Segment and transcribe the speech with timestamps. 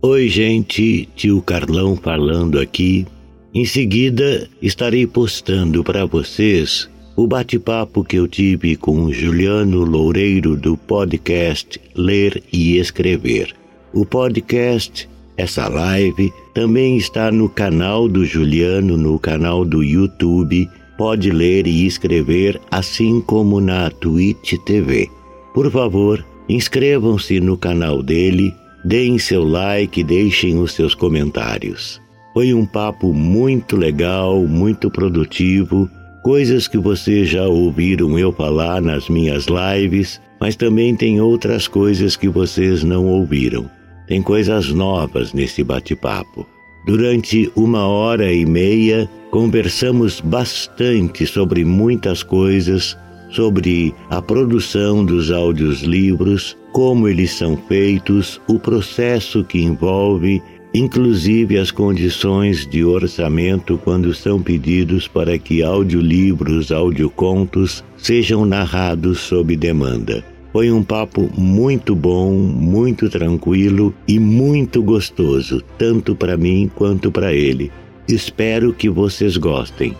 [0.00, 3.04] Oi, gente, tio Carlão falando aqui.
[3.52, 10.76] Em seguida, estarei postando para vocês o bate-papo que eu tive com Juliano Loureiro do
[10.76, 13.52] podcast Ler e Escrever.
[13.92, 20.70] O podcast, essa live, também está no canal do Juliano, no canal do YouTube.
[20.96, 25.10] Pode ler e escrever, assim como na Twitch TV.
[25.52, 32.00] Por favor, inscrevam-se no canal dele, deem seu like, deixem os seus comentários.
[32.34, 35.90] Foi um papo muito legal, muito produtivo
[36.28, 42.16] coisas que vocês já ouviram eu falar nas minhas lives, mas também tem outras coisas
[42.16, 43.70] que vocês não ouviram.
[44.06, 46.46] Tem coisas novas nesse bate-papo.
[46.86, 52.94] Durante uma hora e meia, conversamos bastante sobre muitas coisas,
[53.30, 60.40] sobre a produção dos audiolivros, como eles são feitos, o processo que envolve
[60.72, 69.56] inclusive as condições de orçamento quando são pedidos para que audiolivros, audiocontos sejam narrados sob
[69.56, 70.24] demanda.
[70.52, 77.32] Foi um papo muito bom, muito tranquilo e muito gostoso, tanto para mim quanto para
[77.32, 77.72] ele.
[78.06, 79.96] Espero que vocês gostem.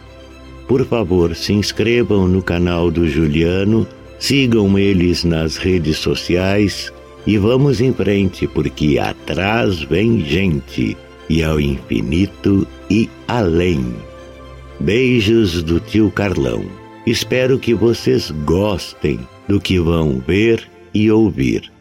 [0.69, 3.85] Por favor, se inscrevam no canal do Juliano,
[4.19, 6.93] sigam eles nas redes sociais,
[7.27, 10.97] e vamos em frente, porque atrás vem gente,
[11.29, 13.95] e ao infinito e além.
[14.81, 16.65] Beijos do tio Carlão.
[17.07, 21.73] Espero que vocês gostem do que vão ver e ouvir.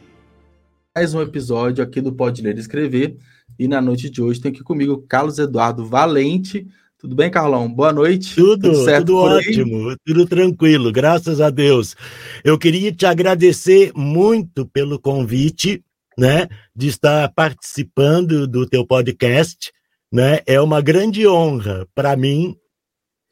[0.95, 3.17] Mais um episódio aqui do Pode Ler e Escrever.
[3.59, 6.67] E na noite de hoje tem aqui comigo Carlos Eduardo Valente,
[6.99, 7.71] tudo bem, Carlão?
[7.71, 8.35] Boa noite.
[8.35, 11.95] Tudo, tudo, certo tudo ótimo, tudo tranquilo, graças a Deus.
[12.43, 15.83] Eu queria te agradecer muito pelo convite,
[16.17, 19.71] né, de estar participando do teu podcast,
[20.11, 20.39] né?
[20.47, 22.55] É uma grande honra para mim,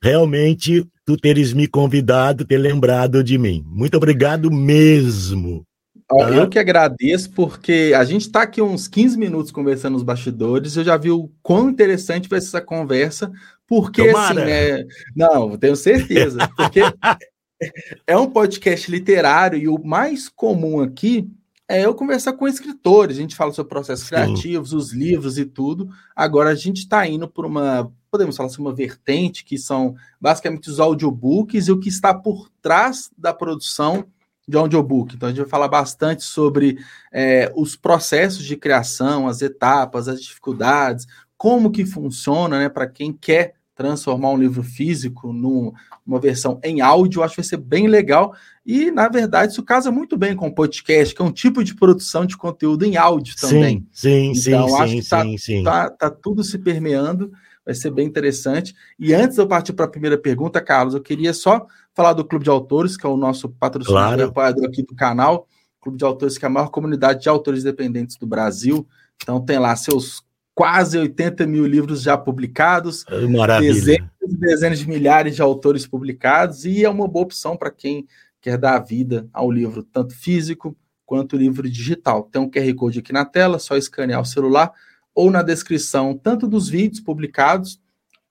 [0.01, 3.63] realmente, tu teres me convidado, ter lembrado de mim.
[3.65, 5.65] Muito obrigado mesmo.
[6.11, 10.75] Eu que agradeço, porque a gente está aqui uns 15 minutos conversando nos bastidores.
[10.77, 13.31] Eu já vi o quão interessante vai ser essa conversa,
[13.67, 14.43] porque assim, Tomara.
[14.43, 14.87] assim, né?
[15.15, 16.47] Não, tenho certeza.
[16.55, 16.81] Porque
[18.05, 21.29] é um podcast literário e o mais comum aqui
[21.67, 23.17] é eu conversar com escritores.
[23.17, 24.15] A gente fala sobre processos Sim.
[24.15, 25.89] criativos, os livros e tudo.
[26.15, 30.69] Agora a gente está indo por uma, podemos falar assim, uma vertente que são basicamente
[30.69, 34.05] os audiobooks e o que está por trás da produção
[34.47, 35.15] de audiobook.
[35.15, 36.77] Então a gente vai falar bastante sobre
[37.11, 43.11] é, os processos de criação, as etapas, as dificuldades, como que funciona, né, para quem
[43.11, 48.33] quer transformar um livro físico numa versão em áudio, acho que vai ser bem legal.
[48.65, 51.75] E, na verdade, isso casa muito bem com o podcast, que é um tipo de
[51.75, 53.85] produção de conteúdo em áudio também.
[53.91, 55.63] Sim, sim, então, sim, acho sim, que tá, sim, sim.
[55.63, 57.31] Tá, tá tudo se permeando,
[57.65, 58.73] vai ser bem interessante.
[58.97, 62.23] E antes de eu partir para a primeira pergunta, Carlos, eu queria só falar do
[62.23, 64.21] Clube de Autores, que é o nosso patrocinador claro.
[64.21, 65.47] e apoiador aqui do canal.
[65.81, 68.87] Clube de Autores, que é a maior comunidade de autores independentes do Brasil.
[69.21, 70.23] Então tem lá seus
[70.55, 73.73] quase 80 mil livros já publicados, Maravilha.
[73.73, 78.07] dezenas e dezenas de milhares de autores publicados, e é uma boa opção para quem
[78.39, 82.23] quer dar vida ao livro, tanto físico quanto livro digital.
[82.23, 84.71] Tem um QR Code aqui na tela, só escanear o celular,
[85.13, 87.79] ou na descrição, tanto dos vídeos publicados,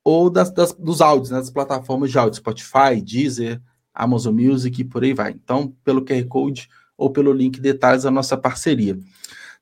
[0.03, 3.61] ou das, das, dos áudios, né, das plataformas de áudio, Spotify, Deezer,
[3.93, 5.33] Amazon Music e por aí vai.
[5.33, 8.99] Então, pelo QR Code ou pelo link detalhes da nossa parceria.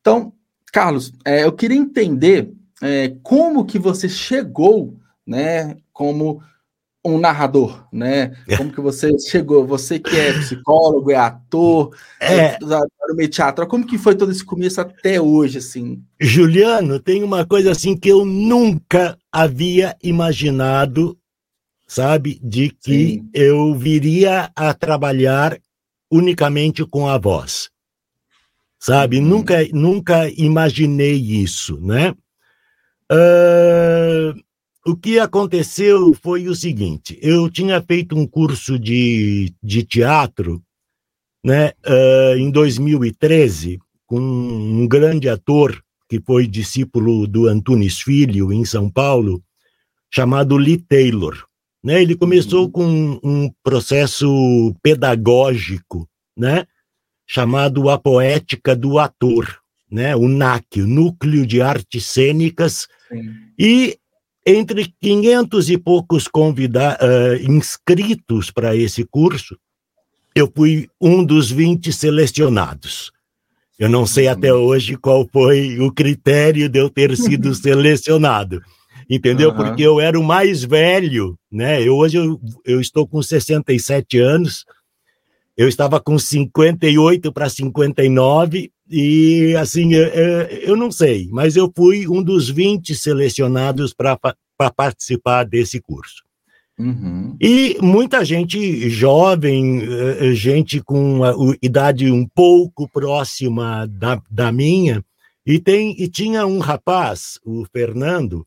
[0.01, 0.33] Então,
[0.73, 2.51] Carlos, é, eu queria entender
[2.81, 6.43] é, como que você chegou, né, como
[7.05, 8.33] um narrador, né?
[8.57, 9.67] Como que você chegou?
[9.67, 11.91] Você que é psicólogo, é ator,
[12.21, 12.57] é,
[13.19, 16.01] é teatro, como que foi todo esse começo até hoje, assim?
[16.21, 21.19] Juliano, tem uma coisa assim que eu nunca havia imaginado,
[21.89, 23.31] sabe, de que Sim.
[23.35, 25.59] eu viria a trabalhar
[26.09, 27.72] unicamente com a voz
[28.83, 29.19] sabe?
[29.19, 29.29] Uhum.
[29.29, 32.11] Nunca, nunca imaginei isso, né?
[33.11, 34.35] Uh,
[34.85, 40.61] o que aconteceu foi o seguinte: eu tinha feito um curso de, de teatro,
[41.45, 48.65] né, uh, em 2013, com um grande ator que foi discípulo do Antunes Filho em
[48.65, 49.43] São Paulo,
[50.13, 51.47] chamado Lee Taylor.
[51.85, 52.03] Né?
[52.03, 52.71] Ele começou uhum.
[52.71, 56.67] com um processo pedagógico, né?
[57.33, 59.59] Chamado A Poética do Ator,
[59.91, 60.15] né?
[60.15, 63.33] o NAC, o Núcleo de Artes Cênicas, Sim.
[63.59, 63.97] e
[64.47, 69.57] entre 500 e poucos convida uh, inscritos para esse curso,
[70.35, 73.11] eu fui um dos 20 selecionados.
[73.79, 74.65] Eu não sei até uhum.
[74.65, 78.61] hoje qual foi o critério de eu ter sido selecionado,
[79.09, 79.49] entendeu?
[79.51, 79.57] Uhum.
[79.57, 81.81] Porque eu era o mais velho, né?
[81.83, 84.67] Eu, hoje eu, eu estou com 67 anos,
[85.63, 92.09] eu estava com 58 para 59, e assim, eu, eu não sei, mas eu fui
[92.09, 94.19] um dos 20 selecionados para
[94.75, 96.25] participar desse curso.
[96.77, 97.37] Uhum.
[97.41, 101.33] E muita gente jovem, eh, gente com a,
[101.63, 105.01] idade um pouco próxima da, da minha,
[105.47, 108.45] e, tem, e tinha um rapaz, o Fernando,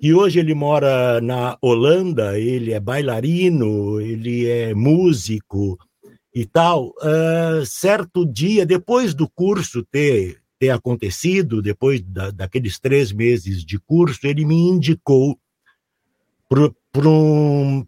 [0.00, 5.78] que hoje ele mora na Holanda, ele é bailarino, ele é músico
[6.34, 6.88] e tal.
[6.98, 13.78] Uh, certo dia, depois do curso ter, ter acontecido, depois da, daqueles três meses de
[13.78, 15.38] curso, ele me indicou
[16.48, 17.84] para um,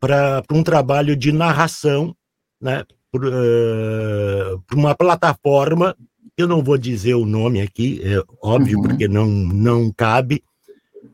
[0.53, 2.15] um trabalho de narração,
[2.61, 2.85] né?
[3.11, 5.97] para uh, uma plataforma,
[6.37, 8.85] eu não vou dizer o nome aqui, é óbvio, uhum.
[8.85, 10.45] porque não, não cabe,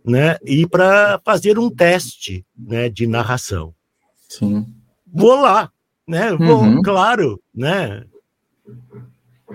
[0.05, 0.37] né?
[0.45, 3.75] e para fazer um teste né, de narração.
[4.29, 4.67] Sim.
[5.07, 5.73] Vou lá,
[6.07, 6.33] né?
[6.33, 6.83] Uhum.
[6.83, 8.05] claro, né?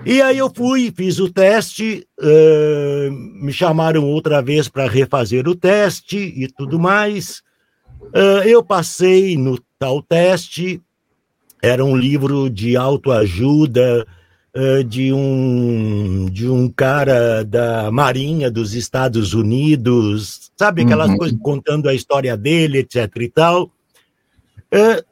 [0.04, 5.54] E aí eu fui, fiz o teste, uh, me chamaram outra vez para refazer o
[5.54, 7.42] teste e tudo mais.
[8.00, 10.80] Uh, eu passei no tal teste,
[11.62, 14.06] era um livro de autoajuda
[14.56, 21.18] uh, de, um, de um cara da Marinha dos Estados Unidos, sabe, aquelas uhum.
[21.18, 23.70] coisas contando a história dele, etc e tal.
[24.72, 25.11] Uh,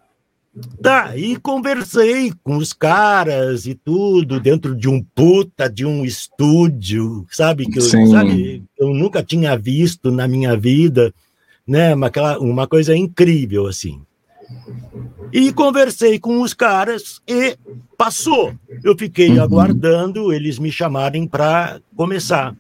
[0.83, 7.25] Tá, e conversei com os caras e tudo, dentro de um puta de um estúdio,
[7.31, 7.67] sabe?
[7.67, 11.15] Que eu, sabe, eu nunca tinha visto na minha vida
[11.71, 11.95] né?
[11.95, 12.11] Uma,
[12.41, 14.03] uma coisa incrível, assim.
[15.33, 17.57] E conversei com os caras e
[17.97, 18.53] passou.
[18.83, 19.43] Eu fiquei uhum.
[19.43, 22.57] aguardando eles me chamarem para começar.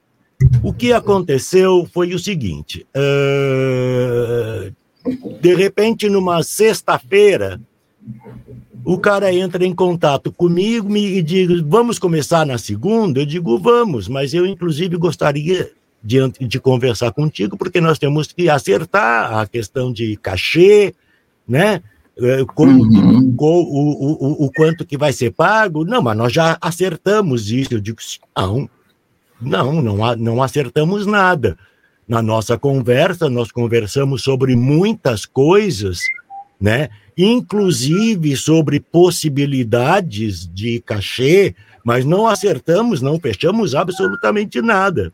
[0.63, 4.73] O que aconteceu foi o seguinte: uh,
[5.41, 7.61] de repente, numa sexta-feira,
[8.85, 13.21] o cara entra em contato comigo e diz: Vamos começar na segunda?
[13.21, 15.71] Eu digo: Vamos, mas eu, inclusive, gostaria
[16.03, 20.95] de, de conversar contigo, porque nós temos que acertar a questão de cachê,
[21.47, 21.83] né?
[22.19, 23.35] É, como, uhum.
[23.39, 25.85] o, o, o, quanto que vai ser pago.
[25.85, 27.75] Não, mas nós já acertamos isso.
[27.75, 27.99] Eu digo,
[28.37, 28.69] não,
[29.41, 31.57] não, não, não acertamos nada.
[32.07, 36.01] Na nossa conversa, nós conversamos sobre muitas coisas,
[36.61, 36.89] né?
[37.17, 41.55] Inclusive sobre possibilidades de cachê,
[41.85, 45.13] mas não acertamos, não fechamos absolutamente nada.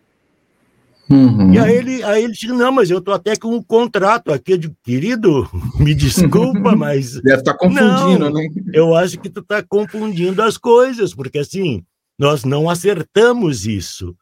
[1.09, 1.55] Uhum.
[1.55, 4.53] E aí ele, aí ele disse, não, mas eu tô até com um contrato aqui,
[4.53, 5.49] eu digo, querido,
[5.79, 7.21] me desculpa, mas...
[7.21, 8.49] Deve estar tá confundindo, não, né?
[8.73, 11.85] Eu acho que tu está confundindo as coisas, porque assim,
[12.19, 14.17] nós não acertamos isso.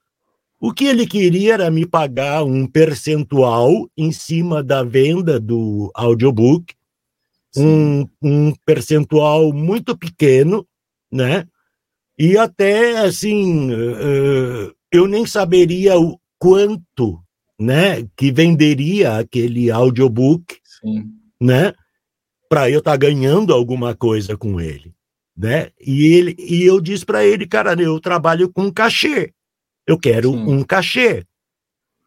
[0.61, 6.75] O que ele queria era me pagar um percentual em cima da venda do audiobook,
[7.57, 10.67] um, um percentual muito pequeno,
[11.11, 11.47] né?
[12.19, 17.21] E até, assim, uh, eu nem saberia o, quanto,
[17.59, 21.11] né, que venderia aquele audiobook, Sim.
[21.41, 21.73] né,
[22.49, 24.95] para eu estar tá ganhando alguma coisa com ele,
[25.37, 25.71] né?
[25.81, 29.33] E ele e eu disse para ele, cara, eu trabalho com cachê.
[29.87, 30.39] Eu quero Sim.
[30.39, 31.25] um cachê.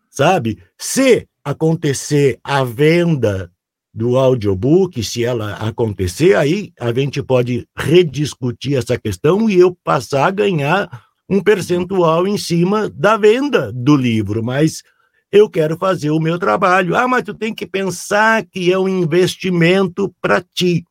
[0.10, 0.62] Sabe?
[0.78, 3.52] Se acontecer a venda
[3.98, 10.28] do audiobook, se ela acontecer, aí a gente pode rediscutir essa questão e eu passar
[10.28, 10.88] a ganhar
[11.28, 14.84] um percentual em cima da venda do livro, mas
[15.32, 16.96] eu quero fazer o meu trabalho.
[16.96, 20.86] Ah, mas tu tem que pensar que é um investimento para ti.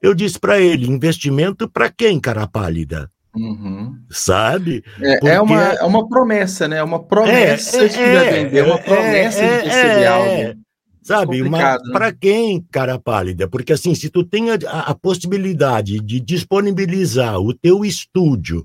[0.00, 3.10] Eu disse para ele: investimento para quem, cara pálida?
[3.34, 3.98] Uhum.
[4.08, 4.84] Sabe?
[5.00, 5.28] É, Porque...
[5.28, 6.76] é, uma, é uma promessa, né?
[6.76, 10.61] É uma promessa é, de é, vender, é uma promessa é, de receber algo.
[11.02, 11.78] Sabe, né?
[11.92, 13.48] para quem, cara pálida?
[13.48, 18.64] Porque assim, se tu tem a, a possibilidade de disponibilizar o teu estúdio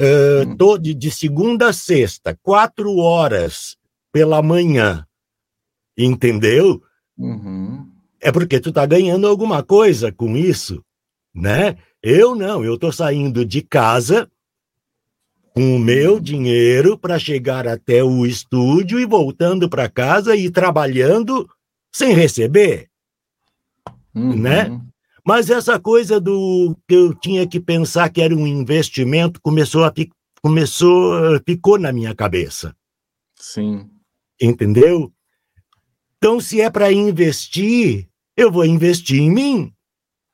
[0.00, 3.76] uh, todo, de segunda a sexta, quatro horas
[4.10, 5.06] pela manhã,
[5.96, 6.82] entendeu?
[7.18, 7.86] Uhum.
[8.20, 10.82] É porque tu tá ganhando alguma coisa com isso,
[11.34, 11.76] né?
[12.02, 14.30] Eu não, eu tô saindo de casa
[15.54, 21.48] com o meu dinheiro para chegar até o estúdio e voltando para casa e trabalhando
[21.92, 22.88] sem receber,
[24.14, 24.36] uhum.
[24.36, 24.80] né?
[25.26, 29.92] Mas essa coisa do que eu tinha que pensar que era um investimento começou a
[30.42, 32.74] começou ficou na minha cabeça.
[33.36, 33.88] Sim.
[34.40, 35.12] Entendeu?
[36.16, 39.72] Então, se é para investir, eu vou investir em mim.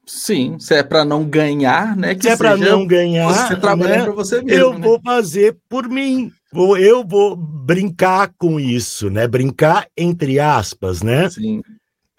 [0.06, 2.14] Sim, se é para não ganhar, né?
[2.14, 4.62] Que se é para não ganhar, você trabalha né, para você mesmo.
[4.62, 4.78] Eu né?
[4.78, 6.30] vou fazer por mim.
[6.52, 9.26] Vou, eu vou brincar com isso, né?
[9.26, 11.28] Brincar entre aspas, né?
[11.28, 11.58] Sim.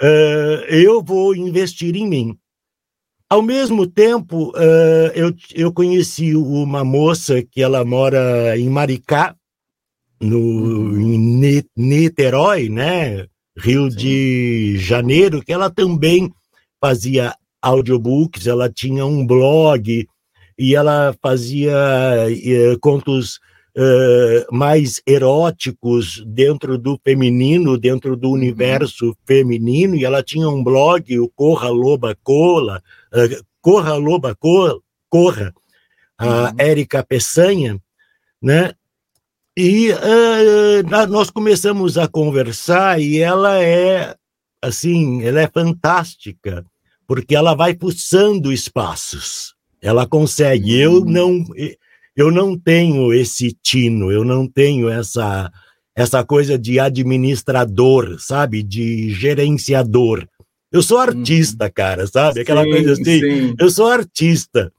[0.01, 2.37] Uh, eu vou investir em mim.
[3.29, 9.33] Ao mesmo tempo, uh, eu, eu conheci uma moça que ela mora em Maricá,
[10.19, 10.99] no, uhum.
[10.99, 13.25] em Niterói, né?
[13.57, 13.97] Rio Sim.
[13.97, 16.29] de Janeiro, que ela também
[16.79, 20.07] fazia audiobooks, ela tinha um blog
[20.57, 21.75] e ela fazia
[22.27, 23.39] uh, contos
[23.77, 28.33] uh, mais eróticos dentro do feminino, dentro do uhum.
[28.33, 32.81] universo feminino, e ela tinha um blog, o Corra Loba Cola,
[33.13, 35.53] uh, Corra Loba Cola, Corra,
[36.17, 36.55] a uhum.
[36.57, 37.79] Érica Peçanha,
[38.41, 38.73] né?
[39.55, 44.15] E uh, nós começamos a conversar e ela é,
[44.61, 46.63] assim, ela é fantástica
[47.07, 49.55] porque ela vai pulsando espaços.
[49.81, 50.77] Ela consegue.
[50.77, 51.05] Eu hum.
[51.05, 51.45] não,
[52.15, 55.51] eu não tenho esse tino, eu não tenho essa
[55.95, 60.27] essa coisa de administrador, sabe, de gerenciador.
[60.71, 61.71] Eu sou artista, uhum.
[61.73, 62.41] cara, sabe?
[62.41, 63.19] Aquela sim, coisa assim.
[63.19, 63.55] Sim.
[63.57, 64.71] Eu sou artista,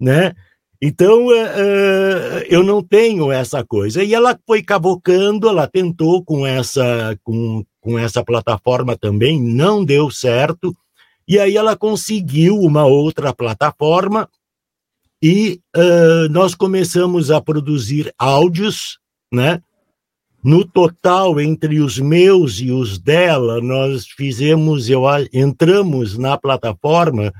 [0.00, 0.32] né?
[0.80, 4.02] Então, uh, eu não tenho essa coisa.
[4.02, 10.10] E ela foi cavocando, ela tentou com essa, com, com essa plataforma também, não deu
[10.10, 10.74] certo.
[11.26, 14.28] E aí ela conseguiu uma outra plataforma
[15.22, 18.98] e uh, nós começamos a produzir áudios,
[19.32, 19.62] né?
[20.42, 27.32] No total, entre os meus e os dela, nós fizemos, eu entramos na plataforma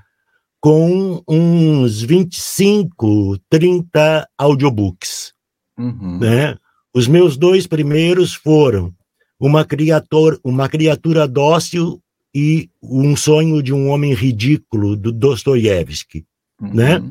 [0.60, 5.32] com uns 25, 30 audiobooks.
[5.76, 6.20] Uhum.
[6.20, 6.56] Né?
[6.94, 8.94] Os meus dois primeiros foram
[9.40, 12.00] uma criatura, uma criatura dócil
[12.34, 16.24] e Um Sonho de um Homem Ridículo, do Dostoiévski,
[16.60, 16.74] uhum.
[16.74, 17.02] né?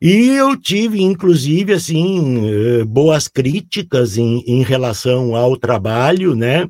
[0.00, 6.68] E eu tive, inclusive, assim, eh, boas críticas em, em relação ao trabalho, né?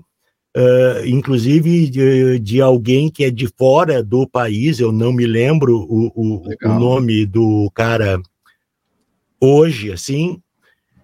[0.55, 5.79] Uh, inclusive de, de, alguém que é de fora do país, eu não me lembro
[5.79, 8.21] o, o, o nome do cara
[9.41, 10.39] hoje, assim,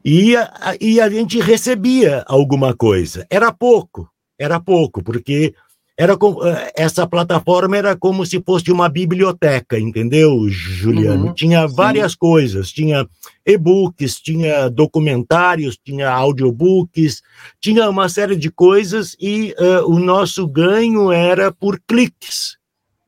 [0.05, 3.27] e a, e a gente recebia alguma coisa.
[3.31, 4.07] Era pouco,
[4.39, 5.55] era pouco, porque
[5.99, 11.27] era com, eh, essa plataforma era como se fosse uma biblioteca, entendeu, Juliano?
[11.27, 12.19] Uhum, tinha várias sim.
[12.21, 13.05] coisas, tinha
[13.45, 17.21] e-books, tinha documentários, tinha audiobooks,
[17.61, 22.57] tinha uma série de coisas e uh, o nosso ganho era por cliques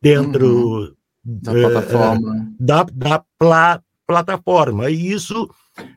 [0.03, 0.95] dentro uhum.
[1.25, 2.53] da uh, plataforma.
[2.59, 4.91] Da, da pla, plataforma.
[4.91, 5.49] E isso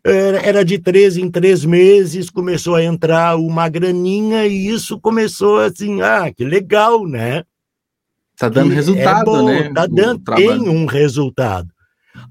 [0.03, 6.01] era de três em três meses, começou a entrar uma graninha e isso começou assim,
[6.01, 7.43] ah, que legal, né?
[8.37, 9.73] Tá dando que resultado, é bom, né?
[9.73, 11.69] Tá dando, tem um resultado.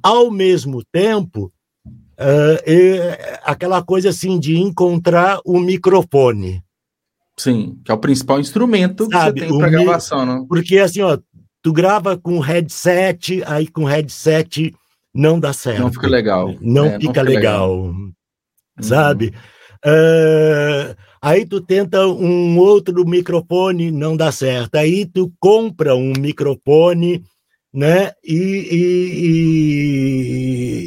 [0.02, 1.52] Ao mesmo tempo,
[1.86, 6.62] uh, é, aquela coisa assim de encontrar o microfone.
[7.36, 10.46] Sim, que é o principal instrumento Sabe, que você tem para gravação, não?
[10.46, 11.18] Porque assim, ó,
[11.62, 14.74] tu grava com headset, aí com headset
[15.14, 15.80] não dá certo.
[15.80, 16.54] Não fica legal.
[16.60, 17.94] Não, é, fica, não fica, legal, legal.
[18.80, 19.26] sabe?
[19.26, 19.32] Uhum.
[19.84, 24.76] Uh, aí tu tenta um outro microfone, não dá certo.
[24.76, 27.24] Aí tu compra um microfone,
[27.72, 28.12] né?
[28.24, 28.68] E,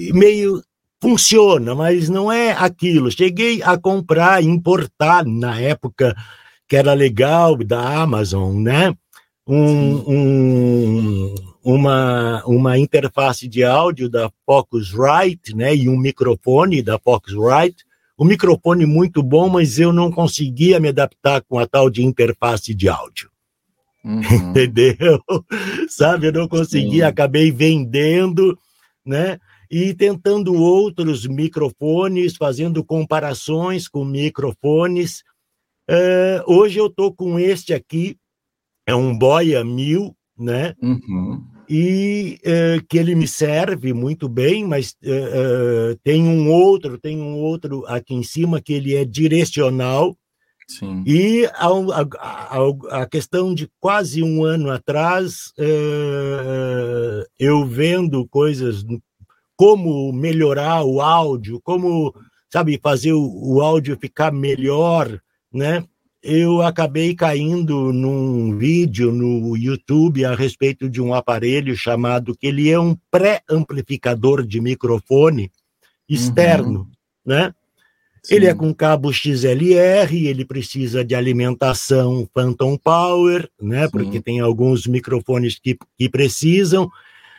[0.07, 0.63] e, e meio
[1.01, 3.11] funciona, mas não é aquilo.
[3.11, 6.15] Cheguei a comprar, importar na época
[6.67, 8.95] que era legal da Amazon, né?
[9.47, 17.83] Um, um, uma, uma interface de áudio da Focusrite, né, e um microfone da Focusrite.
[18.15, 22.73] O microfone muito bom, mas eu não conseguia me adaptar com a tal de interface
[22.75, 23.31] de áudio.
[24.03, 24.21] Uhum.
[24.51, 25.19] Entendeu?
[25.89, 27.01] Sabe, eu não consegui, Sim.
[27.01, 28.57] acabei vendendo,
[29.03, 29.39] né?
[29.69, 35.23] E tentando outros microfones, fazendo comparações com microfones.
[35.89, 38.17] Uh, hoje eu estou com este aqui,
[38.85, 40.75] é um Boya 1000, né?
[40.79, 46.97] Uhum e uh, que ele me serve muito bem, mas uh, uh, tem um outro,
[46.97, 50.17] tem um outro aqui em cima que ele é direcional.
[50.67, 51.03] Sim.
[51.05, 51.67] E a,
[52.19, 55.53] a, a, questão de quase um ano atrás,
[57.37, 58.83] eu vendo coisas
[59.55, 62.15] como melhorar o áudio, como
[62.51, 65.19] sabe fazer o, o áudio ficar melhor,
[65.53, 65.83] né?
[66.27, 72.67] Eu acabei caindo num vídeo no YouTube a respeito de um aparelho chamado que ele
[72.67, 75.51] é um pré-amplificador de microfone
[76.09, 76.87] externo, uhum.
[77.23, 77.53] né?
[78.23, 78.35] Sim.
[78.35, 83.85] Ele é com cabo XLR, ele precisa de alimentação Phantom Power, né?
[83.85, 83.91] Sim.
[83.91, 86.89] Porque tem alguns microfones que, que precisam,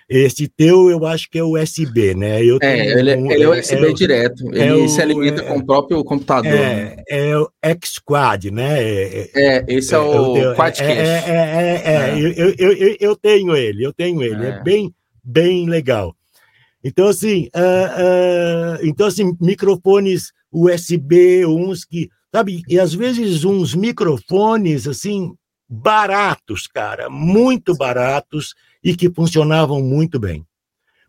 [0.08, 2.40] Esse teu, eu acho que é USB, né?
[2.40, 4.54] Eu é, ele, é, um, ele é USB é, direto.
[4.54, 6.52] É ele se alimenta com o próprio computador.
[6.52, 7.02] É, né?
[7.08, 8.82] é o X-Quad, né?
[9.34, 10.80] É, esse é, o Quadcast.
[10.80, 14.46] É, é, eu, eu, eu, eu, tenho ele, eu tenho ele.
[14.46, 14.94] É, bem,
[15.24, 16.14] bem legal.
[16.84, 23.74] Então, assim, uh, uh, então, assim, microfones USB, uns que, sabe, e às vezes uns
[23.74, 25.34] microfones, assim,
[25.68, 28.54] baratos, cara, muito baratos
[28.86, 30.46] e que funcionavam muito bem.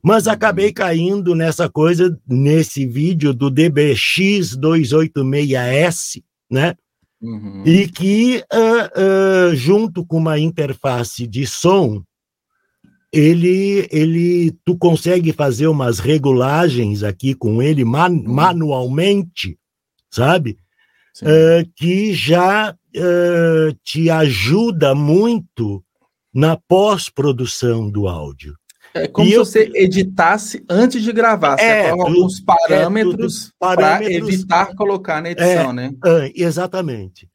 [0.04, 0.32] Mas uhum.
[0.32, 6.74] acabei caindo nessa coisa, nesse vídeo do DBX286S, né?
[7.22, 7.62] Uhum.
[7.64, 12.02] E que, uh, uh, junto com uma interface de som,
[13.14, 18.24] ele, ele, tu consegue fazer umas regulagens aqui com ele man, uhum.
[18.24, 19.56] manualmente,
[20.10, 20.58] sabe?
[21.22, 22.76] Uh, que já
[23.84, 25.84] te ajuda muito
[26.34, 28.56] na pós-produção do áudio.
[28.94, 29.46] É como e se eu...
[29.46, 31.58] você editasse antes de gravar.
[31.58, 35.92] Você é, coloca alguns parâmetros, é, para evitar colocar na edição, é, né?
[36.06, 37.30] É, exatamente.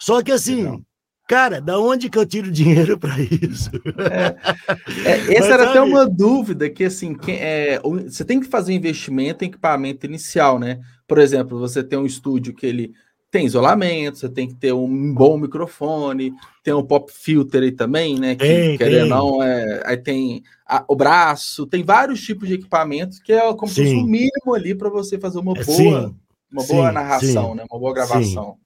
[0.00, 0.82] Só que assim,
[1.28, 3.70] cara, da onde que eu tiro dinheiro para isso?
[4.10, 8.72] É, é, essa era até uma dúvida que assim, que, é, você tem que fazer
[8.72, 10.80] um investimento em equipamento inicial, né?
[11.06, 12.92] Por exemplo, você tem um estúdio que ele
[13.34, 18.16] tem isolamento, você tem que ter um bom microfone, tem um pop filter aí também,
[18.16, 18.36] né?
[18.36, 23.18] Que, tem, querendo não, é, aí tem a, o braço, tem vários tipos de equipamentos
[23.18, 26.16] que é como se fosse um mínimo ali para você fazer uma é, boa, sim,
[26.52, 27.64] uma boa sim, narração, né?
[27.68, 28.56] Uma boa gravação.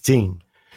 [0.00, 0.36] Sim.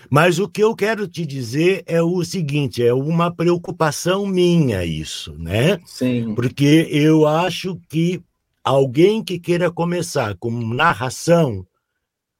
[0.09, 5.35] Mas o que eu quero te dizer é o seguinte: é uma preocupação minha isso,
[5.37, 5.79] né?
[5.85, 6.33] Sim.
[6.33, 8.23] Porque eu acho que
[8.63, 11.63] alguém que queira começar com narração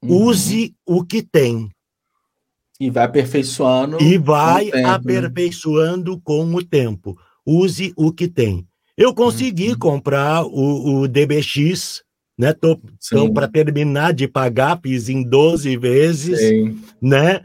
[0.02, 0.28] Uhum.
[0.28, 1.70] Use o que tem.
[2.80, 4.02] E vai aperfeiçoando.
[4.02, 4.86] E vai tempo, né?
[4.86, 7.18] aperfeiçoando com o tempo.
[7.46, 8.66] Use o que tem.
[8.98, 9.80] Eu consegui uhum.
[9.80, 12.02] comprar o, o, DBX,
[12.38, 12.54] né?
[12.54, 12.80] Tô,
[13.10, 16.82] tô para terminar de pagar, fiz em 12 vezes, Sim.
[17.02, 17.42] né?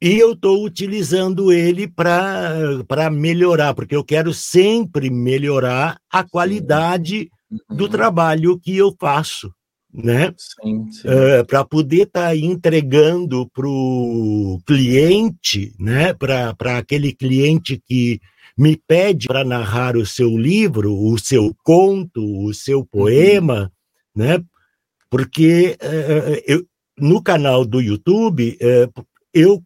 [0.00, 7.76] E eu estou utilizando ele para melhorar, porque eu quero sempre melhorar a qualidade uhum.
[7.76, 9.50] do trabalho que eu faço
[9.92, 10.34] né?
[10.36, 11.08] Sim, sim.
[11.08, 16.12] Uh, para poder estar tá entregando para o cliente, né?
[16.12, 18.20] Para aquele cliente que
[18.56, 22.86] me pede para narrar o seu livro, o seu conto, o seu uhum.
[22.86, 23.72] poema,
[24.14, 24.24] uhum.
[24.24, 24.44] né?
[25.10, 26.66] Porque uh, eu,
[26.98, 29.62] no canal do YouTube, uh, eu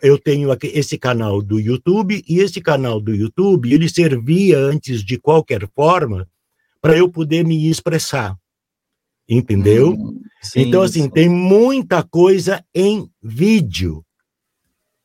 [0.00, 5.04] eu tenho aqui esse canal do YouTube e esse canal do YouTube ele servia antes
[5.04, 6.28] de qualquer forma
[6.80, 8.36] para eu poder me expressar
[9.28, 9.92] entendeu?
[9.92, 11.10] Hum, sim, então, assim, sim.
[11.10, 14.04] tem muita coisa em vídeo,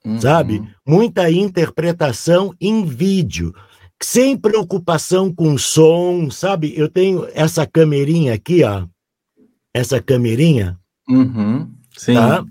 [0.05, 0.19] uhum.
[0.19, 0.61] sabe?
[0.85, 3.53] Muita interpretação em vídeo,
[4.01, 6.73] sem preocupação com som, sabe?
[6.75, 8.85] Eu tenho essa camerinha aqui, ó,
[9.73, 10.79] essa camerinha,
[11.09, 11.71] uhum.
[11.97, 12.13] sim.
[12.13, 12.43] Tá?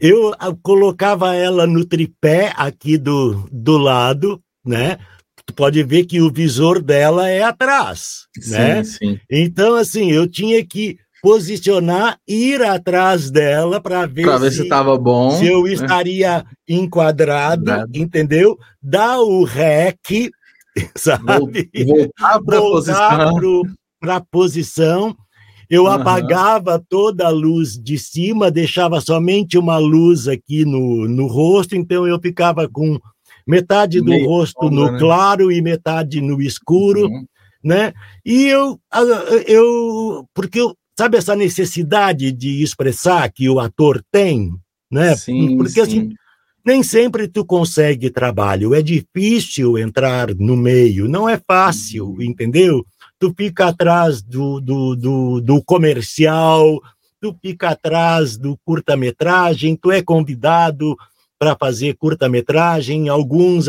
[0.00, 4.98] Eu colocava ela no tripé aqui do, do lado, né?
[5.46, 8.84] Tu pode ver que o visor dela é atrás, sim, né?
[8.84, 9.18] Sim.
[9.30, 15.30] Então, assim, eu tinha que posicionar, ir atrás dela para ver, ver, se estava bom,
[15.30, 15.72] se eu né?
[15.72, 18.58] estaria enquadrado, entendeu?
[18.82, 20.30] Dar o rec,
[20.96, 21.70] sabe?
[21.86, 23.62] Voltar para a posição.
[24.00, 25.16] Para posição.
[25.70, 25.92] Eu uhum.
[25.92, 32.06] apagava toda a luz de cima, deixava somente uma luz aqui no, no rosto, então
[32.06, 32.98] eu ficava com
[33.46, 34.98] metade do Meio rosto no né?
[34.98, 37.26] claro e metade no escuro, uhum.
[37.62, 37.92] né?
[38.24, 38.78] E eu,
[39.46, 44.52] eu porque eu, sabe essa necessidade de expressar que o ator tem,
[44.90, 45.16] né?
[45.16, 46.06] Sim, porque assim, sim.
[46.06, 46.14] assim
[46.64, 52.22] nem sempre tu consegue trabalho, é difícil entrar no meio, não é fácil, uhum.
[52.22, 52.86] entendeu?
[53.18, 56.80] Tu fica atrás do, do, do, do comercial,
[57.20, 60.96] tu fica atrás do curta-metragem, tu é convidado
[61.42, 63.66] para fazer curta-metragem, alguns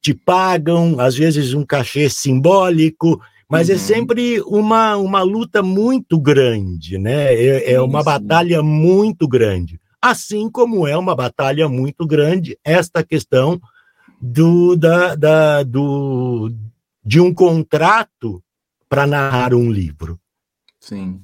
[0.00, 3.78] te pagam, às vezes um cachê simbólico, mas é uhum.
[3.78, 7.32] é sempre uma, uma luta muito grande, né?
[7.32, 9.80] É, é uma batalha muito grande.
[10.02, 13.60] Assim como é uma batalha muito grande esta questão
[14.20, 16.52] do, da, da, do,
[17.04, 18.42] de um contrato
[18.88, 20.18] para narrar um livro.
[20.80, 21.22] Sim.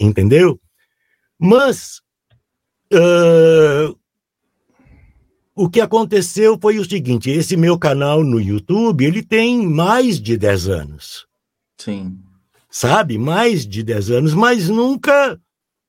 [0.00, 0.58] Entendeu?
[1.38, 2.00] Mas
[2.90, 3.94] uh,
[5.56, 10.36] o que aconteceu foi o seguinte: esse meu canal no YouTube ele tem mais de
[10.36, 11.26] 10 anos.
[11.78, 12.18] Sim.
[12.70, 13.16] Sabe?
[13.16, 15.40] Mais de 10 anos, mas nunca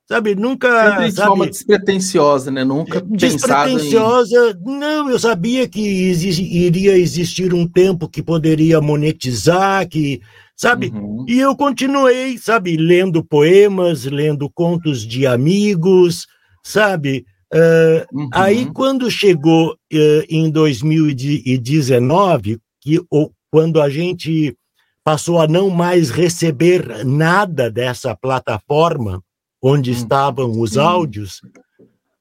[0.08, 0.36] sabe?
[0.36, 0.92] Nunca.
[0.92, 2.64] Sempre de sabe, forma despretensiosa, né?
[2.64, 4.58] Nunca despretensiosa.
[4.66, 4.80] Em...
[4.80, 10.22] Não, eu sabia que iria existir um tempo que poderia monetizar, que.
[10.56, 10.88] Sabe?
[10.88, 11.24] Uhum.
[11.28, 16.26] E eu continuei, sabe, lendo poemas, lendo contos de amigos,
[16.64, 17.26] sabe?
[17.54, 18.30] Uh, uhum.
[18.34, 24.56] Aí, quando chegou uh, em 2019, que, ou, quando a gente
[25.04, 29.24] passou a não mais receber nada dessa plataforma,
[29.62, 31.42] onde hum, estavam os áudios,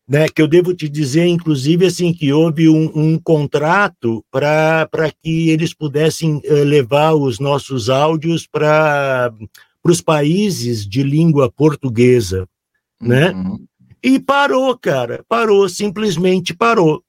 [0.08, 4.88] né, que eu devo te dizer, inclusive, assim, que houve um, um contrato para
[5.20, 9.32] que eles pudessem uh, levar os nossos áudios para
[9.82, 12.48] os países de língua portuguesa,
[13.00, 13.32] né?
[14.06, 17.02] E parou, cara, parou, simplesmente parou.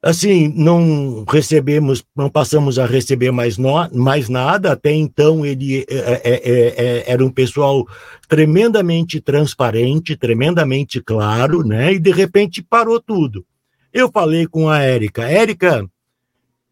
[0.00, 4.70] Assim, não recebemos, não passamos a receber mais, no, mais nada.
[4.70, 7.84] Até então, ele é, é, é, era um pessoal
[8.28, 11.94] tremendamente transparente, tremendamente claro, né?
[11.94, 13.44] E de repente parou tudo.
[13.92, 15.84] Eu falei com a Érica, Érica,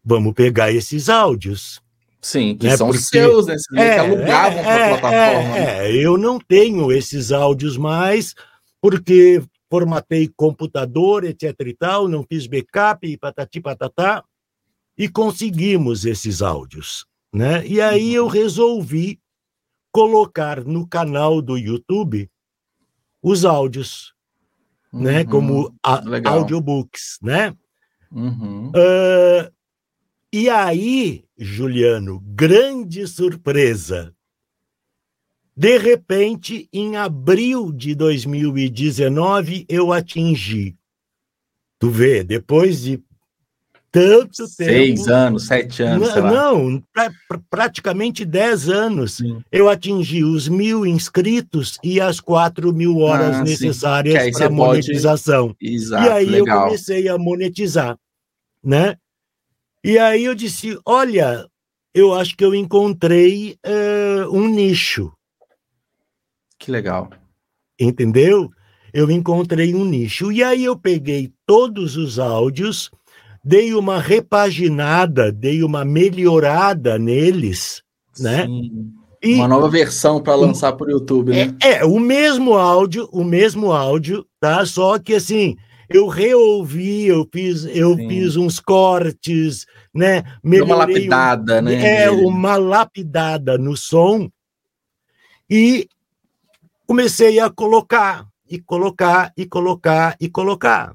[0.01, 1.81] vamos pegar esses áudios.
[2.21, 2.77] Sim, que né?
[2.77, 3.57] são Porque, seus, né?
[3.57, 5.49] Vocês é, alugavam é, para a é, plataforma.
[5.49, 5.87] Né?
[5.89, 8.33] É, eu não tenho esses áudios mais,
[8.81, 14.23] porque formatei computador, etc e tal, não fiz backup, patati patatá,
[14.97, 17.65] e conseguimos esses áudios, né?
[17.65, 19.19] E aí eu resolvi
[19.91, 22.29] colocar no canal do YouTube
[23.21, 24.13] os áudios,
[24.91, 24.99] né?
[24.99, 25.25] uhum, né?
[25.25, 27.55] Como a, audiobooks, né?
[28.11, 28.69] Uhum.
[28.69, 29.51] Uh,
[30.33, 34.13] e aí, Juliano, grande surpresa.
[35.55, 40.75] De repente, em abril de 2019, eu atingi.
[41.79, 43.03] Tu vê, depois de
[43.91, 44.71] tanto Seis tempo.
[44.71, 46.15] Seis anos, sete anos.
[46.15, 49.15] Não, pra, pra, praticamente dez anos.
[49.15, 49.43] Sim.
[49.51, 55.49] Eu atingi os mil inscritos e as quatro mil horas ah, necessárias para monetização.
[55.49, 55.73] Pode...
[55.73, 56.57] Exato, e aí legal.
[56.57, 57.97] eu comecei a monetizar,
[58.63, 58.95] né?
[59.83, 61.45] E aí eu disse, olha,
[61.93, 65.11] eu acho que eu encontrei uh, um nicho.
[66.61, 67.09] Que legal.
[67.79, 68.51] Entendeu?
[68.93, 70.31] Eu encontrei um nicho.
[70.31, 72.91] E aí eu peguei todos os áudios,
[73.43, 77.81] dei uma repaginada, dei uma melhorada neles,
[78.19, 78.45] né?
[78.45, 78.93] Sim.
[79.23, 81.55] E, uma nova versão para lançar para o YouTube, né?
[81.63, 84.63] É, é, o mesmo áudio, o mesmo áudio, tá?
[84.65, 85.55] Só que assim,
[85.89, 90.23] eu reouvi, eu fiz, eu fiz uns cortes, né?
[90.43, 92.03] Melhorei uma lapidada, um, né?
[92.03, 94.29] É, uma lapidada no som.
[95.49, 95.87] E
[96.91, 100.93] comecei a colocar, e colocar, e colocar, e colocar.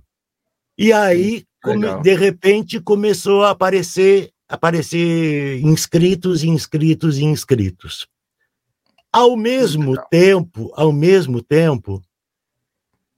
[0.77, 8.07] E aí, come, de repente, começou a aparecer, aparecer inscritos, inscritos, inscritos.
[9.11, 10.07] Ao mesmo Legal.
[10.11, 12.03] tempo, ao mesmo tempo,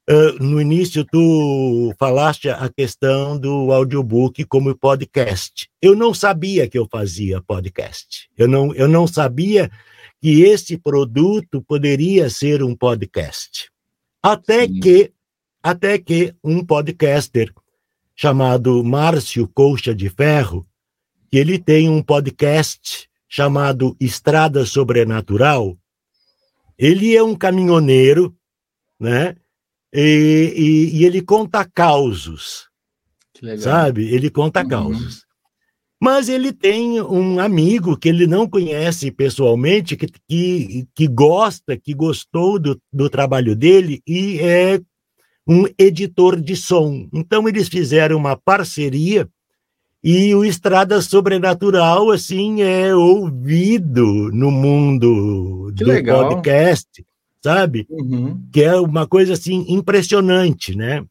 [0.08, 5.68] uh, no início tu falaste a questão do audiobook como podcast.
[5.82, 8.30] Eu não sabia que eu fazia podcast.
[8.38, 9.68] Eu não, eu não sabia
[10.20, 13.70] que esse produto poderia ser um podcast.
[14.22, 14.80] Até Sim.
[14.80, 15.12] que
[15.62, 17.52] até que um podcaster
[18.14, 20.66] chamado Márcio Colcha de Ferro,
[21.30, 25.78] que ele tem um podcast chamado Estrada Sobrenatural.
[26.76, 28.34] Ele é um caminhoneiro,
[28.98, 29.36] né?
[29.92, 32.68] E, e, e ele conta causos,
[33.58, 34.12] sabe?
[34.12, 34.68] Ele conta uhum.
[34.68, 35.27] causos.
[36.00, 41.92] Mas ele tem um amigo que ele não conhece pessoalmente, que, que, que gosta, que
[41.92, 44.80] gostou do, do trabalho dele e é
[45.46, 47.08] um editor de som.
[47.12, 49.28] Então eles fizeram uma parceria
[50.04, 56.28] e o Estrada Sobrenatural assim é ouvido no mundo que do legal.
[56.28, 57.04] podcast,
[57.42, 57.86] sabe?
[57.90, 58.40] Uhum.
[58.52, 61.04] Que é uma coisa assim impressionante, né?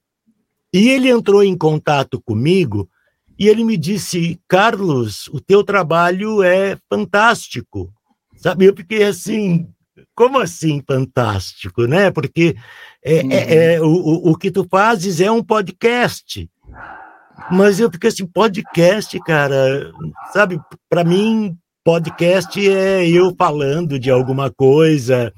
[0.74, 2.90] E ele entrou em contato comigo
[3.38, 7.92] e ele me disse: Carlos, o teu trabalho é fantástico.
[8.36, 8.66] Sabe?
[8.66, 9.68] Eu fiquei assim,
[10.16, 12.12] como assim fantástico, né?
[12.12, 12.56] Porque
[13.04, 13.32] é, uhum.
[13.32, 16.50] é, é o, o que tu fazes é um podcast.
[17.52, 19.92] Mas eu fiquei assim, podcast, cara,
[20.34, 20.60] sabe?
[20.90, 25.32] Para mim, podcast é eu falando de alguma coisa,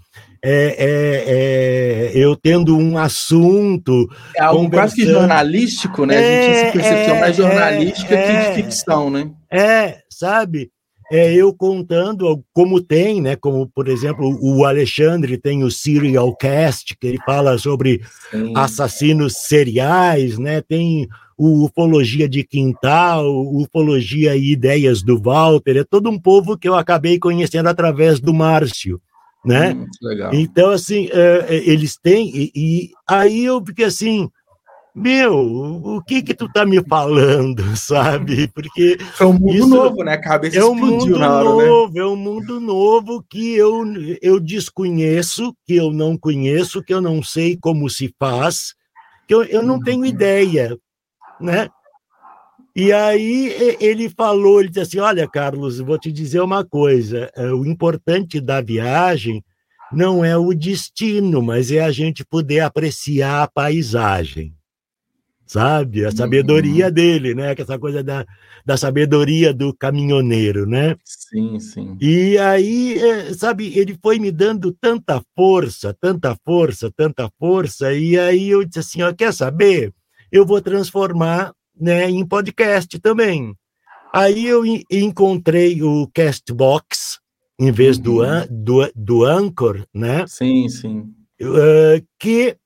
[0.43, 4.09] é, é, é, eu tendo um assunto.
[4.35, 6.17] É algo quase que jornalístico, né?
[6.17, 9.31] a gente tem essa percepção é, mais jornalística que de é, ficção, né?
[9.51, 10.71] É, sabe?
[11.11, 13.35] É eu contando como tem, né?
[13.35, 18.53] Como, por exemplo, o Alexandre tem o Serial Cast, que ele fala sobre Sim.
[18.55, 20.61] assassinos seriais, né?
[20.61, 23.25] Tem o Ufologia de Quintal,
[23.55, 28.33] Ufologia e Ideias do Walter, é todo um povo que eu acabei conhecendo através do
[28.33, 29.01] Márcio
[29.43, 29.73] né?
[29.73, 29.87] Hum.
[30.33, 34.29] Então, assim, uh, eles têm, e, e, aí eu fiquei assim,
[34.93, 38.47] meu, o que que tu tá me falando, sabe?
[38.49, 40.13] Porque é um mundo novo, né?
[40.13, 41.43] A cabeça é um mundo hora, né?
[41.43, 42.01] novo, né?
[42.01, 43.83] é um mundo novo que eu
[44.21, 48.73] eu desconheço, que eu não conheço, que eu não sei como se faz,
[49.27, 49.83] que eu, eu não uhum.
[49.83, 50.77] tenho ideia,
[51.39, 51.69] né?
[52.75, 57.51] E aí ele falou, ele disse assim, olha, Carlos, vou te dizer uma coisa, é,
[57.51, 59.43] o importante da viagem
[59.91, 64.53] não é o destino, mas é a gente poder apreciar a paisagem
[65.49, 66.05] sabe?
[66.05, 66.91] A sabedoria uhum.
[66.91, 67.55] dele, né?
[67.55, 68.23] Que essa coisa da,
[68.63, 70.95] da sabedoria do caminhoneiro, né?
[71.03, 71.97] Sim, sim.
[71.99, 78.17] E aí, é, sabe, ele foi me dando tanta força, tanta força, tanta força, e
[78.17, 79.91] aí eu disse assim, ó, quer saber?
[80.31, 83.53] Eu vou transformar né, em podcast também.
[84.13, 87.19] Aí eu encontrei o Castbox,
[87.59, 88.03] em vez uhum.
[88.03, 90.25] do, do, do Anchor, né?
[90.27, 90.99] Sim, sim.
[91.41, 92.57] Uh, que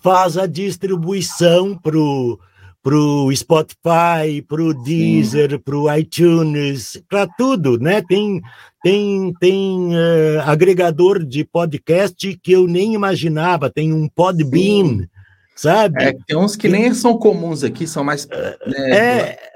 [0.00, 2.38] faz a distribuição pro
[2.82, 8.02] pro Spotify, pro Deezer, pro iTunes, para tudo, né?
[8.02, 8.42] Tem
[8.82, 15.08] tem tem uh, agregador de podcast que eu nem imaginava, tem um Podbean, Sim.
[15.54, 16.02] Sabe?
[16.02, 19.52] É, tem uns que nem são comuns aqui, são mais né, é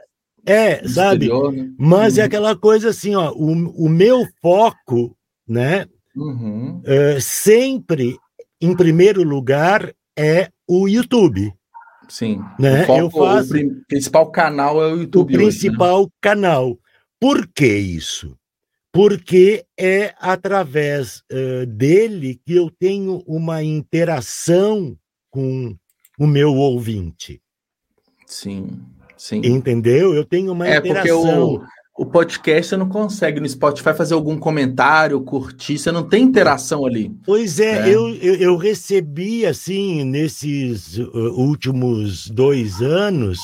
[0.47, 1.29] é, sabe?
[1.29, 1.75] né?
[1.77, 2.23] Mas é uhum.
[2.23, 5.87] é aquela coisa assim, ó, o, o meu foco, né?
[6.15, 6.79] Uhum.
[6.79, 8.17] Uh, sempre
[8.61, 11.53] em primeiro lugar é o YouTube.
[12.09, 12.41] Sim.
[12.61, 12.85] Né?
[12.85, 13.57] O, foco, eu faço...
[13.57, 15.35] o principal canal é o YouTube.
[15.35, 16.13] O principal hoje, né?
[16.21, 16.79] canal.
[17.21, 18.39] Por que isso?
[18.93, 24.97] Porque é através uh, dele que eu tenho uma interação
[25.29, 25.77] com
[26.19, 27.41] o meu ouvinte.
[28.27, 28.81] Sim,
[29.17, 29.41] sim.
[29.45, 30.15] Entendeu?
[30.15, 31.59] Eu tenho uma é interação.
[31.59, 31.65] Porque
[31.99, 36.25] o, o podcast você não consegue no Spotify fazer algum comentário, curtir, você não tem
[36.25, 37.11] interação ali.
[37.25, 37.95] Pois é, é.
[37.95, 43.39] Eu, eu, eu, recebi, assim, nesses uh, últimos dois anos,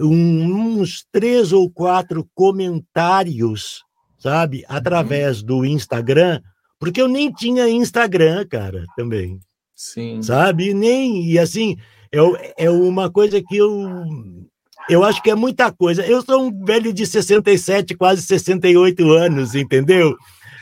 [0.00, 3.84] um, uns três ou quatro comentários,
[4.18, 4.76] sabe, uhum.
[4.76, 5.46] através uhum.
[5.46, 6.40] do Instagram,
[6.78, 9.38] porque eu nem tinha Instagram, cara, também.
[9.74, 10.22] Sim.
[10.22, 10.72] Sabe?
[10.72, 11.76] Nem, e assim,
[12.14, 13.70] é, é uma coisa que eu
[14.88, 16.04] eu acho que é muita coisa.
[16.04, 20.16] Eu sou um velho de 67, quase 68 anos, entendeu?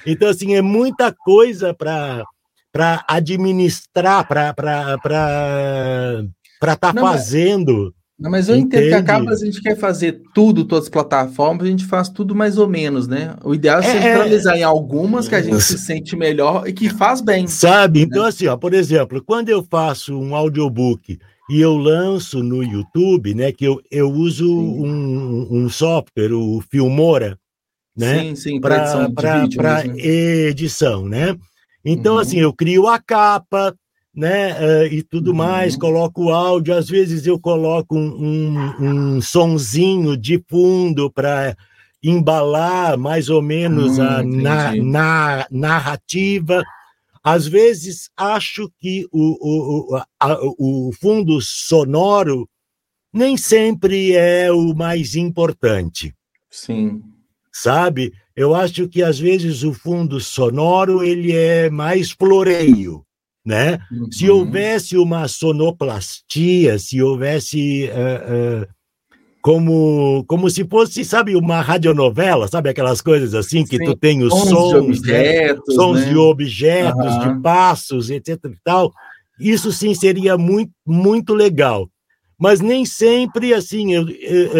[0.06, 2.24] Então, assim, é muita coisa para
[3.08, 4.50] administrar, para
[6.60, 7.94] estar tá fazendo.
[8.18, 11.70] Não, mas eu entendo que acaba a gente quer fazer tudo, todas as plataformas, a
[11.70, 13.34] gente faz tudo mais ou menos, né?
[13.42, 16.72] O ideal é, é centralizar é, em algumas que a gente se sente melhor e
[16.74, 17.46] que faz bem.
[17.46, 18.00] Sabe?
[18.00, 18.06] Né?
[18.06, 21.18] Então, assim, ó, por exemplo, quando eu faço um audiobook
[21.50, 23.50] e eu lanço no YouTube, né?
[23.50, 27.36] Que eu, eu uso um, um, software, o Filmora,
[27.96, 28.20] né?
[28.20, 29.98] Sim, sim, para edição, né?
[29.98, 31.36] edição, né?
[31.84, 32.20] Então, uhum.
[32.20, 33.74] assim, eu crio a capa,
[34.14, 34.52] né?
[34.52, 35.38] Uh, e tudo uhum.
[35.38, 41.56] mais, coloco o áudio, às vezes eu coloco um, um, um sonzinho de fundo para
[42.02, 46.62] embalar mais ou menos hum, a na, na, narrativa.
[47.22, 52.48] Às vezes acho que o, o, a, o fundo sonoro
[53.12, 56.14] nem sempre é o mais importante.
[56.50, 57.02] Sim.
[57.52, 58.12] Sabe?
[58.34, 63.04] Eu acho que às vezes o fundo sonoro ele é mais floreio,
[63.44, 63.78] né?
[63.90, 64.10] Uhum.
[64.10, 68.74] Se houvesse uma sonoplastia, se houvesse uh, uh,
[69.40, 74.22] como como se fosse, sabe, uma radionovela, sabe aquelas coisas assim que Sim, tu tem
[74.22, 75.74] os sons, sons de objetos, né?
[75.74, 76.08] sons né?
[76.08, 77.36] de objetos, uhum.
[77.36, 78.92] de passos, etc e tal.
[79.38, 81.88] Isso sim seria muito muito legal.
[82.38, 84.56] Mas nem sempre assim eu, eu,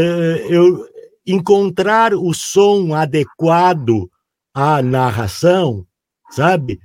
[0.50, 0.86] eu
[1.26, 4.08] encontrar o som adequado
[4.54, 5.86] à narração,
[6.30, 6.78] sabe?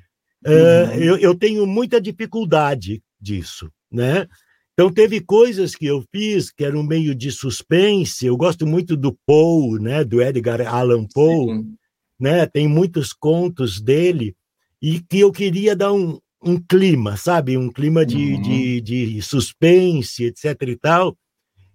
[0.45, 0.53] Uhum.
[1.01, 4.27] eu, eu tenho muita dificuldade disso, né?
[4.75, 8.25] Então, teve coisas que eu fiz que eram meio de suspense.
[8.25, 11.55] Eu gosto muito do Poe, né, do Edgar Allan Poe.
[11.55, 11.75] Sim.
[12.19, 12.45] Né?
[12.45, 14.35] Tem muitos contos dele
[14.81, 17.57] e que eu queria dar um, um clima, sabe?
[17.57, 18.41] Um clima de, uhum.
[18.41, 21.17] de, de, suspense, etc e tal.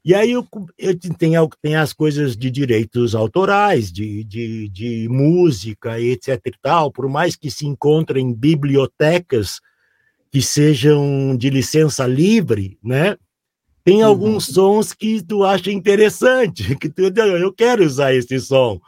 [0.05, 0.47] E aí eu,
[0.79, 1.33] eu tem,
[1.63, 7.35] tem as coisas de direitos autorais, de, de, de música, etc e tal, por mais
[7.35, 9.59] que se encontrem em bibliotecas
[10.31, 13.17] que sejam de licença livre, né?
[13.85, 14.09] Tem uhum.
[14.09, 18.81] alguns sons que tu acha interessante, que tu, eu quero usar esse som,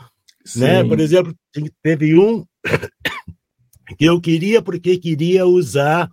[0.57, 0.85] né?
[0.85, 1.35] Por exemplo,
[1.83, 2.45] teve um
[3.99, 6.11] que eu queria porque queria usar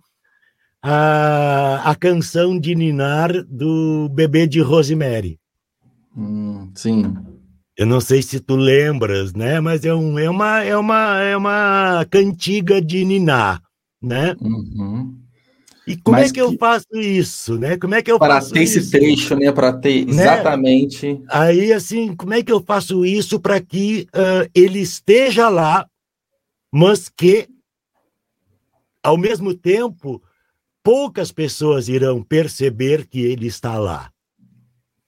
[0.82, 5.38] a, a canção de Ninar do bebê de Rosemary.
[6.16, 7.14] Hum, sim.
[7.76, 9.60] Eu não sei se tu lembras, né?
[9.60, 13.60] Mas é, um, é, uma, é, uma, é uma cantiga de Niná,
[14.02, 14.34] né?
[14.40, 15.19] Uhum.
[15.86, 17.76] E como Mas é que, que, eu faço isso, né?
[17.76, 18.78] Como é que eu para faço ter isso?
[18.78, 19.50] esse trecho, né?
[19.50, 20.12] Para ter né?
[20.12, 21.20] exatamente.
[21.28, 25.88] Aí, assim, como é que eu faço isso para que uh, ele esteja lá,
[26.72, 27.48] mas que,
[29.02, 30.22] ao mesmo tempo,
[30.82, 34.10] poucas pessoas irão perceber que ele está lá.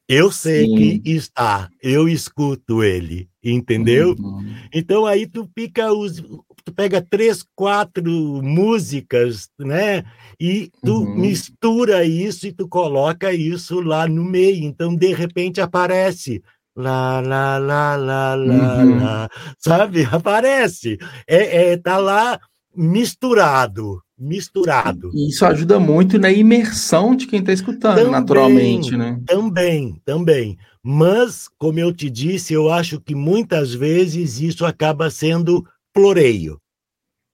[0.08, 1.00] Eu sei Sim.
[1.00, 4.14] que está, eu escuto ele, entendeu?
[4.18, 4.54] Uhum.
[4.72, 6.22] Então aí tu fica os,
[6.64, 8.10] tu pega três, quatro
[8.42, 10.04] músicas, né?
[10.40, 11.16] E tu uhum.
[11.16, 14.64] mistura isso e tu coloca isso lá no meio.
[14.64, 16.42] Então, de repente, aparece.
[16.74, 19.00] Lá, lá, lá, lá, lá, uhum.
[19.02, 19.28] lá.
[19.58, 20.04] Sabe?
[20.10, 20.98] Aparece.
[21.26, 22.40] É, é, tá lá
[22.74, 24.00] misturado.
[24.18, 25.10] Misturado.
[25.12, 29.20] E isso ajuda muito na imersão de quem está escutando, também, naturalmente, né?
[29.26, 30.56] Também, também.
[30.82, 36.58] Mas, como eu te disse, eu acho que muitas vezes isso acaba sendo floreio.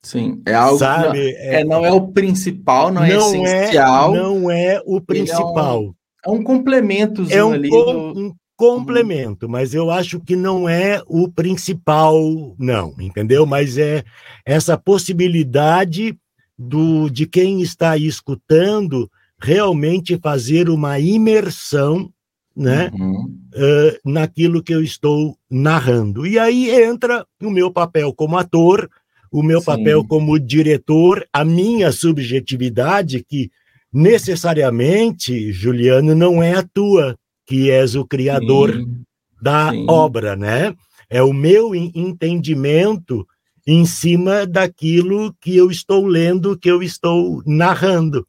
[0.02, 1.08] Sim, é algo Sabe?
[1.08, 4.14] Não, é, é, não é o principal, não, é não é essencial.
[4.14, 5.94] É, não é o principal.
[6.24, 7.68] É um, é um complemento é um, ali.
[7.68, 8.20] Com, do...
[8.20, 13.46] um complemento, mas eu acho que não é o principal, não, entendeu?
[13.46, 14.04] Mas é
[14.44, 16.18] essa possibilidade
[16.58, 19.08] do, de quem está escutando
[19.40, 22.12] realmente fazer uma imersão
[22.58, 23.24] né, uhum.
[23.54, 26.26] uh, naquilo que eu estou narrando.
[26.26, 28.90] E aí entra o meu papel como ator,
[29.30, 29.66] o meu Sim.
[29.66, 33.48] papel como diretor, a minha subjetividade, que
[33.92, 37.16] necessariamente, Juliano, não é a tua,
[37.46, 39.02] que és o criador Sim.
[39.40, 39.86] da Sim.
[39.88, 40.74] obra, né?
[41.08, 43.24] É o meu entendimento
[43.66, 48.26] em cima daquilo que eu estou lendo, que eu estou narrando.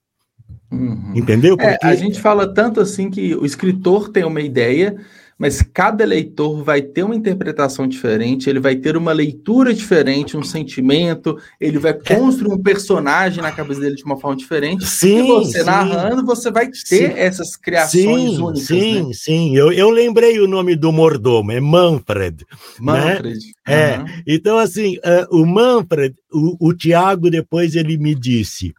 [0.72, 1.14] Uhum.
[1.16, 1.58] Entendeu?
[1.58, 1.86] Porque...
[1.86, 4.96] É, a gente fala tanto assim que o escritor tem uma ideia,
[5.40, 10.44] mas cada leitor vai ter uma interpretação diferente, ele vai ter uma leitura diferente, um
[10.44, 12.16] sentimento, ele vai é.
[12.16, 14.86] construir um personagem na cabeça dele de uma forma diferente.
[14.86, 15.66] Sim, e você sim.
[15.66, 17.14] narrando, você vai ter sim.
[17.16, 18.68] essas criações sim, únicas.
[18.68, 19.14] Sim, né?
[19.14, 19.56] sim.
[19.56, 22.46] Eu, eu lembrei o nome do mordomo, é Manfred.
[22.78, 23.16] Né?
[23.16, 23.40] Manfred.
[23.66, 23.98] Né?
[23.98, 24.06] Uhum.
[24.06, 24.24] É.
[24.28, 28.74] Então, assim, uh, o Manfred, o, o Tiago depois ele me disse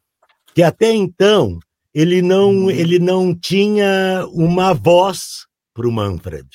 [0.54, 1.58] que até então
[1.94, 2.70] ele não, uhum.
[2.70, 6.48] ele não tinha uma voz para o Manfred.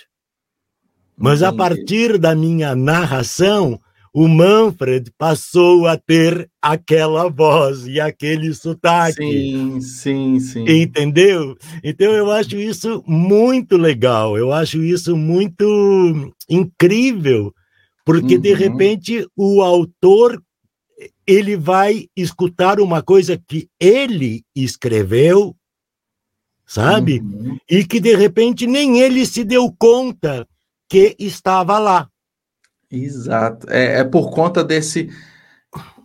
[1.18, 1.56] Mas Entendi.
[1.56, 3.80] a partir da minha narração,
[4.14, 9.16] o Manfred passou a ter aquela voz e aquele sotaque.
[9.16, 10.66] Sim, sim, sim.
[10.70, 11.56] Entendeu?
[11.84, 17.54] Então eu acho isso muito legal, eu acho isso muito incrível,
[18.06, 18.42] porque uhum.
[18.42, 20.42] de repente o autor
[21.28, 25.56] ele vai escutar uma coisa que ele escreveu
[26.66, 27.20] sabe?
[27.20, 27.58] Uhum.
[27.70, 30.48] E que de repente nem ele se deu conta
[30.90, 32.10] que estava lá.
[32.92, 33.68] Exato.
[33.70, 35.10] É, é por conta desse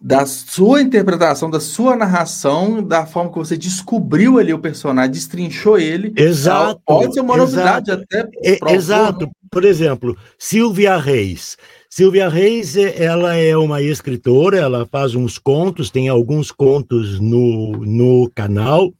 [0.02, 5.78] da sua interpretação, da sua narração, da forma que você descobriu ali o personagem, destrinchou
[5.78, 6.12] ele.
[6.16, 6.80] Exato.
[6.86, 8.26] Pode ser uma novidade até.
[8.42, 9.30] É, exato.
[9.50, 11.58] Por exemplo, Silvia Reis.
[11.92, 18.30] Silvia Reis, ela é uma escritora, ela faz uns contos, tem alguns contos no, no
[18.32, 18.94] canal,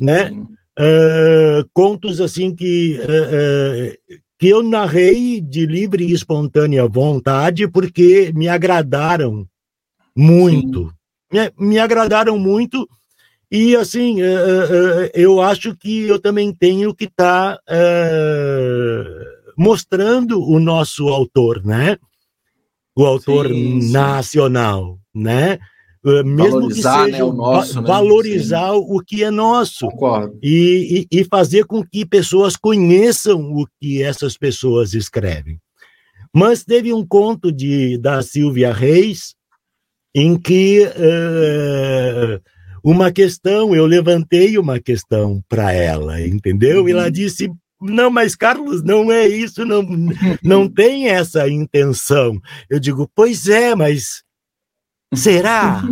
[0.00, 0.32] né?
[0.80, 8.32] Uh, contos assim que, uh, uh, que eu narrei de livre e espontânea vontade porque
[8.34, 9.46] me agradaram
[10.16, 10.90] muito.
[11.30, 12.88] Me, me, agradaram muito
[13.50, 14.16] e assim
[15.14, 17.62] eu acho que eu também tenho que estar tá,
[19.56, 21.98] mostrando o nosso autor, né?
[22.94, 23.92] O autor sim, sim.
[23.92, 25.58] nacional, né?
[26.04, 27.86] Eh, mesmo valorizar, que seja né, o nosso, né?
[27.86, 29.88] valorizar o que é nosso
[30.42, 35.60] e, e, e, fazer com que pessoas conheçam o que essas pessoas escrevem.
[36.34, 39.34] Mas teve um conto de da Silvia Reis
[40.12, 42.40] em que uh,
[42.82, 46.82] uma questão eu levantei uma questão para ela, entendeu?
[46.82, 46.88] Uhum.
[46.88, 47.10] E ela uhum.
[47.12, 47.48] disse
[47.82, 49.82] não, mas Carlos, não é isso, não,
[50.42, 52.40] não tem essa intenção.
[52.70, 54.22] Eu digo, pois é, mas
[55.14, 55.82] Será?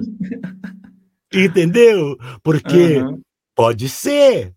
[1.33, 2.16] Entendeu?
[2.42, 3.20] Porque uhum.
[3.55, 4.53] pode ser,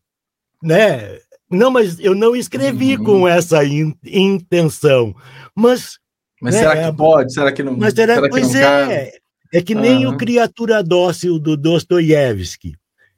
[0.61, 1.19] né?
[1.51, 3.03] Não, mas eu não escrevi uhum.
[3.03, 5.13] com essa in, intenção.
[5.55, 5.99] Mas.
[6.41, 7.33] Mas né, será que é, pode?
[7.33, 7.77] Será que não?
[7.77, 9.05] Mas será, será pois que não é.
[9.05, 9.23] Cabe?
[9.53, 10.13] É que nem uhum.
[10.13, 12.73] o Criatura Dócil do Dostoiévski.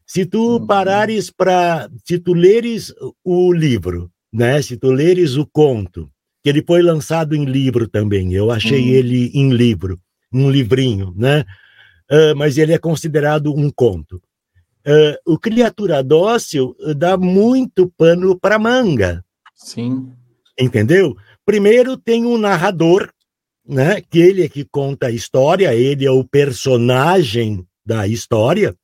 [0.06, 0.68] Se tu uhum.
[0.68, 1.90] parares para.
[2.04, 2.94] Se tu leres
[3.24, 4.62] o livro, né?
[4.62, 6.10] Se tu leres o conto,
[6.44, 8.96] que ele foi lançado em livro também, eu achei uhum.
[8.96, 10.00] ele em livro
[10.32, 11.46] um livrinho, né?
[12.12, 14.22] Uh, mas ele é considerado um conto.
[14.86, 19.24] Uh, o Criatura Dócil dá muito pano para manga.
[19.56, 20.12] Sim.
[20.60, 21.16] Entendeu?
[21.46, 23.12] primeiro tem um narrador,
[23.66, 24.02] né?
[24.02, 28.76] Que ele é que conta a história, ele é o personagem da história,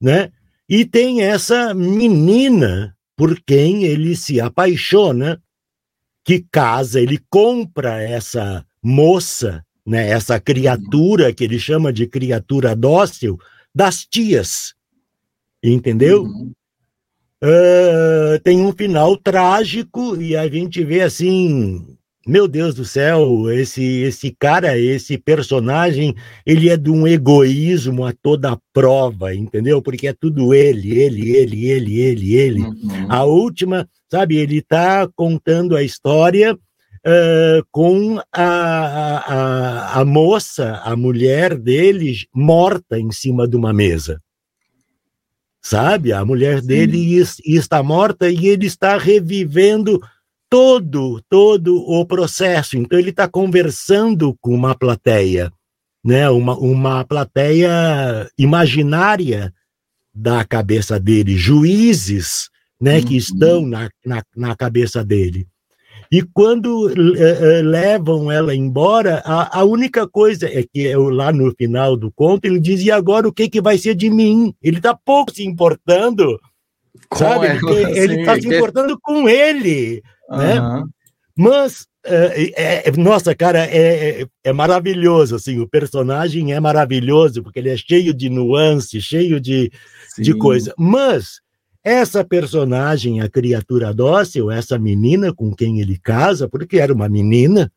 [0.00, 0.32] né?
[0.68, 5.42] E tem essa menina por quem ele se apaixona,
[6.24, 13.38] que casa, ele compra essa moça, né, essa criatura que ele chama de criatura dócil,
[13.74, 14.74] das tias.
[15.62, 16.24] Entendeu?
[16.24, 16.52] Uhum.
[17.42, 21.97] Uh, tem um final trágico e a gente vê assim
[22.28, 26.14] meu Deus do céu, esse esse cara, esse personagem,
[26.44, 29.80] ele é de um egoísmo a toda prova, entendeu?
[29.80, 32.60] Porque é tudo ele, ele, ele, ele, ele, ele.
[32.60, 33.06] Uhum.
[33.08, 38.44] A última, sabe, ele está contando a história uh, com a,
[39.94, 44.20] a, a moça, a mulher dele, morta em cima de uma mesa
[45.60, 46.14] sabe?
[46.14, 50.00] A mulher dele está morta e ele está revivendo
[50.50, 52.76] todo, todo o processo.
[52.76, 55.52] Então ele está conversando com uma plateia,
[56.04, 56.28] né?
[56.30, 59.52] Uma, uma plateia imaginária
[60.14, 62.48] da cabeça dele, juízes,
[62.80, 62.98] né?
[62.98, 63.04] Uhum.
[63.04, 65.46] Que estão na, na, na cabeça dele.
[66.10, 71.30] E quando uh, uh, levam ela embora, a, a, única coisa é que eu, lá
[71.30, 74.54] no final do conto ele diz: e agora o que, que vai ser de mim?
[74.62, 76.40] Ele está pouco se importando,
[77.10, 77.46] com sabe?
[77.46, 80.02] Ela, ele está se importando com ele.
[80.30, 80.84] Né?
[81.36, 87.60] Mas, é, é, nossa, cara, é, é, é, maravilhoso, assim, o personagem é maravilhoso, porque
[87.60, 89.70] ele é cheio de nuances, cheio de,
[90.18, 90.74] de coisa.
[90.76, 91.40] Mas
[91.84, 97.70] essa personagem, a criatura dócil, essa menina com quem ele casa, porque era uma menina,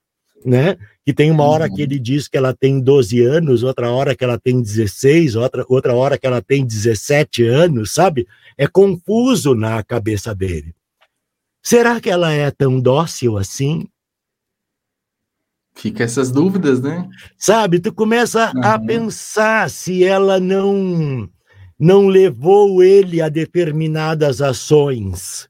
[0.43, 0.76] né?
[1.06, 1.76] Que tem uma hora uhum.
[1.76, 5.66] que ele diz que ela tem 12 anos, outra hora que ela tem 16, outra,
[5.68, 8.28] outra hora que ela tem 17 anos, sabe?
[8.58, 10.74] É confuso na cabeça dele.
[11.64, 13.88] Será que ela é tão dócil assim?
[15.74, 17.07] Fica essas dúvidas, né?
[17.38, 18.64] Sabe, tu começa uhum.
[18.64, 21.30] a pensar se ela não
[21.80, 25.49] não levou ele a determinadas ações.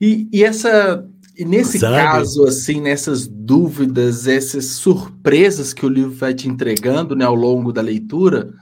[0.00, 1.96] E, e essa e nesse Sabe?
[1.96, 7.72] caso, assim, nessas dúvidas, essas surpresas que o livro vai te entregando né, ao longo
[7.72, 8.52] da leitura,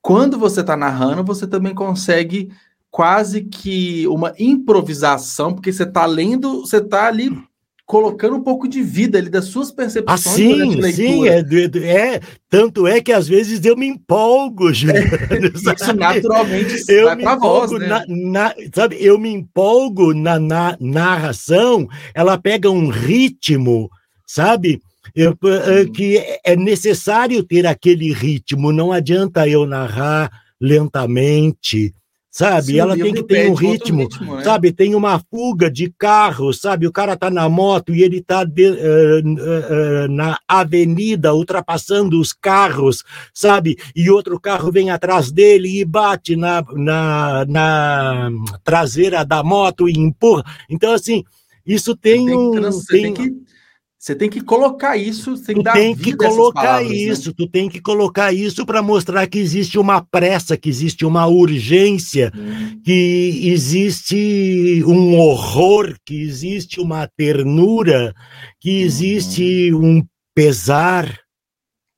[0.00, 2.50] quando você está narrando, você também consegue
[2.90, 7.30] quase que uma improvisação, porque você está lendo, você está ali
[7.88, 10.06] colocando um pouco de vida ali das suas percepções.
[10.06, 12.20] Ah, sim, sim, é, é,
[12.50, 17.36] tanto é que às vezes eu me empolgo, Juliano, é, Isso naturalmente eu vai para
[17.36, 17.86] voz, né?
[17.86, 23.88] Na, na, sabe, eu me empolgo na, na narração, ela pega um ritmo,
[24.26, 24.82] sabe?
[25.14, 30.30] Eu, eh, que é necessário ter aquele ritmo, não adianta eu narrar
[30.60, 31.94] lentamente,
[32.38, 32.66] sabe?
[32.66, 34.44] Sim, ela tem que ter um ritmo, ritmo né?
[34.44, 34.70] sabe?
[34.72, 36.86] Tem uma fuga de carro, sabe?
[36.86, 42.32] O cara tá na moto e ele tá de, uh, uh, na avenida ultrapassando os
[42.32, 43.02] carros,
[43.34, 43.76] sabe?
[43.94, 48.30] E outro carro vem atrás dele e bate na, na, na
[48.62, 50.44] traseira da moto e empurra.
[50.70, 51.24] Então, assim,
[51.66, 52.52] isso tem, tem um.
[52.88, 53.57] Tem, tem que
[53.98, 56.94] você tem que colocar isso, tem que tu tem que colocar palavras, né?
[56.94, 57.34] isso, né?
[57.36, 62.30] tu tem que colocar isso para mostrar que existe uma pressa, que existe uma urgência,
[62.32, 62.80] hum.
[62.84, 68.14] que existe um horror, que existe uma ternura,
[68.60, 69.98] que existe hum.
[69.98, 71.18] um pesar.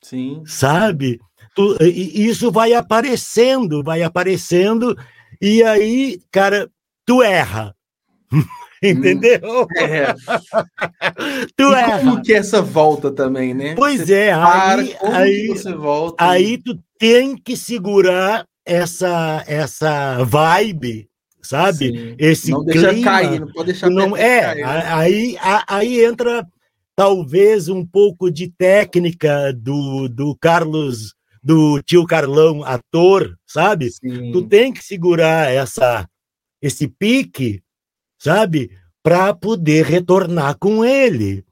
[0.02, 0.42] Sim.
[0.46, 1.18] Sabe?
[1.54, 4.96] Tu, isso vai aparecendo, vai aparecendo,
[5.38, 6.70] e aí, cara,
[7.04, 7.74] tu erra.
[8.82, 9.66] Entendeu?
[9.76, 10.14] É.
[11.54, 13.74] tu e como que é essa volta também, né?
[13.74, 20.24] Pois você é, para, aí, aí, você volta aí tu tem que segurar essa essa
[20.24, 21.08] vibe,
[21.42, 21.88] sabe?
[21.88, 22.14] Sim.
[22.18, 24.84] Esse não clima, deixa cair, não pode deixar não é, cair, né?
[24.86, 25.36] aí
[25.68, 26.46] aí entra
[26.96, 33.90] talvez um pouco de técnica do, do Carlos do tio Carlão ator, sabe?
[33.90, 34.32] Sim.
[34.32, 36.06] Tu tem que segurar essa
[36.62, 37.62] esse pique
[38.20, 38.70] sabe?
[39.02, 41.44] Para poder retornar com ele.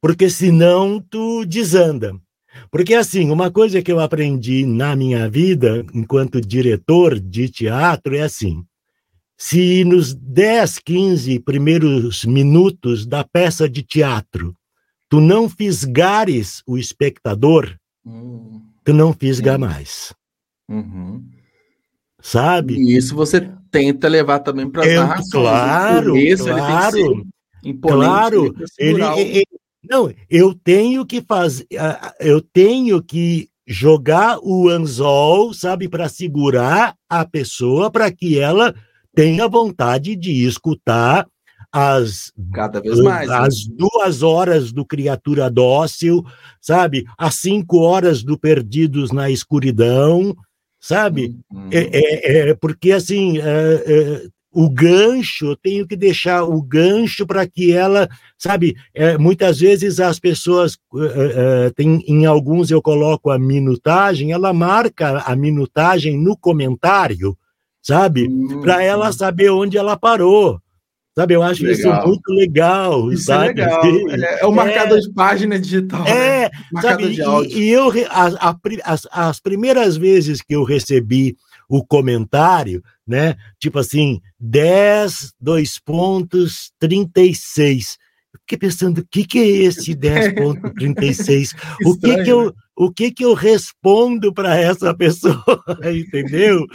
[0.00, 2.14] Porque senão tu desanda.
[2.70, 8.22] Porque, assim, uma coisa que eu aprendi na minha vida, enquanto diretor de teatro, é
[8.22, 8.62] assim:
[9.38, 14.54] se nos 10, 15 primeiros minutos da peça de teatro
[15.12, 20.14] tu não fisgares o espectador, hum, tu não fisga mais.
[20.66, 21.22] Uhum.
[22.18, 22.76] Sabe?
[22.76, 25.30] E isso você tenta levar também para as narrações.
[25.32, 27.26] Claro, isso, claro,
[27.64, 28.54] ele claro.
[28.78, 29.44] Ele, ele,
[29.88, 31.66] não, eu tenho que fazer,
[32.20, 38.74] eu tenho que jogar o anzol, sabe, para segurar a pessoa, para que ela
[39.14, 41.26] tenha vontade de escutar
[41.72, 43.34] as cada vez mais né?
[43.34, 43.74] as né?
[43.78, 46.22] duas horas do criatura dócil,
[46.60, 47.04] sabe?
[47.16, 50.36] As cinco horas do perdidos na escuridão,
[50.82, 51.36] sabe?
[51.50, 51.68] Uhum.
[51.70, 57.24] É, é, é, porque assim é, é, o gancho, eu tenho que deixar o gancho
[57.24, 58.74] para que ela, sabe?
[58.92, 60.76] É, muitas vezes as pessoas
[61.76, 67.38] tem em alguns eu coloco a minutagem, ela marca a minutagem no comentário,
[67.80, 68.26] sabe?
[68.26, 68.60] Uhum.
[68.60, 70.60] Para ela saber onde ela parou.
[71.14, 71.98] Sabe, eu acho legal.
[71.98, 73.12] isso muito legal.
[73.12, 73.60] Isso sabe?
[73.60, 73.82] é legal.
[74.10, 76.06] É, é o marcador é, de página digital.
[76.06, 76.80] É, né?
[76.80, 77.58] sabe, de áudio.
[77.58, 81.36] E, e eu, a, a, as, as primeiras vezes que eu recebi
[81.68, 83.36] o comentário, né?
[83.58, 87.98] Tipo assim, 10, dois pontos, 36.
[88.32, 91.54] Eu fiquei pensando, o que, que é esse 10.36?
[91.84, 92.52] o que que eu né?
[92.74, 95.44] o que que eu respondo para essa pessoa,
[95.94, 96.66] entendeu?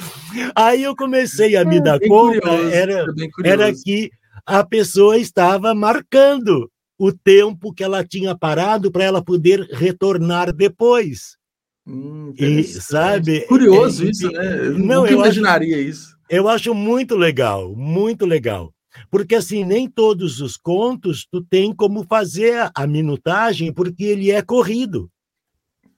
[0.56, 3.06] Aí eu comecei a me é, dar conta, curioso, era,
[3.44, 4.12] era que
[4.48, 11.36] a pessoa estava marcando o tempo que ela tinha parado para ela poder retornar depois.
[11.86, 13.42] Hum, e sabe?
[13.42, 14.68] Curioso é, isso, né?
[14.68, 16.18] Eu não, eu imaginaria acho, isso.
[16.30, 18.74] Eu acho muito legal, muito legal.
[19.12, 24.42] Porque assim, nem todos os contos tu tem como fazer a minutagem, porque ele é
[24.42, 25.12] corrido.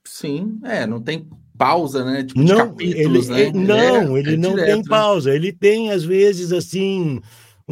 [0.04, 1.26] Sim, é, não tem
[1.56, 2.24] pausa, né?
[2.24, 3.66] Tipo, não, capítulos, ele, né?
[3.66, 4.82] Não, é, ele é não direto, tem né?
[4.88, 5.30] pausa.
[5.30, 5.36] Né?
[5.36, 7.20] Ele tem, às vezes, assim,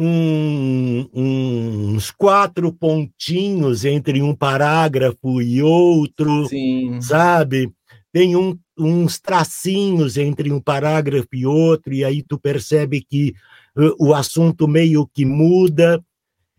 [0.01, 7.01] um, uns quatro pontinhos entre um parágrafo e outro, Sim.
[7.01, 7.69] sabe?
[8.13, 13.33] Tem um, uns tracinhos entre um parágrafo e outro, e aí tu percebe que
[13.77, 16.01] uh, o assunto meio que muda.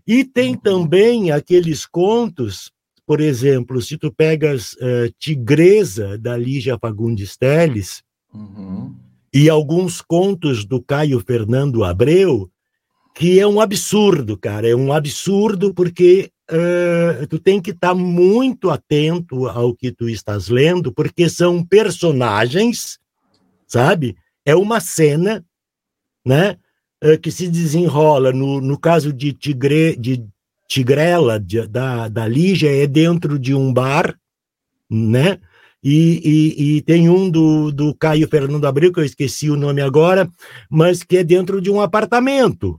[0.07, 0.61] E tem uhum.
[0.61, 2.71] também aqueles contos,
[3.07, 8.03] por exemplo, se tu pegas uh, Tigresa, da Lígia Fagundes Teles,
[8.35, 8.95] uhum.
[9.33, 12.51] e alguns contos do Caio Fernando Abreu,
[13.15, 14.69] que é um absurdo, cara.
[14.69, 20.09] É um absurdo porque uh, tu tem que estar tá muito atento ao que tu
[20.09, 22.99] estás lendo, porque são personagens,
[23.67, 24.17] sabe?
[24.45, 25.45] É uma cena,
[26.25, 26.57] né?
[27.23, 30.23] Que se desenrola no, no caso de Tigre, de
[30.69, 34.15] Tigrela, de, da, da Lígia, é dentro de um bar,
[34.89, 35.39] né?
[35.83, 39.81] E, e, e, tem um do, do Caio Fernando Abreu, que eu esqueci o nome
[39.81, 40.31] agora,
[40.69, 42.79] mas que é dentro de um apartamento.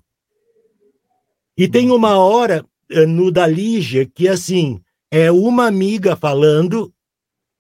[1.57, 4.81] E tem uma hora eh, no da Lígia que, assim,
[5.11, 6.93] é uma amiga falando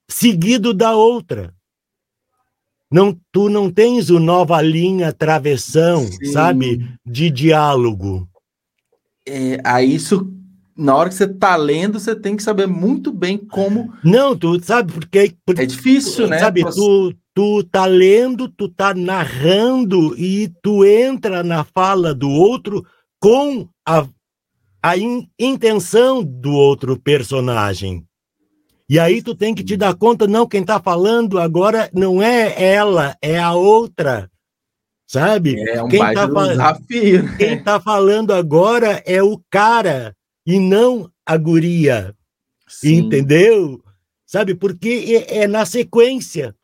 [0.09, 1.53] seguido da outra.
[2.91, 6.25] Não, tu não tens o nova linha travessão, Sim.
[6.33, 8.27] sabe, de diálogo.
[9.25, 10.29] É, aí isso,
[10.75, 13.93] na hora que você está lendo, você tem que saber muito bem como.
[14.03, 16.39] Não, tu sabe porque, porque é difícil, né?
[16.39, 22.85] Sabe, tu tu tá lendo, tu tá narrando e tu entra na fala do outro
[23.19, 24.07] com a,
[24.81, 28.05] a in, intenção do outro personagem.
[28.89, 32.61] E aí tu tem que te dar conta, não, quem está falando agora não é
[32.61, 34.29] ela, é a outra.
[35.07, 35.59] Sabe?
[35.69, 37.23] É um quem tá desafio.
[37.23, 37.35] Né?
[37.37, 40.15] Quem está falando agora é o cara
[40.45, 42.15] e não a guria.
[42.67, 42.95] Sim.
[42.95, 43.81] Entendeu?
[44.25, 44.55] Sabe?
[44.55, 46.55] Porque é, é, na sequência.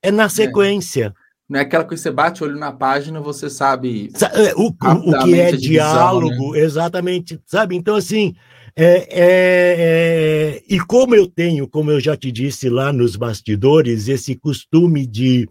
[0.00, 0.28] É na é.
[0.28, 1.12] sequência.
[1.16, 1.21] É.
[1.52, 4.10] Não é aquela coisa que você bate o olho na página, você sabe.
[4.32, 6.60] É, o, o que é diálogo, né?
[6.60, 7.38] exatamente.
[7.44, 7.76] Sabe?
[7.76, 8.34] Então, assim.
[8.74, 14.08] É, é, é, e como eu tenho, como eu já te disse lá nos bastidores,
[14.08, 15.46] esse costume de,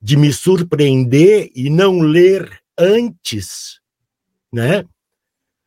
[0.00, 3.80] de me surpreender e não ler antes,
[4.50, 4.82] né?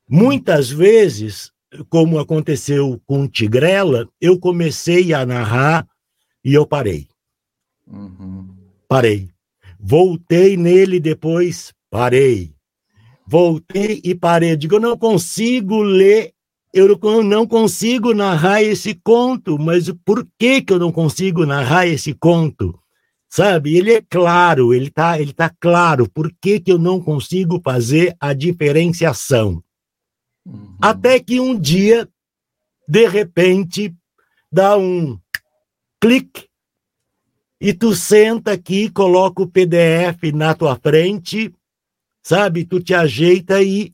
[0.10, 1.52] Muitas vezes,
[1.88, 5.88] como aconteceu com Tigrela, eu comecei a narrar
[6.44, 7.08] e eu parei.
[7.86, 8.56] Uhum.
[8.88, 9.37] Parei.
[9.80, 12.54] Voltei nele depois, parei.
[13.28, 14.56] Voltei e parei.
[14.56, 16.34] Digo, eu não consigo ler,
[16.74, 22.14] eu não consigo narrar esse conto, mas por que, que eu não consigo narrar esse
[22.14, 22.80] conto?
[23.30, 23.76] Sabe?
[23.76, 26.10] Ele é claro, ele está ele tá claro.
[26.10, 29.62] Por que, que eu não consigo fazer a diferenciação?
[30.46, 30.78] Uhum.
[30.82, 32.08] Até que um dia,
[32.88, 33.94] de repente,
[34.50, 35.20] dá um
[36.00, 36.47] clique
[37.60, 41.54] e tu senta aqui, coloca o PDF na tua frente,
[42.24, 42.66] sabe?
[42.66, 43.94] Tu te ajeita e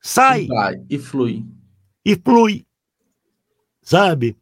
[0.00, 0.44] sai.
[0.44, 1.44] E vai, e flui.
[2.04, 2.66] E flui,
[3.82, 4.36] sabe?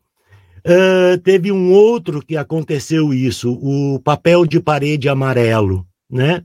[0.67, 6.45] Uh, teve um outro que aconteceu isso, o papel de parede amarelo, né?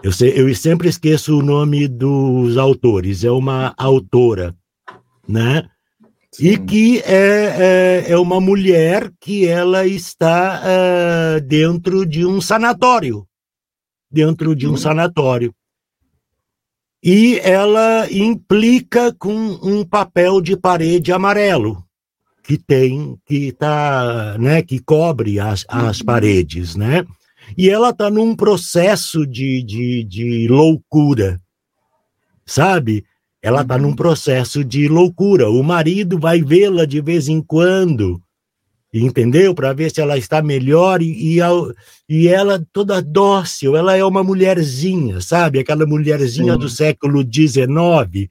[0.00, 4.54] Eu, sei, eu sempre esqueço o nome dos autores, é uma autora,
[5.26, 5.68] né?
[6.34, 6.46] Sim.
[6.48, 13.24] e que é, é, é, uma mulher que ela está uh, dentro de um sanatório,
[14.10, 14.76] dentro de um hum.
[14.76, 15.54] sanatório.
[17.00, 19.32] e ela implica com
[19.62, 21.84] um papel de parede amarelo
[22.42, 26.06] que tem que tá, né, que cobre as, as uhum.
[26.06, 27.04] paredes, né?
[27.56, 31.40] E ela está num processo de, de, de loucura,
[32.44, 33.04] sabe?
[33.44, 35.50] Ela está num processo de loucura.
[35.50, 38.18] O marido vai vê-la de vez em quando,
[38.90, 39.54] entendeu?
[39.54, 41.40] Para ver se ela está melhor e, e,
[42.08, 45.58] e, ela toda dócil, ela é uma mulherzinha, sabe?
[45.58, 46.58] Aquela mulherzinha Sim.
[46.58, 48.30] do século XIX,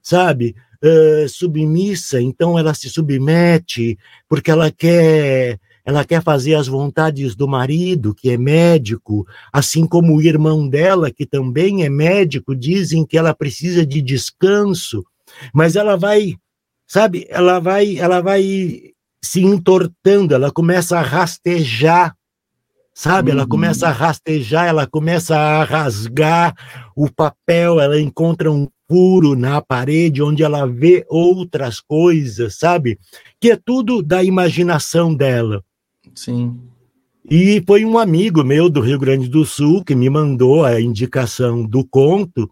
[0.00, 0.56] sabe?
[0.82, 7.46] Uh, submissa, então ela se submete porque ela quer ela quer fazer as vontades do
[7.46, 13.18] marido, que é médico, assim como o irmão dela, que também é médico, dizem que
[13.18, 15.04] ela precisa de descanso,
[15.52, 16.36] mas ela vai,
[16.86, 22.16] sabe, ela vai, ela vai se entortando, ela começa a rastejar,
[22.94, 23.30] sabe?
[23.30, 23.38] Uhum.
[23.38, 26.54] Ela começa a rastejar, ela começa a rasgar
[26.96, 32.98] o papel, ela encontra um furo na parede onde ela vê outras coisas, sabe?
[33.40, 35.62] Que é tudo da imaginação dela.
[36.14, 36.60] Sim.
[37.28, 41.64] E foi um amigo meu do Rio Grande do Sul que me mandou a indicação
[41.64, 42.50] do conto,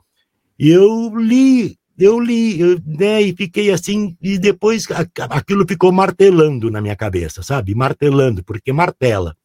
[0.59, 4.87] e eu li eu li, eu, né, e fiquei assim, e depois
[5.31, 7.75] aquilo ficou martelando na minha cabeça, sabe?
[7.75, 9.37] Martelando, porque martela.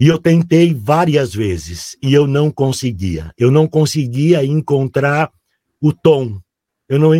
[0.00, 3.32] E eu tentei várias vezes e eu não conseguia.
[3.38, 5.30] Eu não conseguia encontrar
[5.80, 6.40] o tom.
[6.88, 7.10] Eu não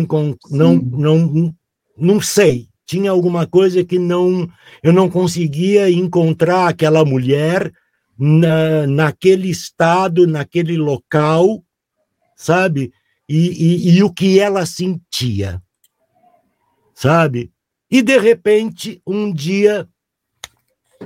[0.51, 1.55] não não
[1.97, 2.67] não sei.
[2.85, 4.47] Tinha alguma coisa que não
[4.83, 7.71] eu não conseguia encontrar aquela mulher
[8.17, 11.63] na, naquele estado, naquele local,
[12.35, 12.91] sabe?
[13.27, 15.61] e, e, e o que ela sentia,
[16.93, 17.51] sabe?
[17.89, 19.87] E de repente, um dia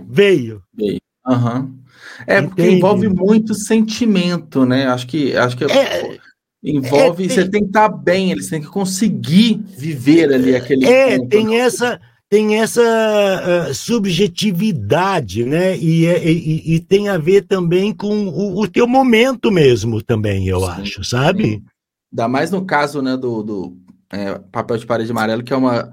[0.05, 0.63] veio.
[0.73, 0.99] Veio.
[1.25, 1.79] Uhum.
[2.25, 2.47] É Entende?
[2.47, 4.87] porque envolve muito sentimento, né?
[4.87, 6.17] Acho que acho que é,
[6.63, 7.25] envolve.
[7.25, 10.85] É, você tem que estar bem, eles têm que conseguir viver ali aquele.
[10.85, 11.55] É, ponto, tem né?
[11.55, 11.99] essa
[12.29, 15.75] tem essa uh, subjetividade, né?
[15.75, 20.47] E, é, e, e, tem a ver também com o, o teu momento mesmo, também,
[20.47, 21.43] eu sim, acho, sabe?
[21.43, 21.63] Sim.
[22.11, 23.77] Ainda mais no caso né, do, do
[24.11, 25.91] é, papel de parede amarelo, que é uma,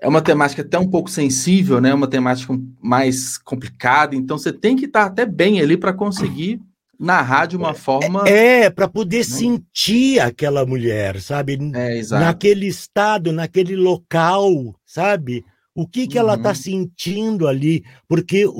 [0.00, 1.94] é uma temática até um pouco sensível, né?
[1.94, 4.16] Uma temática mais complicada.
[4.16, 6.60] Então você tem que estar até bem ali para conseguir
[6.98, 8.28] narrar de uma é, forma.
[8.28, 9.24] É, para poder né?
[9.24, 11.58] sentir aquela mulher, sabe?
[11.74, 12.24] É, exato.
[12.24, 15.44] Naquele estado, naquele local, sabe?
[15.74, 16.28] O que, que tá uhum.
[16.28, 17.84] ela está sentindo ali?
[18.08, 18.52] Porque o,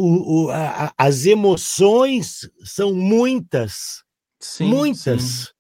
[0.47, 4.03] o a, as emoções são muitas.
[4.41, 5.23] Sim, muitas.
[5.23, 5.55] Sim.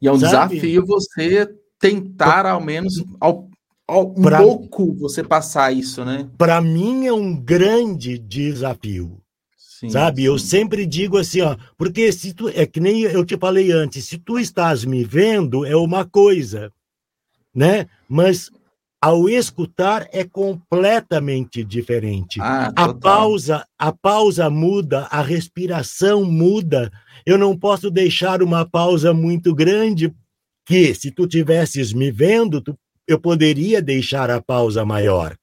[0.00, 0.54] E é um Sabe?
[0.54, 1.48] desafio você
[1.80, 3.48] tentar, ao menos, ao,
[3.86, 6.28] ao, um pra, pouco, você passar isso, né?
[6.38, 9.23] Para mim é um grande desafio.
[9.84, 10.22] Sim, sabe?
[10.22, 10.28] Sim.
[10.28, 14.04] Eu sempre digo assim, ó, porque se tu é que nem eu te falei antes,
[14.04, 16.72] se tu estás me vendo é uma coisa,
[17.54, 17.86] né?
[18.08, 18.50] Mas
[19.00, 22.40] ao escutar é completamente diferente.
[22.40, 26.90] Ah, a pausa, a pausa muda, a respiração muda,
[27.26, 30.10] eu não posso deixar uma pausa muito grande,
[30.66, 32.74] que se tu tivesses me vendo, tu,
[33.06, 35.36] eu poderia deixar a pausa maior.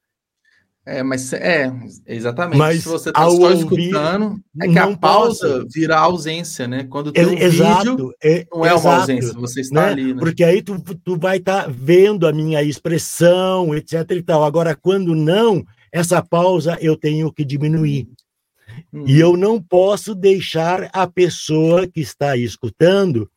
[0.84, 1.72] É, mas é,
[2.06, 2.58] exatamente.
[2.58, 5.68] Mas se você está só ouvir, escutando, é que a pausa posso.
[5.72, 6.84] vira ausência, né?
[6.84, 9.92] Quando tem um exato, vídeo, é, não é exato, uma ausência, você está né?
[9.92, 10.20] ali, né?
[10.20, 14.42] Porque aí tu, tu vai estar tá vendo a minha expressão, etc e tal.
[14.44, 18.08] Agora, quando não, essa pausa eu tenho que diminuir.
[18.92, 19.04] Uhum.
[19.06, 23.30] E eu não posso deixar a pessoa que está escutando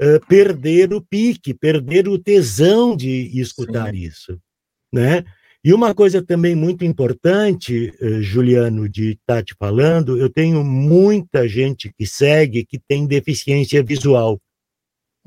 [0.00, 3.98] uh, perder o pique, perder o tesão de escutar Sim.
[3.98, 4.40] isso,
[4.90, 5.24] né?
[5.66, 10.62] E uma coisa também muito importante, uh, Juliano, de estar tá te falando, eu tenho
[10.62, 14.40] muita gente que segue que tem deficiência visual.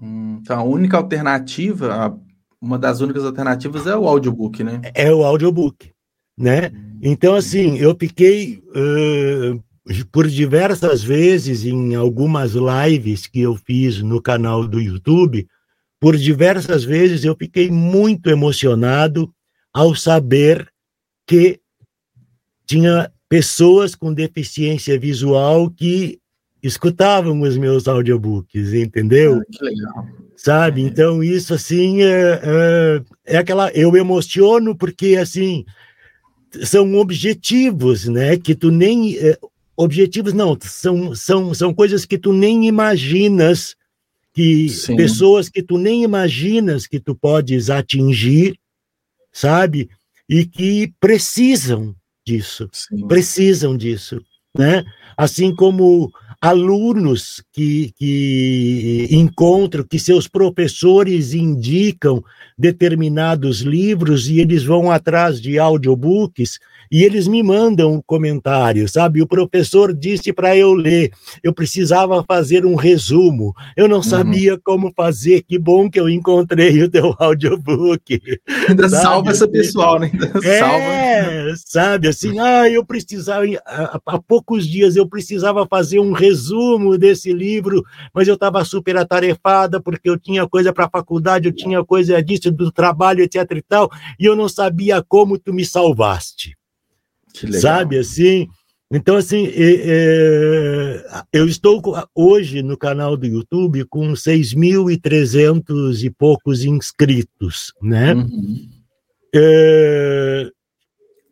[0.02, 2.18] Hum, então, a única alternativa,
[2.62, 4.80] uma das únicas alternativas é o audiobook, né?
[4.96, 5.92] É o audiobook
[6.40, 6.72] né?
[7.02, 9.62] Então, assim, eu fiquei uh,
[10.10, 15.46] por diversas vezes em algumas lives que eu fiz no canal do YouTube,
[16.00, 19.30] por diversas vezes eu fiquei muito emocionado
[19.74, 20.72] ao saber
[21.26, 21.60] que
[22.66, 26.20] tinha pessoas com deficiência visual que
[26.62, 29.42] escutavam os meus audiobooks, entendeu?
[29.42, 30.08] Ah, que legal.
[30.36, 30.82] Sabe?
[30.82, 33.70] Então, isso, assim, é, é, é aquela.
[33.72, 35.66] Eu emociono porque, assim,
[36.64, 38.38] são objetivos, né?
[38.38, 39.38] Que tu nem eh,
[39.76, 43.76] objetivos não são são são coisas que tu nem imaginas
[44.34, 44.96] que Sim.
[44.96, 48.58] pessoas que tu nem imaginas que tu podes atingir,
[49.32, 49.90] sabe?
[50.28, 53.08] E que precisam disso, Sim.
[53.08, 54.22] precisam disso.
[54.58, 54.84] né?
[55.18, 56.12] Assim como
[56.42, 62.24] alunos que, que encontram, que seus professores indicam
[62.58, 66.58] determinados livros e eles vão atrás de audiobooks
[66.90, 69.22] e eles me mandam um comentário, sabe?
[69.22, 71.12] O professor disse para eu ler,
[71.44, 74.04] eu precisava fazer um resumo, eu não uhum.
[74.04, 78.22] sabia como fazer, que bom que eu encontrei o teu audiobook.
[78.70, 79.04] Ainda sabe?
[79.04, 80.10] salva essa pessoal, né?
[80.14, 81.56] Ainda é, salva.
[81.66, 87.34] sabe, assim, ah, eu precisava, há, há poucos dias eu precisava fazer um resumo desse
[87.34, 87.49] livro,
[88.14, 92.22] mas eu estava super atarefada porque eu tinha coisa para a faculdade, eu tinha coisa
[92.22, 93.90] disso, do trabalho, etc e tal,
[94.20, 96.60] e eu não sabia como tu me salvaste
[97.60, 98.48] sabe assim?
[98.92, 101.80] Então, assim, é, é, eu estou
[102.16, 108.16] hoje no canal do YouTube com 6.300 e poucos inscritos, né?
[108.16, 108.68] Uhum.
[109.34, 110.50] É,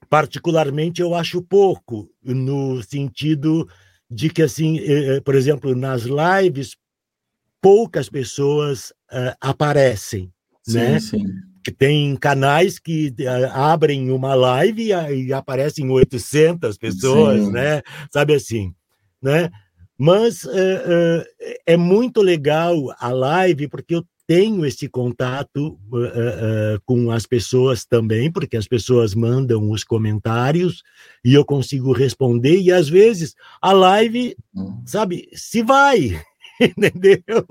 [0.07, 3.67] particularmente, eu acho pouco, no sentido
[4.09, 6.75] de que, assim, é, é, por exemplo, nas lives,
[7.61, 10.31] poucas pessoas uh, aparecem,
[10.63, 10.99] sim, né?
[10.99, 11.25] Sim
[11.71, 17.51] tem canais que uh, abrem uma live e, e, aparecem 800 pessoas, Sim.
[17.51, 17.81] né?
[18.11, 18.73] Sabe assim,
[19.21, 19.49] né?
[19.97, 21.25] Mas uh,
[21.65, 25.79] é muito legal a live porque eu tenho esse contato
[26.85, 30.83] com as pessoas também, porque as pessoas mandam os comentários
[31.23, 34.83] e eu consigo responder e às vezes a live, hum.
[34.85, 36.21] sabe, se vai,
[36.59, 37.45] entendeu?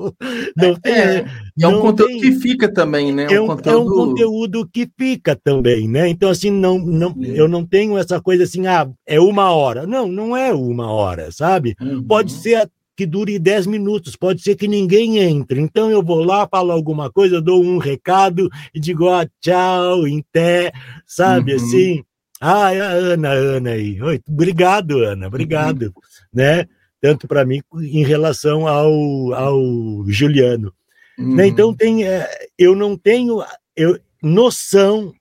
[0.57, 1.27] Não é, tem, é,
[1.63, 3.27] é um conteúdo tem, que fica também, né?
[3.31, 3.71] É um, conteúdo...
[3.71, 6.09] é um conteúdo que fica também, né?
[6.09, 9.87] Então, assim, não, não, eu não tenho essa coisa assim, ah, é uma hora.
[9.87, 11.75] Não, não é uma hora, sabe?
[11.81, 12.03] Uhum.
[12.03, 15.61] Pode ser que dure 10 minutos, pode ser que ninguém entre.
[15.61, 20.25] Então eu vou lá, falo alguma coisa, dou um recado e digo, ah, tchau, em
[20.33, 20.73] té,
[21.07, 21.57] sabe uhum.
[21.59, 22.05] assim?
[22.41, 24.01] Ah, é a Ana, Ana aí.
[24.01, 25.93] Oi, obrigado, Ana, obrigado, uhum.
[26.33, 26.67] né?
[27.01, 30.73] tanto para mim em relação ao, ao Juliano.
[31.17, 31.25] Né?
[31.25, 31.35] Uhum.
[31.37, 31.47] Né?
[31.47, 32.29] Então tem, é,
[32.59, 33.45] eu não tenho
[33.77, 35.15] eu, noção,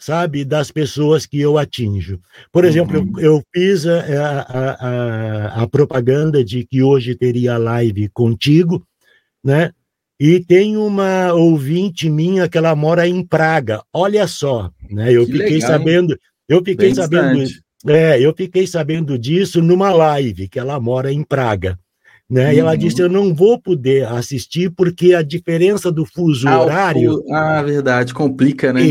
[0.00, 2.18] sabe, das pessoas que eu atinjo.
[2.50, 3.12] Por exemplo, uhum.
[3.18, 8.82] eu, eu, fiz a, a, a, a, propaganda de que hoje teria live contigo,
[9.44, 9.70] né?
[10.18, 13.82] E tem uma ouvinte minha que ela mora em Praga.
[13.92, 15.12] Olha só, né?
[15.12, 17.64] Eu que fiquei legal, sabendo, eu fiquei Bem sabendo distante.
[17.86, 21.78] É, eu fiquei sabendo disso numa live, que ela mora em Praga.
[22.28, 22.48] Né?
[22.48, 22.52] Uhum.
[22.52, 27.22] E ela disse: Eu não vou poder assistir porque a diferença do fuso ah, horário.
[27.30, 28.82] Ah, verdade, complica, né?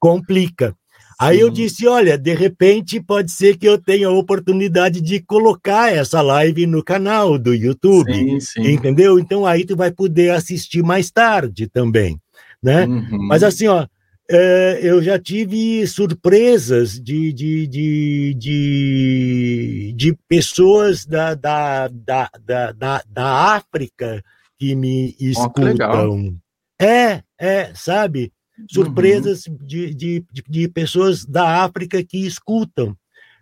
[0.00, 0.70] Complica.
[0.70, 0.74] Sim.
[1.20, 5.92] Aí eu disse: Olha, de repente pode ser que eu tenha a oportunidade de colocar
[5.92, 8.12] essa live no canal do YouTube.
[8.12, 8.70] Sim, sim.
[8.72, 9.18] Entendeu?
[9.18, 12.18] Então aí tu vai poder assistir mais tarde também.
[12.62, 12.86] Né?
[12.86, 13.26] Uhum.
[13.28, 13.86] Mas assim, ó,
[14.30, 23.02] é, eu já tive surpresas de, de, de, de, de pessoas da, da, da, da,
[23.08, 24.22] da, África
[24.56, 25.74] que me escutam.
[26.08, 28.32] Oh, é, é, sabe?
[28.68, 29.58] Surpresas uhum.
[29.62, 32.96] de, de, de pessoas da África que escutam,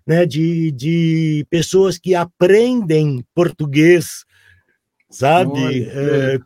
[0.06, 0.26] né?
[0.26, 4.24] de, de pessoas que aprendem português,
[5.10, 5.84] sabe?
[5.84, 6.38] É,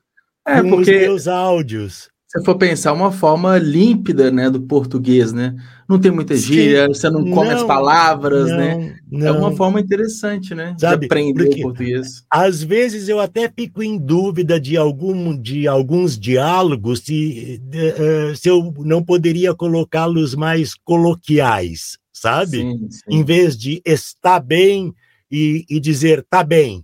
[0.46, 0.94] é, com porque...
[0.94, 5.54] os meus áudios você for pensar, uma forma límpida, né, do português, né?
[5.86, 8.96] Não tem muita gíria, você não come não, as palavras, não, né?
[9.10, 9.26] Não.
[9.26, 12.24] É uma forma interessante, né, Sabe, de aprender o português.
[12.30, 18.48] Às vezes eu até fico em dúvida de algum de alguns diálogos se uh, se
[18.48, 22.62] eu não poderia colocá-los mais coloquiais, sabe?
[22.62, 23.00] Sim, sim.
[23.10, 24.94] Em vez de está bem
[25.30, 26.82] e, e dizer tá bem.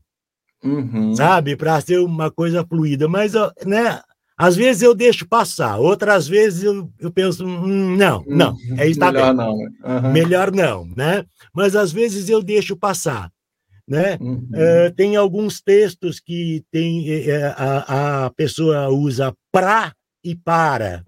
[0.62, 1.14] Uhum.
[1.14, 3.32] Sabe, para ser uma coisa fluida, mas
[3.64, 4.00] né,
[4.38, 9.10] às vezes eu deixo passar, outras vezes eu, eu penso, hum, não, não, é está
[9.10, 9.36] melhor bem.
[9.36, 9.54] não.
[9.56, 10.12] Uhum.
[10.12, 11.26] Melhor não, né?
[11.52, 13.32] Mas às vezes eu deixo passar,
[13.86, 14.16] né?
[14.20, 14.48] Uhum.
[14.54, 21.04] Uh, tem alguns textos que tem uh, a, a pessoa usa pra e para,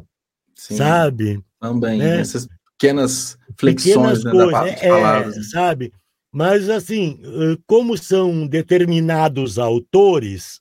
[0.56, 1.40] Sim, sabe?
[1.60, 2.20] Também, né?
[2.20, 5.50] essas pequenas flexões pequenas né, coisas, da, é, palavras.
[5.50, 5.92] sabe?
[6.32, 7.20] Mas, assim,
[7.66, 10.60] como são determinados autores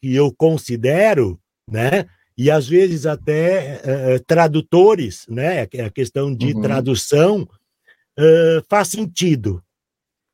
[0.00, 2.06] que eu considero, né?
[2.38, 5.62] E às vezes até uh, tradutores, né?
[5.62, 6.60] A questão de uhum.
[6.60, 9.62] tradução uh, faz sentido.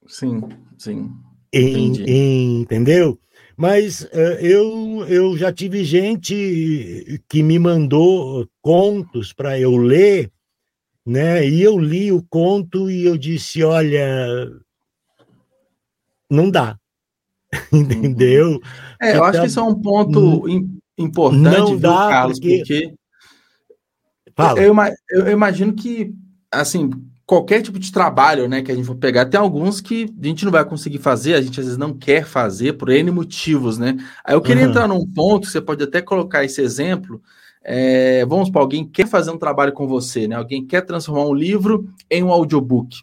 [0.06, 0.42] Sim,
[0.76, 1.10] sim.
[1.52, 3.18] Em, em, entendeu?
[3.56, 10.32] Mas uh, eu, eu já tive gente que me mandou contos para eu ler,
[11.06, 11.46] né?
[11.46, 14.50] E eu li o conto e eu disse, olha,
[16.28, 16.76] não dá.
[17.72, 18.60] Entendeu?
[19.00, 22.94] É, eu acho que isso é um ponto hum importante, não viu, dá Carlos, porque,
[24.34, 24.60] porque...
[24.60, 26.14] Eu, eu, eu, imagino que,
[26.50, 26.90] assim,
[27.26, 30.44] qualquer tipo de trabalho, né, que a gente for pegar, tem alguns que a gente
[30.44, 33.96] não vai conseguir fazer, a gente às vezes não quer fazer por N motivos, né?
[34.24, 34.70] Aí eu queria uhum.
[34.70, 37.22] entrar num ponto, você pode até colocar esse exemplo.
[37.64, 40.36] É, vamos para alguém quer fazer um trabalho com você, né?
[40.36, 42.98] Alguém quer transformar um livro em um audiobook.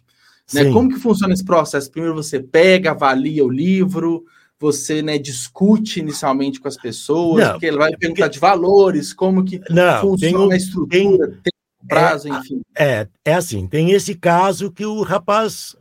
[0.52, 0.70] Né?
[0.70, 1.90] Como que funciona esse processo?
[1.90, 4.24] Primeiro você pega, avalia o livro,
[4.60, 9.42] você né, discute inicialmente com as pessoas, não, porque ele vai perguntar de valores, como
[9.42, 12.60] que não, funciona a estrutura, tem, tem prazo, é, enfim.
[12.78, 15.74] É, é assim, tem esse caso que o rapaz,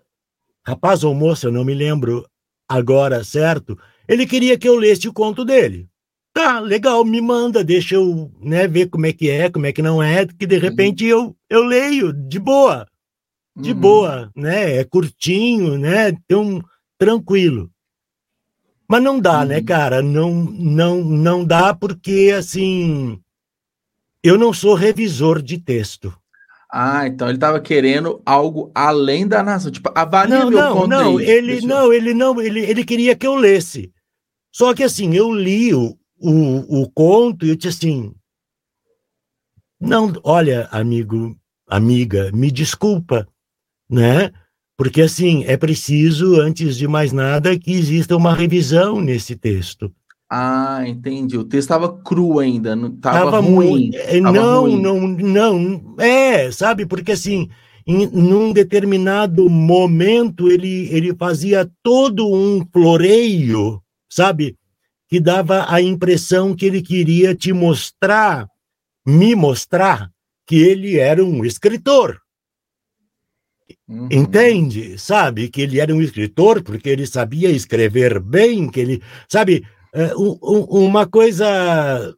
[0.65, 2.25] rapaz ou moça, eu não me lembro
[2.69, 3.77] agora, certo?
[4.07, 5.89] Ele queria que eu lesse o conto dele.
[6.34, 9.82] Tá, legal, me manda, deixa eu né, ver como é que é, como é que
[9.82, 10.61] não é, que de uhum.
[10.61, 12.88] repente eu, eu leio de boa.
[13.57, 13.80] De uhum.
[13.80, 14.77] boa, né?
[14.77, 16.09] É curtinho, né?
[16.09, 16.63] Então,
[16.97, 17.69] tranquilo.
[18.89, 19.61] Mas não dá, né, uhum.
[19.61, 20.01] né, cara?
[20.01, 23.21] Não, não, não dá porque, assim,
[24.23, 26.11] eu não sou revisor de texto.
[26.71, 31.17] Ah, então ele estava querendo algo além da narração, tipo, avalia não, meu não, não,
[31.17, 33.91] aí, ele não, ele não, ele, ele queria que eu lesse.
[34.51, 38.13] Só que assim, eu li o, o, o conto e eu disse assim,
[39.79, 41.35] não, olha, amigo,
[41.67, 43.27] amiga, me desculpa,
[43.89, 44.31] né?
[44.80, 49.91] Porque assim, é preciso, antes de mais nada, que exista uma revisão nesse texto.
[50.32, 51.38] Ah, entendi.
[51.38, 53.91] O texto estava cru ainda, não estava ruim.
[53.93, 54.82] É, tava não, ruim.
[54.82, 55.95] não, não.
[55.99, 56.86] É, sabe?
[56.86, 57.49] Porque assim,
[57.86, 64.55] em num determinado momento ele ele fazia todo um floreio, sabe?
[65.09, 68.47] Que dava a impressão que ele queria te mostrar,
[69.05, 70.09] me mostrar
[70.47, 72.21] que ele era um escritor.
[73.89, 74.07] Uhum.
[74.11, 74.99] Entende?
[74.99, 80.15] Sabe que ele era um escritor porque ele sabia escrever bem, que ele, sabe, é,
[80.15, 80.37] um,
[80.69, 82.13] uma coisa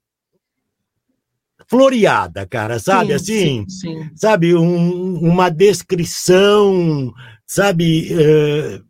[1.69, 3.07] floreada, cara, sabe?
[3.07, 4.09] Sim, assim, sim, sim.
[4.13, 4.53] sabe?
[4.53, 7.13] Um, uma descrição,
[7.47, 8.09] sabe?
[8.13, 8.83] Uh,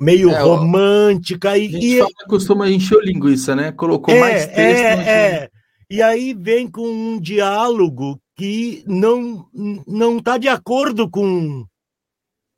[0.00, 1.58] meio é, romântica.
[1.58, 3.72] E, a gente e, costuma encher o linguiça, né?
[3.72, 4.56] Colocou é, mais texto.
[4.56, 5.50] É, é.
[5.90, 9.44] E aí vem com um diálogo que não
[9.86, 11.66] não está de acordo com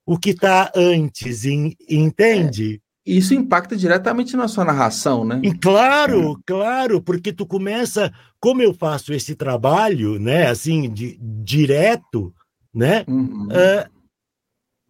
[0.06, 2.80] o que está antes, entende?
[3.06, 5.40] Isso impacta diretamente na sua narração, né?
[5.42, 6.34] E claro, é.
[6.46, 12.34] claro, porque tu começa, como eu faço esse trabalho, né, assim, de, direto,
[12.72, 13.04] né?
[13.06, 13.48] Uhum.
[13.48, 13.90] Uh,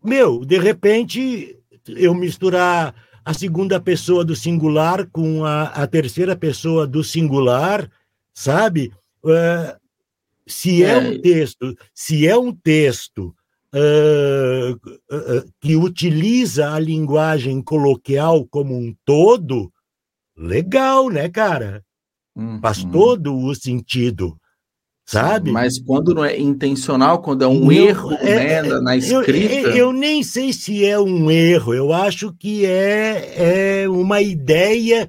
[0.03, 1.59] meu, de repente
[1.89, 2.95] eu misturar
[3.25, 7.91] a segunda pessoa do singular com a, a terceira pessoa do singular,
[8.33, 8.93] sabe?
[9.25, 9.77] Uh,
[10.47, 10.91] se é.
[10.91, 13.35] é um texto, se é um texto
[13.75, 19.73] uh, uh, que utiliza a linguagem coloquial como um todo,
[20.37, 21.83] legal, né, cara?
[22.37, 22.61] Uhum.
[22.61, 24.37] Faz todo o sentido,
[25.07, 25.53] sabe?
[25.53, 29.55] Mas quando não é intencional, quando é um erro é, né, na escrita.
[29.55, 35.09] Eu, eu, nem sei se é um erro, eu acho que é, é uma ideia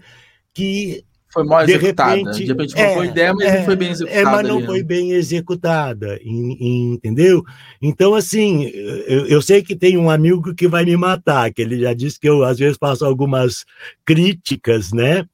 [0.54, 1.04] que
[1.36, 2.16] foi mal executada.
[2.16, 4.20] De repente, de repente é, foi ideia, mas é, não foi bem executada.
[4.20, 7.44] É, mas não ali, foi bem executada, entendeu?
[7.82, 11.82] Então, assim, eu, eu, sei que tem um amigo que vai me matar, que ele
[11.82, 13.66] já disse que eu, às vezes, faço algumas
[14.06, 15.26] críticas, né?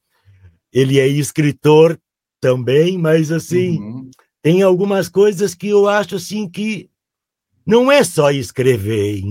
[0.74, 2.00] Ele é escritor
[2.42, 4.10] também, mas, assim, uhum.
[4.42, 6.90] tem algumas coisas que eu acho, assim, que
[7.64, 9.22] não é só escrever,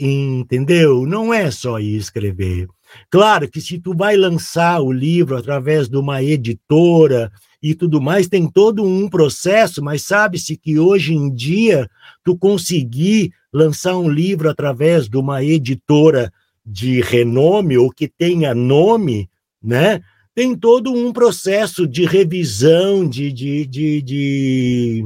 [0.00, 1.04] entendeu?
[1.04, 2.66] Não é só escrever
[3.10, 7.30] Claro que se tu vai lançar o livro através de uma editora
[7.62, 11.88] e tudo mais, tem todo um processo, mas sabe-se que hoje em dia
[12.24, 16.32] tu conseguir lançar um livro através de uma editora
[16.64, 19.28] de renome ou que tenha nome,
[19.62, 20.00] né?
[20.34, 25.04] Tem todo um processo de revisão de, de, de, de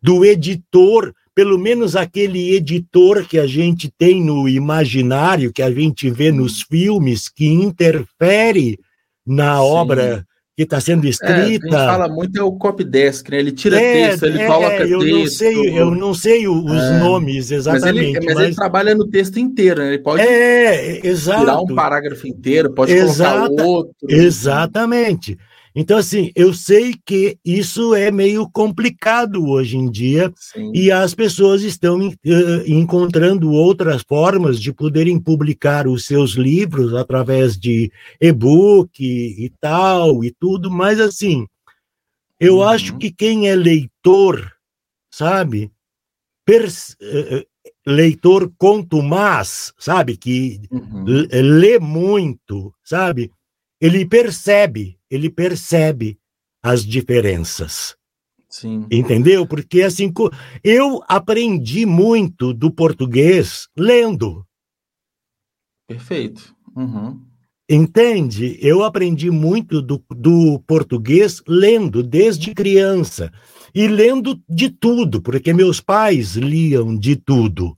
[0.00, 6.08] do editor pelo menos aquele editor que a gente tem no imaginário, que a gente
[6.08, 8.78] vê nos filmes, que interfere
[9.26, 9.62] na Sim.
[9.62, 10.26] obra
[10.56, 11.34] que está sendo escrita.
[11.34, 13.38] É, a gente fala muito é o copydesk, né?
[13.38, 15.18] Ele tira é, texto, ele é, coloca eu texto.
[15.18, 16.98] Não sei, eu não sei os é.
[17.00, 17.84] nomes exatamente.
[17.84, 19.88] Mas, ele, mas, mas ele, trabalha no texto inteiro, né?
[19.88, 21.40] Ele pode é, exato.
[21.40, 23.94] tirar um parágrafo inteiro, pode Exata, colocar outro.
[24.08, 25.36] Exatamente.
[25.78, 30.72] Então, assim, eu sei que isso é meio complicado hoje em dia Sim.
[30.74, 32.12] e as pessoas estão uh,
[32.66, 40.30] encontrando outras formas de poderem publicar os seus livros através de e-book e tal e
[40.30, 41.46] tudo, mas, assim,
[42.40, 42.62] eu uhum.
[42.62, 44.50] acho que quem é leitor,
[45.10, 45.70] sabe,
[46.48, 47.46] uh,
[47.86, 51.04] leitor contumaz, sabe, que uhum.
[51.30, 53.30] lê muito, sabe,
[53.78, 56.18] ele percebe ele percebe
[56.62, 57.96] as diferenças.
[58.48, 58.86] Sim.
[58.90, 59.46] Entendeu?
[59.46, 60.12] Porque assim,
[60.64, 64.46] eu aprendi muito do português lendo.
[65.86, 66.54] Perfeito.
[66.74, 67.20] Uhum.
[67.68, 68.56] Entende?
[68.60, 73.32] Eu aprendi muito do, do português lendo desde criança.
[73.74, 77.76] E lendo de tudo, porque meus pais liam de tudo.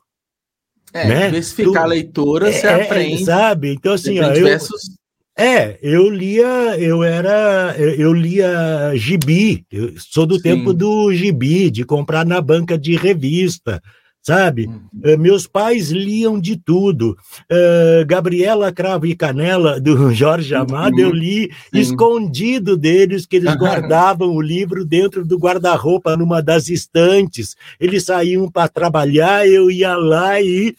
[0.93, 1.27] É, né?
[1.27, 3.25] diversificar tu, a leitura, você é, aprende.
[3.25, 3.73] Sabe?
[3.73, 4.98] Então, assim, ó, diversos...
[5.39, 10.43] É, eu lia, eu era, eu lia gibi, eu sou do Sim.
[10.43, 13.81] tempo do gibi, de comprar na banca de revista,
[14.21, 14.67] sabe?
[14.67, 15.15] Uhum.
[15.15, 17.17] Uh, meus pais liam de tudo.
[17.49, 21.03] Uh, Gabriela Cravo e Canela, do Jorge Amado, uhum.
[21.03, 21.81] eu li Sim.
[21.81, 27.55] escondido deles, que eles guardavam o livro dentro do guarda-roupa, numa das estantes.
[27.79, 30.75] Eles saíam para trabalhar, eu ia lá e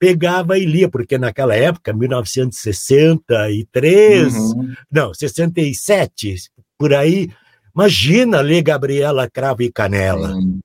[0.00, 4.74] pegava e lia, porque naquela época, 1963, uhum.
[4.90, 6.36] não, 67,
[6.78, 7.28] por aí,
[7.74, 10.32] imagina ler Gabriela Cravo e Canela.
[10.32, 10.58] Uhum.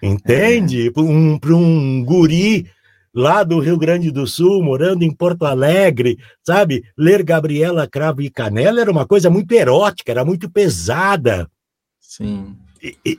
[0.00, 0.86] Entende?
[0.86, 0.92] É.
[0.92, 2.70] Para um, um guri
[3.12, 6.16] lá do Rio Grande do Sul, morando em Porto Alegre,
[6.46, 6.84] sabe?
[6.96, 11.50] Ler Gabriela Cravo e Canela era uma coisa muito erótica, era muito pesada.
[11.98, 12.56] Sim.
[12.82, 13.18] E, e,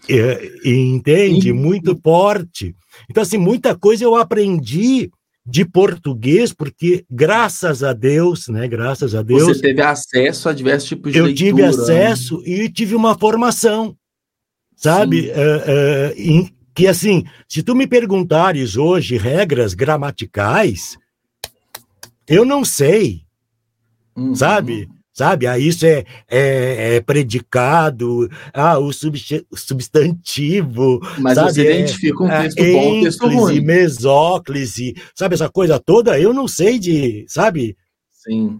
[0.63, 1.53] e, entende?
[1.53, 2.75] Muito forte.
[3.09, 5.11] Então, assim, muita coisa eu aprendi
[5.45, 8.67] de português, porque graças a Deus, né?
[8.67, 9.43] Graças a Deus.
[9.43, 11.49] Você teve acesso a diversos tipos de eu leitura.
[11.49, 12.49] Eu tive acesso né?
[12.49, 13.95] e tive uma formação,
[14.75, 15.29] sabe?
[15.29, 20.97] Uh, uh, em, que assim, se tu me perguntares hoje regras gramaticais,
[22.27, 23.23] eu não sei,
[24.15, 24.33] uhum.
[24.35, 24.87] sabe?
[25.13, 25.47] Sabe?
[25.47, 30.99] Ah, isso é, é, é predicado, ah, o, substantivo.
[31.19, 31.53] Mas sabe?
[31.53, 33.61] você identifica um é, texto é, bom, um texto ruim.
[33.61, 36.19] mesóclise, sabe essa coisa toda?
[36.19, 37.77] Eu não sei de, sabe?
[38.11, 38.59] Sim.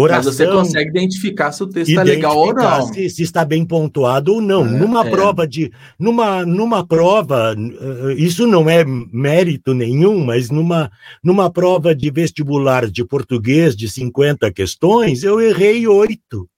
[0.00, 2.92] Oração, Mas você consegue identificar se o texto está legal ou não.
[2.92, 4.64] Se, se, está bem pontuado ou não.
[4.64, 5.10] É, numa é.
[5.10, 5.70] prova de.
[5.98, 10.90] Numa, numa prova, eh, isso não é mérito nenhum, mas numa,
[11.22, 16.48] numa prova de vestibular de português de 50 questões, eu errei oito.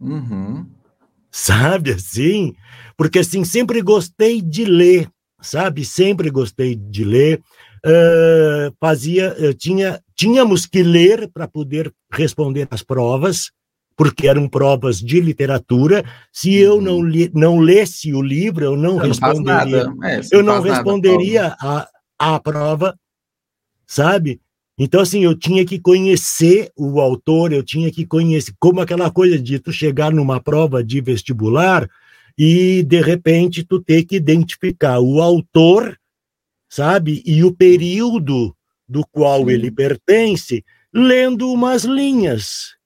[0.00, 0.66] Uhum.
[1.30, 2.54] Sabe assim?
[2.96, 5.08] Porque assim, sempre gostei de ler,
[5.40, 5.84] sabe?
[5.84, 7.42] Sempre gostei de ler.
[7.84, 13.52] Uh, fazia, eu tinha tínhamos que ler para poder responder às provas,
[13.96, 16.04] porque eram provas de literatura.
[16.32, 16.80] Se eu uhum.
[16.80, 19.84] não, li, não lesse o livro, eu não, eu responderia.
[19.84, 22.98] Não é, eu não responderia a, a prova,
[23.86, 24.40] sabe?
[24.76, 29.36] Então, assim, eu tinha que conhecer o autor, eu tinha que conhecer, como aquela coisa
[29.38, 31.88] de tu chegar numa prova de vestibular
[32.36, 35.98] e, de repente, tu ter que identificar o autor,
[36.68, 37.22] sabe?
[37.24, 38.54] E o período
[38.88, 39.50] do qual Sim.
[39.50, 42.76] ele pertence, lendo umas linhas.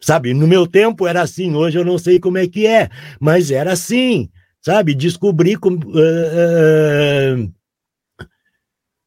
[0.00, 2.88] Sabe, no meu tempo era assim, hoje eu não sei como é que é,
[3.20, 4.30] mas era assim,
[4.60, 4.94] sabe?
[4.94, 5.78] Descobri como.
[5.88, 7.52] Uh, uh,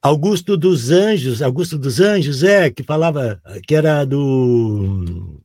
[0.03, 5.39] Augusto dos Anjos, Augusto dos Anjos, é, que falava, que era do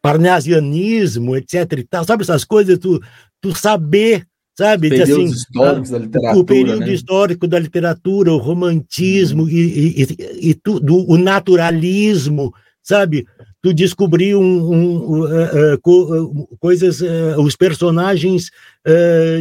[0.00, 2.98] parnasianismo, etc e tal, sabe essas coisas, tu,
[3.40, 4.26] tu saber
[4.58, 4.88] sabe?
[4.88, 6.40] Períodos assim, históricos da literatura.
[6.40, 6.92] O período né?
[6.92, 9.48] histórico da literatura, o romantismo uhum.
[9.48, 12.52] e, e, e, tudo, o naturalismo,
[12.82, 13.24] sabe?
[13.62, 18.50] Tu descobrir um, um, uh, uh, coisas, uh, os personagens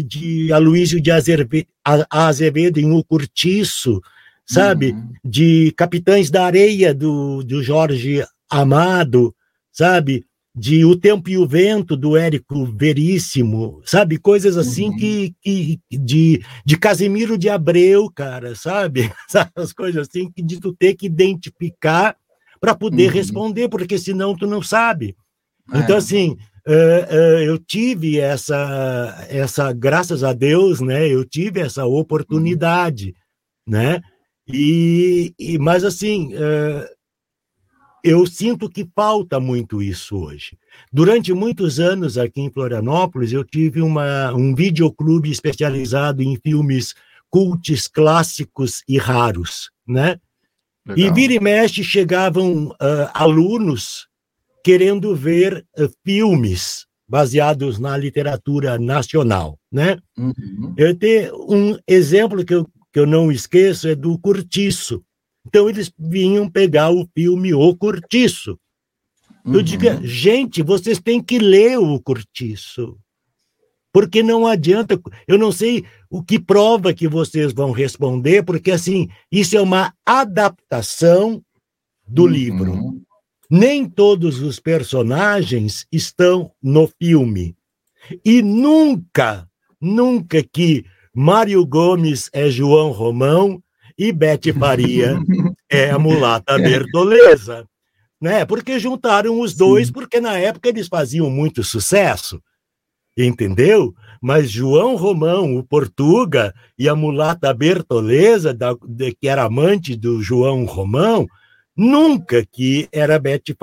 [0.05, 1.65] de Aloysio de Azevedo,
[2.09, 4.01] Azevedo em O Curtiço,
[4.45, 4.91] sabe?
[4.91, 5.13] Uhum.
[5.23, 9.33] De Capitães da Areia, do, do Jorge Amado,
[9.71, 10.26] sabe?
[10.57, 14.17] De O Tempo e o Vento, do Érico Veríssimo, sabe?
[14.17, 14.97] Coisas assim uhum.
[14.97, 19.11] que, que de, de Casimiro de Abreu, cara, sabe?
[19.55, 22.17] As coisas assim que de tu ter que identificar
[22.59, 23.13] para poder uhum.
[23.13, 25.15] responder, porque senão tu não sabe.
[25.71, 25.77] É.
[25.77, 26.31] Então, assim,
[26.67, 31.07] uh, uh, eu tive essa, essa, graças a Deus, né?
[31.07, 33.13] Eu tive essa oportunidade,
[33.67, 33.73] uhum.
[33.73, 34.01] né?
[34.47, 36.96] E, e, mas assim, uh,
[38.07, 40.57] eu sinto que falta muito isso hoje.
[40.91, 46.93] Durante muitos anos aqui em Florianópolis, eu tive uma, um videoclube especializado em filmes
[47.29, 50.19] cultos, clássicos e raros, né?
[50.87, 51.11] Legal.
[51.11, 52.75] E vira e mexe chegavam uh,
[53.13, 54.07] alunos
[54.63, 59.97] querendo ver uh, filmes baseados na literatura nacional, né?
[60.17, 60.73] Uhum.
[60.77, 65.03] Eu tenho um exemplo que eu, que eu não esqueço é do Curtiço,
[65.47, 68.59] então eles vinham pegar o filme O Cortiço.
[69.45, 69.55] Uhum.
[69.55, 72.97] Eu digo, gente, vocês têm que ler o Cortiço.
[73.93, 79.07] Porque não adianta, eu não sei o que prova que vocês vão responder, porque assim,
[79.31, 81.41] isso é uma adaptação
[82.05, 82.27] do uhum.
[82.27, 83.01] livro.
[83.49, 87.55] Nem todos os personagens estão no filme.
[88.23, 90.83] E nunca, nunca que
[91.15, 93.63] Mário Gomes é João Romão
[93.97, 95.19] e Bete Faria
[95.69, 97.67] é a mulata Bertoleza.
[98.21, 98.45] Né?
[98.45, 99.93] Porque juntaram os dois, Sim.
[99.93, 102.41] porque na época eles faziam muito sucesso.
[103.17, 103.95] Entendeu?
[104.21, 110.21] Mas João Romão, o Portuga, e a mulata Bertoleza, da, de, que era amante do
[110.21, 111.27] João Romão,
[111.75, 113.55] nunca que era Bete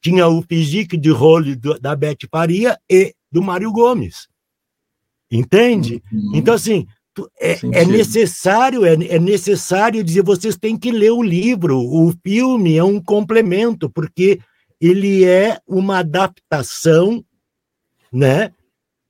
[0.00, 4.28] tinha o físico de role da Bete Faria e do Mário Gomes.
[5.30, 6.02] Entende?
[6.10, 6.32] Uhum.
[6.34, 6.86] Então, assim,
[7.40, 11.78] é, é, necessário, é, é, necessário dizer, vocês têm que ler o livro.
[11.78, 14.40] O filme é um complemento, porque
[14.80, 17.24] ele é uma adaptação,
[18.12, 18.50] né?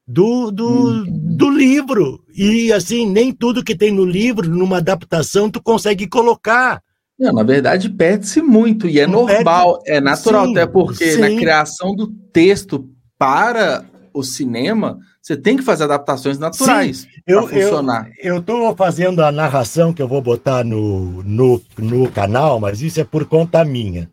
[0.07, 1.05] Do, do, uhum.
[1.36, 2.22] do livro.
[2.34, 6.82] E assim, nem tudo que tem no livro, numa adaptação, tu consegue colocar.
[7.18, 9.98] Não, na verdade, perde-se muito, e é Não normal, perde...
[9.98, 11.20] é natural, sim, até porque sim.
[11.20, 18.11] na criação do texto para o cinema, você tem que fazer adaptações naturais para funcionar.
[18.18, 23.01] Eu estou fazendo a narração que eu vou botar no, no, no canal, mas isso
[23.01, 24.11] é por conta minha.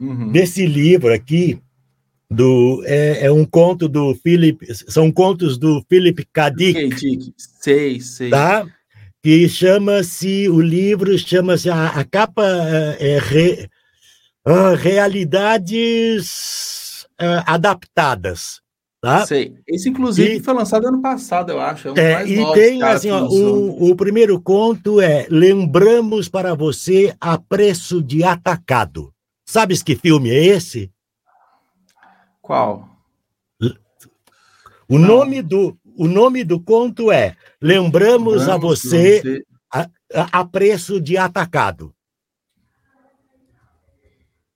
[0.00, 0.32] Uhum.
[0.32, 1.60] Desse livro aqui,
[2.30, 6.48] do, é, é, um conto do Philip, são contos do Philip K.
[6.48, 7.34] Dick.
[7.36, 8.30] Sei, sei.
[8.30, 8.66] Tá?
[9.22, 12.46] Que chama-se, o livro chama-se, a, a, capa
[12.98, 13.68] é, é re,
[14.48, 15.86] uh, Realidades
[17.20, 18.64] uh, Adaptadas.
[19.00, 19.26] Tá?
[19.26, 19.54] Sei.
[19.66, 21.88] Esse, inclusive, e, foi lançado ano passado, eu acho.
[21.88, 27.14] É, um é e tem, assim, ó, o, o primeiro conto é Lembramos para você
[27.20, 29.12] a preço de atacado.
[29.44, 30.90] Sabes que filme é esse?
[32.42, 32.88] Qual?
[34.88, 39.46] O nome do, o nome do conto é Lembramos, Lembramos a você, você...
[39.72, 41.92] A, a, preço de atacado.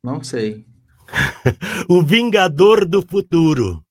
[0.02, 0.64] Não sei.
[1.88, 3.84] o Vingador do Futuro.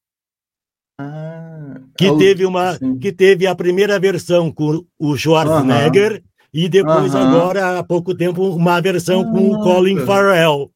[1.02, 3.00] Ah, que é teve uma sim.
[3.00, 6.24] que teve a primeira versão com o Schwarzenegger uh -huh.
[6.54, 7.26] e depois uh -huh.
[7.26, 10.70] agora há pouco tempo uma versão com o Colin Farrell.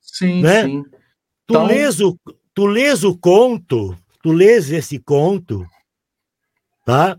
[0.00, 0.64] Sim, né?
[0.64, 0.82] sim.
[0.82, 1.64] Tu, então...
[1.66, 2.18] lês o,
[2.52, 5.64] tu lês o conto, tu lês esse conto,
[6.84, 7.16] tá?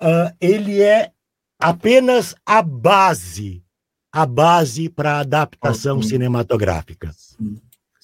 [0.00, 1.10] Uh, ele é
[1.58, 3.64] apenas a base,
[4.12, 7.12] a base para adaptação cinematográfica.
[7.16, 7.60] Sim.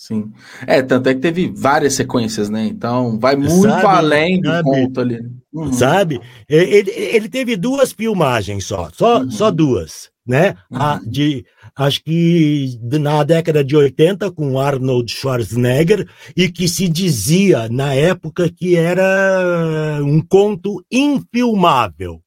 [0.06, 0.30] Sim.
[0.68, 2.64] É, tanto é que teve várias sequências, né?
[2.64, 5.18] Então vai muito sabe, além do sabe, conto ali.
[5.52, 5.72] Uhum.
[5.72, 6.20] Sabe?
[6.48, 9.30] Ele, ele teve duas filmagens só, só, uhum.
[9.32, 10.54] só duas, né?
[10.70, 10.78] Uhum.
[10.80, 11.44] A, de,
[11.74, 18.48] acho que na década de 80 com Arnold Schwarzenegger e que se dizia na época
[18.48, 22.20] que era um conto infilmável.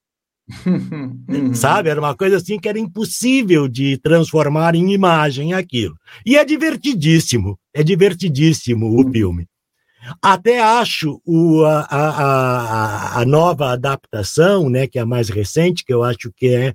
[0.66, 1.54] Uhum.
[1.54, 1.90] Sabe?
[1.90, 5.96] Era uma coisa assim que era impossível de transformar em imagem aquilo.
[6.26, 9.12] E é divertidíssimo, é divertidíssimo o uhum.
[9.12, 9.48] filme.
[10.22, 15.94] Até acho o, a, a, a, nova adaptação, né, que é a mais recente, que
[15.94, 16.74] eu acho que é.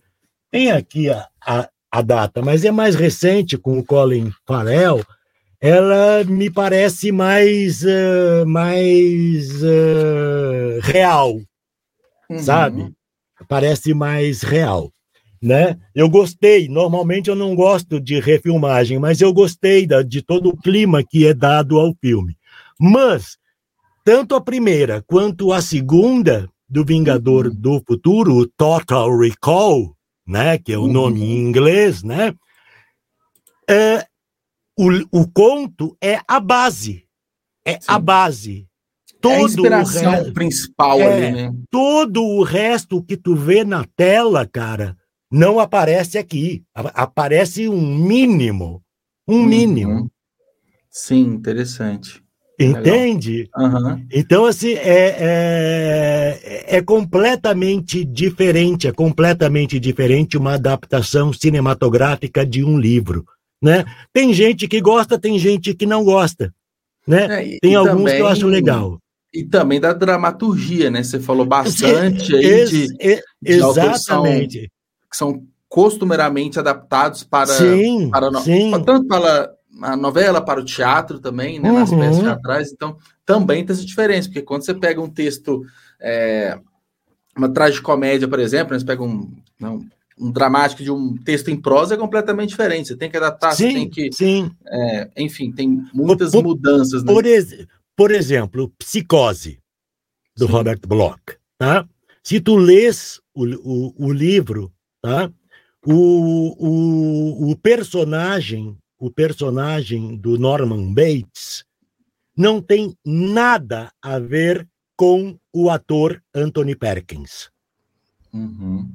[0.50, 5.04] Tem aqui a, a, a data, mas é mais recente, com o Colin Farrell.
[5.60, 11.40] Ela me parece mais, uh, mais uh, real,
[12.28, 12.38] uhum.
[12.38, 12.92] sabe?
[13.46, 14.92] Parece mais real.
[15.40, 15.76] Né?
[15.94, 20.56] Eu gostei, normalmente eu não gosto de refilmagem, mas eu gostei da, de todo o
[20.56, 22.36] clima que é dado ao filme.
[22.80, 23.36] Mas,
[24.02, 29.94] tanto a primeira quanto a segunda do Vingador do Futuro, o Total Recall,
[30.26, 30.92] né, que é o uhum.
[30.92, 32.34] nome em inglês, né,
[33.68, 34.06] é,
[34.78, 34.88] o,
[35.20, 37.04] o conto é a base,
[37.64, 37.86] é Sim.
[37.86, 38.68] a base
[39.28, 41.54] todo é a inspiração resto, principal é, ali, né?
[41.70, 44.96] Todo o resto que tu vê na tela, cara,
[45.30, 46.62] não aparece aqui.
[46.74, 48.82] Aparece um mínimo.
[49.26, 49.46] Um uhum.
[49.46, 50.10] mínimo.
[50.90, 52.22] Sim, interessante.
[52.58, 53.48] Entende?
[53.56, 54.06] Uhum.
[54.12, 62.78] Então, assim, é, é, é, completamente diferente, é completamente diferente uma adaptação cinematográfica de um
[62.78, 63.24] livro.
[63.60, 63.84] Né?
[64.12, 66.54] Tem gente que gosta, tem gente que não gosta.
[67.06, 67.54] Né?
[67.54, 69.00] É, tem alguns também, que eu acho legal.
[69.34, 71.02] E também da dramaturgia, né?
[71.02, 74.70] Você falou bastante aí de, de exatamente.
[75.10, 75.42] Que são,
[75.74, 78.70] costumeiramente adaptados para, sim, para sim.
[78.86, 79.52] tanto para
[79.82, 81.72] a novela, para o teatro também, né?
[81.72, 81.98] Nas uhum.
[81.98, 82.72] peças teatrais.
[82.72, 82.96] Então,
[83.26, 85.62] também tem essa diferença, porque quando você pega um texto,
[86.00, 86.56] é,
[87.36, 88.78] uma tragicomédia, por exemplo, né?
[88.78, 89.28] você pega um,
[89.58, 89.84] não,
[90.16, 92.88] um dramático de um texto em prosa é completamente diferente.
[92.88, 94.12] Você tem que adaptar, sim, você tem que.
[94.12, 94.52] Sim.
[94.64, 97.02] É, enfim, tem muitas por, mudanças.
[97.02, 97.12] Né?
[97.12, 99.60] Por, ex por exemplo, Psicose,
[100.36, 100.52] do Sim.
[100.52, 101.22] Robert Bloch.
[101.58, 101.88] Tá?
[102.22, 105.30] Se tu lês o, o, o livro, tá?
[105.86, 111.64] O, o, o personagem, o personagem do Norman Bates
[112.36, 114.66] não tem nada a ver
[114.96, 117.50] com o ator Anthony Perkins.
[118.32, 118.90] Uhum.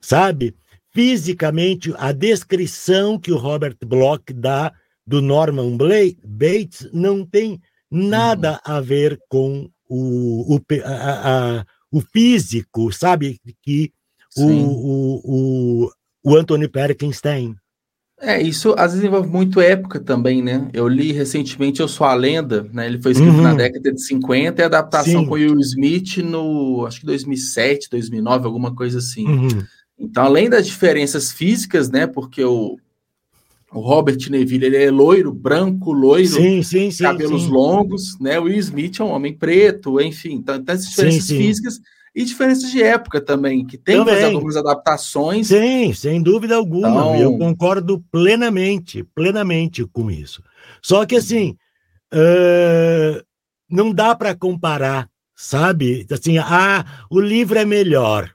[0.00, 0.54] Sabe?
[0.92, 4.72] Fisicamente, a descrição que o Robert Bloch dá
[5.06, 7.60] do Norman Bates não tem
[7.90, 8.74] nada uhum.
[8.74, 13.40] a ver com o, o, a, a, o físico, sabe?
[13.62, 13.92] Que
[14.36, 15.90] o, o, o,
[16.24, 17.56] o Anthony Perkins tem.
[18.22, 20.68] É, isso às vezes envolve muito época também, né?
[20.74, 22.86] Eu li recentemente Eu Sou a Lenda, né?
[22.86, 23.42] Ele foi escrito uhum.
[23.42, 25.26] na década de 50 e a adaptação Sim.
[25.26, 29.26] com Will Smith no, acho que 2007, 2009, alguma coisa assim.
[29.26, 29.64] Uhum.
[29.98, 32.06] Então, além das diferenças físicas, né?
[32.06, 32.78] Porque o,
[33.72, 38.38] o Robert Neville ele é loiro, branco, loiro, sim, sim, sim, cabelos longos, né?
[38.38, 41.80] O Will Smith é um homem preto, enfim, então, então essas diferenças físicas
[42.14, 44.24] e diferenças de época também, que tem também.
[44.24, 45.46] algumas adaptações.
[45.46, 46.88] Sim, sem dúvida alguma.
[46.88, 47.16] Então...
[47.16, 50.42] Eu concordo plenamente, plenamente com isso.
[50.82, 51.56] Só que assim,
[52.12, 53.22] uh,
[53.70, 56.06] não dá para comparar, sabe?
[56.10, 58.32] Assim, ah, o livro é melhor,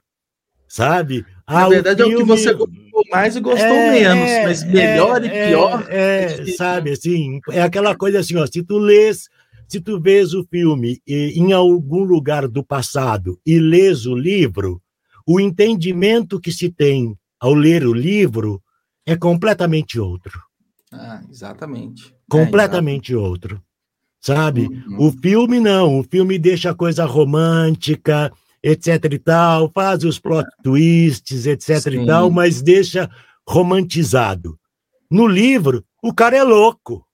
[0.66, 1.26] sabe?
[1.46, 2.14] Ah, Na verdade, filme...
[2.14, 2.54] é o que você
[2.96, 5.86] gostou mais e gostou é, menos, mas melhor é, e pior.
[5.88, 9.28] É, é, sabe, assim, é aquela coisa assim, ó, se tu lês
[9.68, 14.80] se tu vês o filme em algum lugar do passado e lês o livro,
[15.26, 18.62] o entendimento que se tem ao ler o livro
[19.04, 20.40] é completamente outro.
[20.92, 22.14] Ah, exatamente.
[22.30, 23.60] Completamente é, outro.
[24.20, 24.68] Sabe?
[24.68, 25.08] Uhum.
[25.08, 28.32] O filme não, o filme deixa a coisa romântica,
[28.66, 32.02] etc e tal, faz os plot twists, etc Sim.
[32.02, 33.08] e tal, mas deixa
[33.46, 34.58] romantizado.
[35.08, 37.06] No livro, o cara é louco.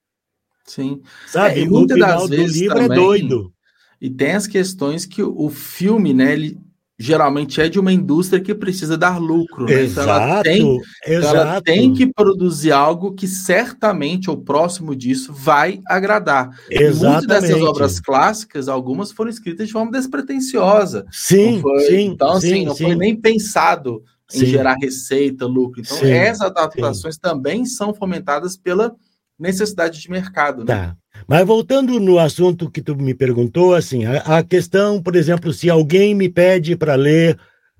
[0.64, 1.02] Sim.
[1.26, 3.52] Sabe, é, muitas das vezes livro é também, é doido.
[4.00, 6.58] E tem as questões que o filme, né, ele
[7.02, 9.82] geralmente é de uma indústria que precisa dar lucro, né?
[9.82, 11.36] Exato, então ela tem, exato.
[11.36, 16.56] ela tem que produzir algo que certamente ou próximo disso vai agradar.
[16.70, 17.26] Exatamente.
[17.26, 21.04] muitas dessas obras clássicas, algumas foram escritas de forma despretensiosa.
[21.10, 22.06] Sim, foi, sim.
[22.06, 22.84] Então, assim, sim, não sim.
[22.84, 24.46] foi nem pensado em sim.
[24.46, 25.80] gerar receita, lucro.
[25.80, 28.94] Então, essas adaptações também são fomentadas pela
[29.36, 30.64] necessidade de mercado.
[30.64, 30.66] Né?
[30.66, 30.96] Tá.
[31.27, 35.70] Mas voltando no assunto que tu me perguntou, assim, a, a questão, por exemplo, se
[35.70, 37.39] alguém me pede para ler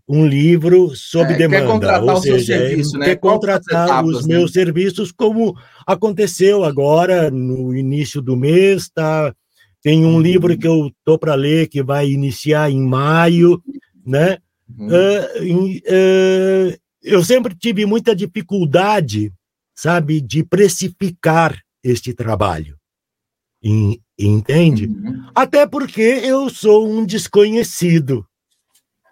[0.09, 3.07] um livro sob é, demanda, ou seja, serviço, né?
[3.07, 4.37] quer contratar etapas, os né?
[4.37, 5.57] meus serviços, como
[5.87, 9.35] aconteceu agora no início do mês, tá?
[9.83, 10.21] Tem um uhum.
[10.21, 13.63] livro que eu tô para ler que vai iniciar em maio,
[14.05, 14.39] né?
[14.79, 14.89] Uhum.
[14.89, 19.33] Uh, uh, eu sempre tive muita dificuldade
[19.75, 22.77] sabe, de precificar este trabalho.
[24.19, 24.87] Entende?
[24.87, 25.27] Uhum.
[25.35, 28.27] Até porque eu sou um desconhecido.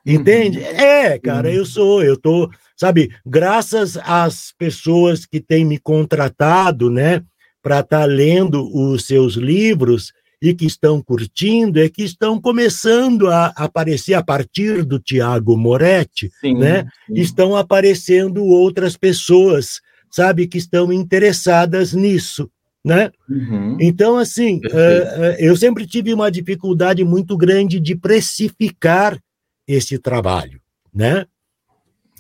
[0.05, 0.59] Entende?
[0.59, 0.65] Uhum.
[0.65, 1.55] É, cara, uhum.
[1.55, 7.23] eu sou, eu tô, sabe, graças às pessoas que têm me contratado, né,
[7.63, 10.13] para estar tá lendo os seus livros
[10.43, 16.31] e que estão curtindo, é que estão começando a aparecer a partir do Tiago Moretti,
[16.41, 16.85] sim, né?
[17.07, 17.21] Sim.
[17.21, 22.51] Estão aparecendo outras pessoas sabe, que estão interessadas nisso,
[22.85, 23.11] né?
[23.29, 23.77] Uhum.
[23.81, 29.19] Então, assim, uh, uh, eu sempre tive uma dificuldade muito grande de precificar
[29.67, 30.61] esse trabalho,
[30.93, 31.27] né?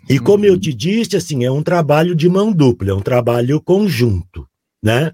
[0.08, 0.50] E como uhum.
[0.50, 4.46] eu te disse, assim, é um trabalho de mão dupla, é um trabalho conjunto,
[4.82, 5.12] né?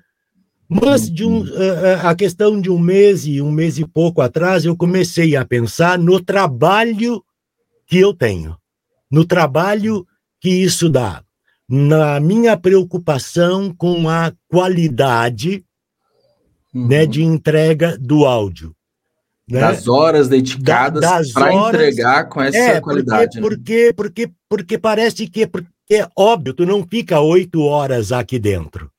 [0.69, 4.65] Mas de um, uh, a questão de um mês e um mês e pouco atrás,
[4.65, 7.23] eu comecei a pensar no trabalho
[7.87, 8.57] que eu tenho,
[9.09, 10.05] no trabalho
[10.41, 11.23] que isso dá
[11.69, 15.65] na minha preocupação com a qualidade
[16.75, 16.87] uhum.
[16.87, 18.75] né, de entrega do áudio.
[19.49, 19.61] Né?
[19.61, 23.41] Das horas dedicadas para entregar com essa é, qualidade.
[23.41, 23.93] Porque, né?
[23.93, 25.49] porque, porque, porque parece que
[25.91, 28.91] é óbvio, tu não fica oito horas aqui dentro.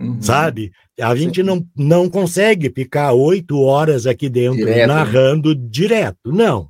[0.00, 0.20] Uhum.
[0.20, 0.72] Sabe?
[1.00, 4.86] A gente não, não consegue ficar oito horas aqui dentro direto, né?
[4.86, 5.60] narrando né?
[5.68, 6.32] direto.
[6.32, 6.68] Não,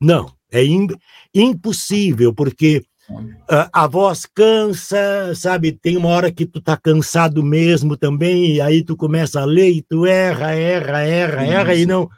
[0.00, 0.30] não.
[0.52, 0.62] É
[1.32, 2.82] impossível, porque
[3.48, 5.72] a, a voz cansa, sabe?
[5.72, 9.70] Tem uma hora que tu tá cansado mesmo também, e aí tu começa a ler
[9.70, 11.52] e tu erra, erra, erra, Isso.
[11.52, 12.08] erra, e não.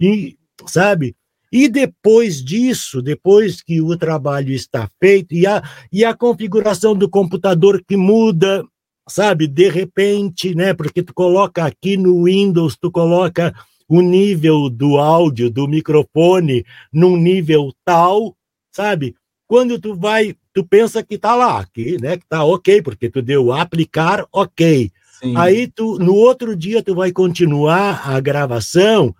[0.00, 0.36] E,
[0.66, 1.14] sabe?
[1.52, 5.62] E depois disso, depois que o trabalho está feito, e a,
[5.92, 8.64] e a configuração do computador que muda,
[9.08, 9.46] sabe?
[9.46, 10.74] De repente, né?
[10.74, 13.54] Porque tu coloca aqui no Windows, tu coloca
[13.88, 18.36] o nível do áudio, do microfone, num nível tal,
[18.70, 19.16] sabe?
[19.50, 23.20] Quando tu vai tu pensa que tá lá, que, né, que tá ok, porque tu
[23.20, 24.92] deu aplicar, ok.
[25.20, 25.36] Sim.
[25.36, 29.12] Aí tu, no outro dia tu vai continuar a gravação,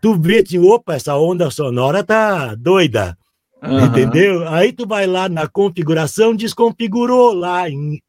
[0.00, 3.14] tu vê assim, opa, essa onda sonora tá doida.
[3.62, 3.84] Uhum.
[3.84, 4.48] Entendeu?
[4.48, 7.64] Aí tu vai lá na configuração, desconfigurou lá,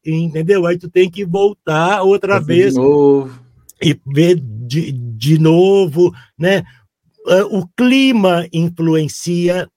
[0.05, 0.65] entendeu?
[0.65, 3.37] Aí tu tem que voltar outra vez de novo.
[3.81, 6.63] e ver de, de novo, né?
[7.25, 9.67] uh, o clima influencia,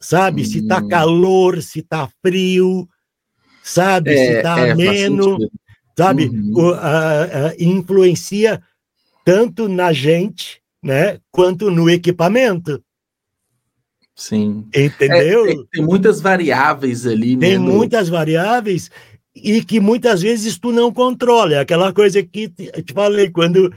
[0.00, 0.44] sabe?
[0.44, 0.88] Se está hum.
[0.88, 2.88] calor, se está frio,
[3.62, 4.12] sabe?
[4.12, 5.38] É, se está é, ameno,
[5.96, 6.26] sabe?
[6.26, 6.52] Uhum.
[6.54, 8.62] O, uh, influencia
[9.24, 11.18] tanto na gente, né?
[11.30, 12.82] Quanto no equipamento.
[14.14, 14.66] Sim.
[14.74, 15.44] Entendeu?
[15.44, 17.36] É, tem, tem, muitas variáveis ali.
[17.36, 18.90] Né, tem né, muitas variáveis
[19.34, 21.56] e que muitas vezes tu não controla.
[21.56, 23.70] É aquela coisa que te falei, quando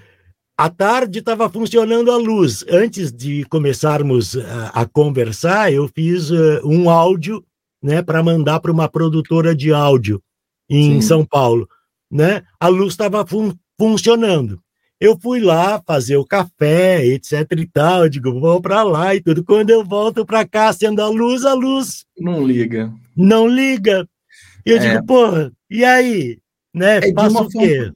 [0.59, 2.65] à tarde estava funcionando a luz.
[2.69, 7.41] Antes de começarmos a, a conversar, eu fiz uh, um áudio
[7.81, 10.21] né, para mandar para uma produtora de áudio
[10.69, 11.01] em Sim.
[11.01, 11.65] São Paulo.
[12.11, 12.43] Né?
[12.59, 14.61] A luz estava fun funcionando.
[14.99, 18.03] Eu fui lá fazer o café, etc e tal.
[18.03, 19.45] Eu digo, vou para lá e tudo.
[19.45, 22.03] Quando eu volto para cá, sendo a luz, a luz.
[22.19, 22.91] Não liga.
[23.15, 24.05] Não liga.
[24.65, 24.79] Eu é.
[24.79, 26.37] digo, porra, e aí?
[26.73, 26.97] Né?
[26.97, 27.77] É, Faço o quê?
[27.77, 27.95] Forma,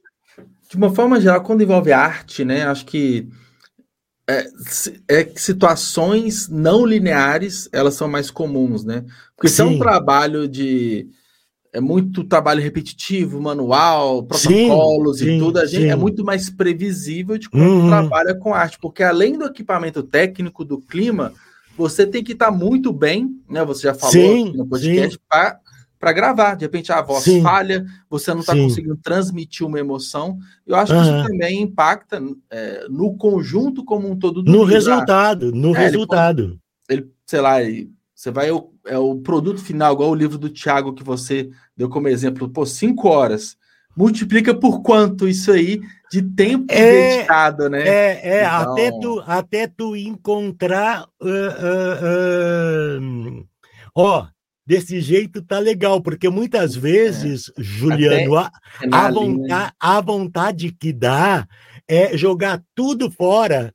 [0.74, 2.64] de uma forma geral, quando envolve arte, né?
[2.64, 3.28] Acho que
[4.28, 4.44] é,
[5.08, 9.04] é, situações não lineares elas são mais comuns, né?
[9.36, 9.54] Porque Sim.
[9.54, 11.08] se é um trabalho de
[11.72, 16.48] é muito trabalho repetitivo, manual, protocolos sim, e sim, tudo, a gente é muito mais
[16.48, 17.88] previsível de quando uhum.
[17.88, 21.32] trabalha com arte, porque além do equipamento técnico do clima,
[21.76, 23.64] você tem que estar muito bem, né?
[23.64, 25.60] Você já falou sim, no podcast para
[26.12, 26.54] gravar.
[26.54, 30.38] De repente a voz falha, você não está conseguindo transmitir uma emoção.
[30.66, 31.18] Eu acho que uhum.
[31.18, 34.42] isso também impacta é, no conjunto como um todo.
[34.42, 36.58] no resultado, no é, resultado.
[36.88, 37.54] Ele, ele, sei lá,
[38.14, 38.50] você vai
[38.86, 42.64] é o produto final, igual o livro do Tiago que você deu como exemplo, pô,
[42.66, 43.56] cinco horas.
[43.96, 47.86] Multiplica por quanto isso aí de tempo é, dedicado, né?
[47.86, 48.72] É, é então...
[48.72, 51.06] até, tu, até tu encontrar.
[51.20, 51.28] Uh,
[52.98, 53.46] uh, uh,
[53.94, 54.26] ó,
[54.66, 58.50] desse jeito tá legal, porque muitas vezes, é, Juliano, a,
[58.90, 61.46] a, vontade, a vontade que dá
[61.88, 63.74] é jogar tudo fora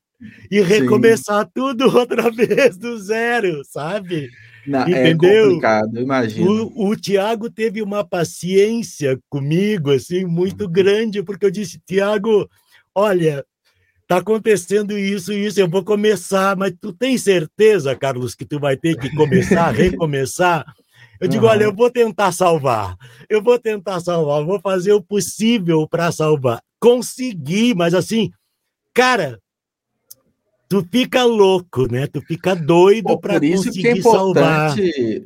[0.52, 1.52] e recomeçar Sim.
[1.54, 4.30] tudo outra vez do zero, sabe?
[4.68, 5.30] Não, é Entendeu?
[5.30, 6.72] É complicado, imagino.
[6.76, 10.72] O, o Tiago teve uma paciência comigo, assim, muito uhum.
[10.72, 12.50] grande, porque eu disse, Tiago,
[12.94, 13.46] olha,
[14.10, 18.76] tá acontecendo isso isso, eu vou começar, mas tu tem certeza, Carlos, que tu vai
[18.76, 20.66] ter que começar, recomeçar?
[21.22, 21.52] Eu digo, uhum.
[21.52, 22.98] olha, eu vou tentar salvar,
[23.30, 26.60] eu vou tentar salvar, vou fazer o possível para salvar.
[26.80, 28.32] Consegui, mas assim,
[28.96, 29.40] cara,
[30.68, 32.08] tu fica louco, né?
[32.08, 34.78] Tu fica doido para conseguir que é importante salvar.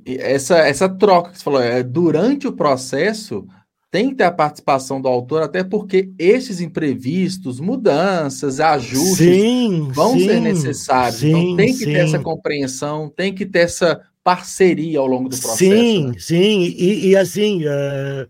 [0.06, 3.48] Essa, essa troca que você falou, é, durante o processo
[3.94, 10.14] tem que ter a participação do autor, até porque esses imprevistos, mudanças, ajustes sim, vão
[10.14, 11.24] sim, ser necessários.
[11.24, 15.30] Então, sim, então tem que ter essa compreensão, tem que ter essa parceria ao longo
[15.30, 15.58] do processo.
[15.58, 16.14] Sim, né?
[16.18, 17.64] sim, e, e assim.
[17.66, 18.28] Uh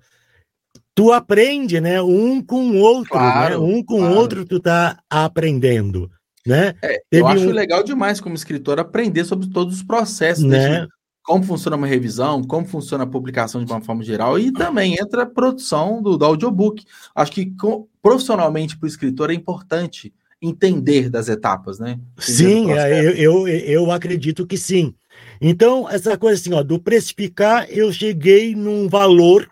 [0.95, 1.99] tu aprende, né?
[2.03, 3.19] Um com o outro, né?
[3.19, 3.73] claro, né?
[3.73, 4.15] Um com o claro.
[4.15, 6.07] outro tu tá aprendendo
[6.45, 6.73] né?
[6.83, 7.51] É, eu acho um...
[7.51, 10.85] legal demais como escritor aprender sobre todos os processos, né?
[11.23, 15.23] Como funciona uma revisão, como funciona a publicação de uma forma geral, e também entra
[15.23, 16.85] a produção do, do audiobook.
[17.15, 17.53] Acho que
[18.01, 21.91] profissionalmente para o escritor é importante entender das etapas, né?
[21.91, 24.93] Entender sim, é, eu, eu, eu acredito que sim.
[25.39, 29.49] Então, essa coisa assim, ó, do precificar, eu cheguei num valor,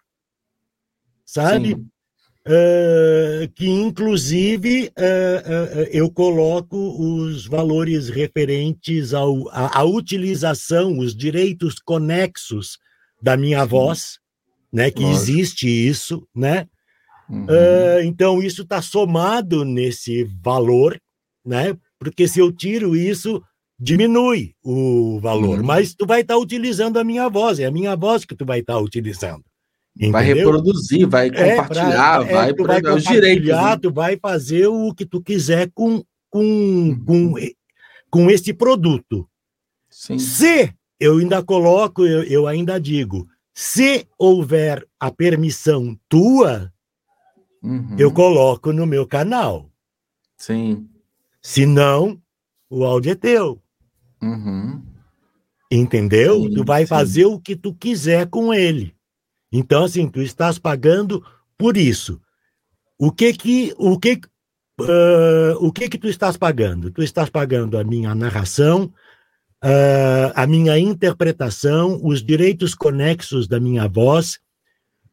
[1.26, 1.70] sabe?
[1.70, 1.91] Sim.
[2.48, 11.16] Uh, que inclusive uh, uh, eu coloco os valores referentes ao, à, à, utilização, os
[11.16, 12.80] direitos conexos
[13.22, 13.70] da minha Sim.
[13.70, 14.20] voz,
[14.74, 14.90] né?
[14.90, 15.22] Que Lógico.
[15.22, 16.66] existe isso, né?
[17.30, 17.48] Uhum.
[18.04, 21.00] então isso está somado nesse valor,
[21.46, 21.78] né?
[21.98, 23.42] Porque se eu tiro isso,
[23.80, 25.66] diminui o valor, uhum.
[25.66, 28.46] mas tu vai estar tá utilizando a minha voz, é a minha voz que tu
[28.46, 29.44] vai estar tá utilizando.
[29.96, 30.12] Entendeu?
[30.14, 33.50] Vai reproduzir, vai compartilhar, é, pra, é, vai, vai os direitos.
[33.50, 33.78] Né?
[33.78, 37.34] Tu vai fazer o que tu quiser com, com, com,
[38.10, 39.28] com esse produto.
[39.90, 40.18] Sim.
[40.18, 46.72] Se, eu ainda coloco, eu, eu ainda digo, se houver a permissão tua,
[47.62, 47.96] uhum.
[48.00, 49.70] eu coloco no meu canal.
[50.38, 50.88] Sim.
[51.42, 52.20] Se não,
[52.70, 53.62] o áudio é teu.
[54.22, 54.82] Uhum.
[55.70, 56.44] Entendeu?
[56.44, 56.88] Sim, tu vai sim.
[56.88, 58.96] fazer o que tu quiser com ele.
[59.52, 61.24] Então, assim, tu estás pagando
[61.58, 62.20] por isso.
[62.98, 64.22] O que que, o que,
[64.80, 66.92] uh, o que que tu estás pagando?
[66.92, 68.94] Tu estás pagando a minha narração,
[69.64, 74.40] uh, a minha interpretação, os direitos conexos da minha voz,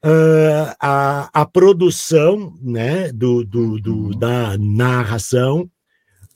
[0.05, 4.11] uh, a, a produção, né, do, do, do, uhum.
[4.11, 5.71] da narração,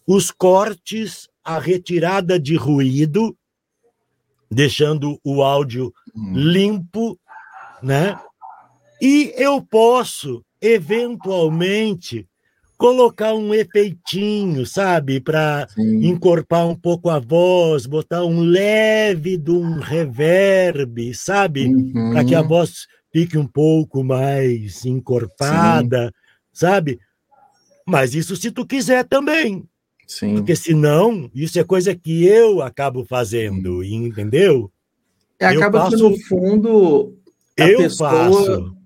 [0.07, 3.37] os cortes, a retirada de ruído,
[4.51, 6.33] deixando o áudio uhum.
[6.35, 7.19] limpo
[7.83, 8.19] né?
[9.01, 12.27] E eu posso, eventualmente,
[12.79, 15.21] colocar um efeitinho, sabe?
[15.21, 21.67] Para encorpar um pouco a voz, botar um leve de um reverb, sabe?
[21.67, 22.11] Uhum.
[22.13, 26.13] Para que a voz fique um pouco mais encorpada, Sim.
[26.53, 26.99] sabe?
[27.87, 29.65] Mas isso se tu quiser também.
[30.07, 30.35] Sim.
[30.35, 34.71] Porque senão, isso é coisa que eu acabo fazendo, entendeu?
[35.39, 37.17] É, acaba que no fundo
[37.57, 38.83] eu pessoa faço.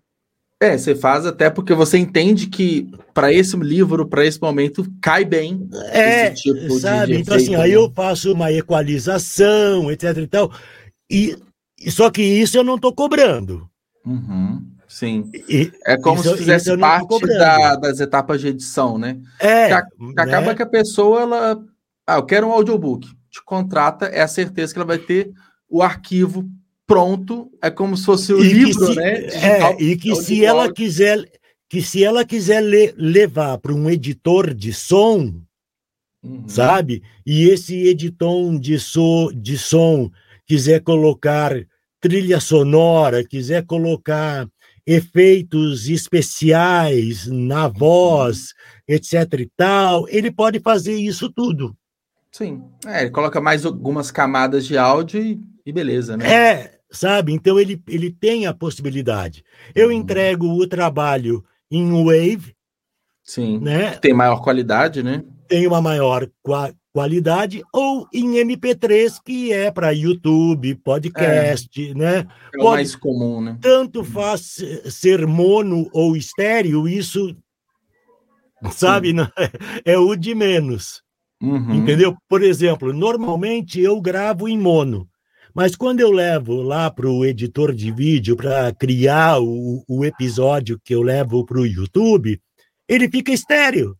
[0.61, 5.23] É, você faz até porque você entende que para esse livro, para esse momento, cai
[5.23, 7.13] bem é, esse tipo sabe?
[7.13, 7.77] de Então, assim, aí né?
[7.77, 10.51] eu faço uma equalização, etc e tal.
[11.11, 11.37] E,
[11.89, 13.69] só que isso eu não estou cobrando.
[14.05, 15.31] Uhum, sim.
[15.47, 19.21] E, é como isso, se fizesse parte da, das etapas de edição, né?
[19.39, 19.83] É.
[19.83, 20.23] Que, que né?
[20.23, 21.63] acaba que a pessoa, ela.
[22.07, 23.07] Ah, eu quero um audiobook.
[23.31, 25.31] Te contrata, é a certeza que ela vai ter
[25.69, 26.49] o arquivo
[26.87, 29.21] pronto, é como se fosse o e livro, se, né?
[29.23, 31.25] Digital, é, e que se ela quiser
[31.69, 35.35] que se ela quiser le, levar para um editor de som,
[36.23, 36.49] uhum.
[36.49, 37.03] sabe?
[37.27, 40.11] E esse editor de, so, de som
[40.47, 41.53] quiser colocar
[42.01, 44.47] trilha sonora, quiser colocar
[44.87, 48.55] efeitos especiais na voz,
[48.87, 51.77] etc e tal, ele pode fazer isso tudo.
[52.31, 56.33] Sim, é, ele coloca mais algumas camadas de áudio e, e beleza, né?
[56.33, 57.33] É, sabe?
[57.33, 59.45] Então ele, ele tem a possibilidade.
[59.75, 59.93] Eu uhum.
[59.93, 62.55] entrego o trabalho em Wave.
[63.23, 63.59] Sim.
[63.59, 63.93] Né?
[63.97, 65.25] Tem maior qualidade, né?
[65.49, 66.29] Tem uma maior
[66.93, 71.95] qualidade, ou em MP3, que é para YouTube, podcast, é.
[71.95, 72.27] né?
[72.55, 73.59] É o Pode, mais comum, né?
[73.61, 74.57] Tanto faz
[74.89, 77.37] ser mono ou estéreo, isso,
[78.73, 79.31] sabe, não,
[79.85, 81.03] é, é o de menos.
[81.43, 81.75] Uhum.
[81.75, 82.17] Entendeu?
[82.29, 85.07] Por exemplo, normalmente eu gravo em mono.
[85.57, 90.79] Mas quando eu levo lá para o editor de vídeo para criar o, o, episódio
[90.85, 92.39] que eu levo para o YouTube,
[92.87, 93.97] ele fica estéreo.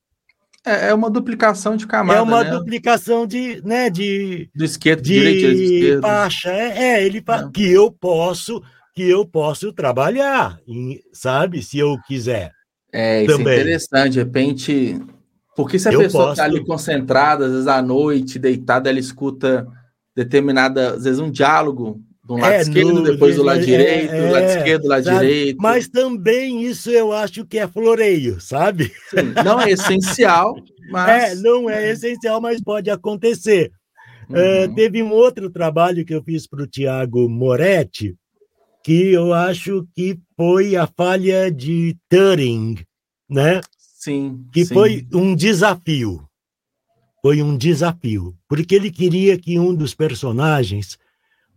[0.67, 2.19] É, é, uma duplicação de camada.
[2.19, 2.51] É uma né?
[2.51, 6.03] duplicação de, né, de do esquerdo, de direito, esquerdo.
[6.03, 6.51] faixa.
[6.51, 7.51] É, é ele é.
[7.51, 8.63] que eu posso
[8.95, 10.59] que eu posso trabalhar,
[11.11, 12.53] sabe, se eu quiser.
[12.93, 13.55] É, isso é Também.
[13.55, 14.13] é interessante.
[14.13, 15.01] De repente,
[15.57, 19.67] porque se a eu pessoa está ali concentrada, às vezes à noite, deitada, ela escuta
[20.17, 24.27] determinada, às vezes um diálogo do lado é, esquerdo, depois do lado é, direito, é,
[24.27, 25.27] do lado esquerdo, do lado sabe?
[25.27, 25.59] direito.
[25.61, 28.93] Mas também isso eu acho que é floreio, sabe?
[29.11, 30.57] Sim, não é essencial,
[30.91, 31.33] mas.
[31.33, 33.71] É, não é essencial, mas pode acontecer.
[34.29, 34.37] Uhum.
[34.37, 38.17] Uh, teve um outro trabalho que eu fiz para o Tiago Moretti,
[38.83, 42.77] que eu acho que foi a falha de Turing,
[43.29, 43.61] né?
[43.79, 44.45] Sim.
[44.53, 44.75] Que sim.
[44.75, 46.26] foi um desafio
[47.27, 50.97] foi um desafio, porque ele queria que um dos personagens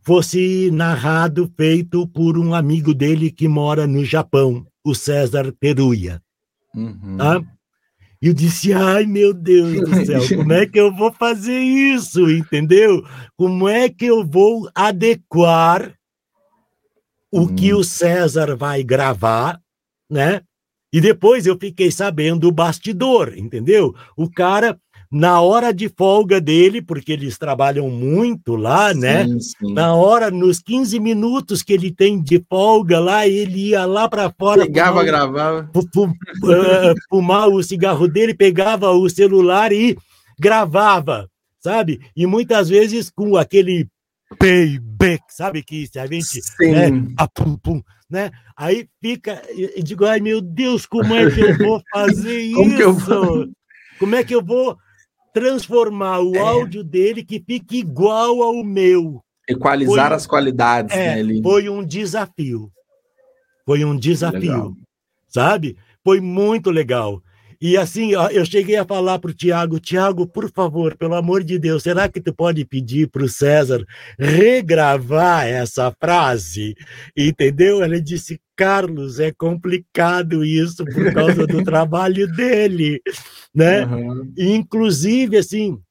[0.01, 6.23] fosse narrado, feito por um amigo dele que mora no Japão, o César Peruia.
[6.73, 7.17] Uhum.
[7.17, 7.39] Tá?
[8.19, 12.27] E eu disse, ai meu Deus do céu, como é que eu vou fazer isso,
[12.31, 13.05] entendeu?
[13.37, 15.93] Como é que eu vou adequar
[17.31, 19.61] o que o César vai gravar,
[20.09, 20.41] né?
[20.91, 23.93] E depois eu fiquei sabendo o bastidor, entendeu?
[24.17, 24.79] O cara
[25.11, 29.25] na hora de folga dele, porque eles trabalham muito lá, sim, né?
[29.39, 29.73] Sim.
[29.73, 34.29] Na hora, nos 15 minutos que ele tem de folga lá, ele ia lá para
[34.29, 34.65] fora.
[34.65, 35.69] Pegava, gravava.
[35.75, 39.97] Eh, fumar o cigarro dele, pegava o celular e
[40.39, 41.27] gravava,
[41.59, 41.99] sabe?
[42.15, 43.87] E muitas vezes com aquele
[44.37, 45.63] payback, sabe?
[45.63, 46.39] Que se a gente.
[46.59, 48.29] Né, a pum, pum, né?
[48.55, 49.41] Aí fica.
[49.55, 52.99] E digo, ai meu Deus, como é que eu vou fazer como isso?
[52.99, 53.47] Vou...
[53.97, 54.77] Como é que eu vou
[55.33, 56.39] transformar o é.
[56.39, 59.21] áudio dele que fique igual ao meu.
[59.47, 62.71] Equalizar foi, as qualidades, é, né, Foi um desafio.
[63.65, 64.73] Foi um desafio, legal.
[65.27, 65.77] sabe?
[66.03, 67.21] Foi muito legal.
[67.61, 71.59] E assim, eu cheguei a falar para o Tiago, Tiago, por favor, pelo amor de
[71.59, 73.83] Deus, será que tu pode pedir para o César
[74.17, 76.73] regravar essa frase?
[77.17, 77.83] Entendeu?
[77.83, 83.01] Ele disse, Carlos, é complicado isso por causa do trabalho dele,
[83.55, 83.85] né?
[83.85, 84.33] Uhum.
[84.37, 85.81] Inclusive, assim,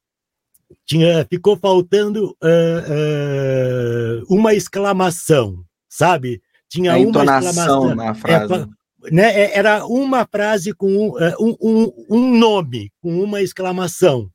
[0.85, 6.43] tinha, ficou faltando uh, uh, uma exclamação, sabe?
[6.69, 8.53] Tinha A uma exclamação na frase.
[8.53, 14.29] É, né, é, era uma frase com é, um, um, um nome, com uma exclamação.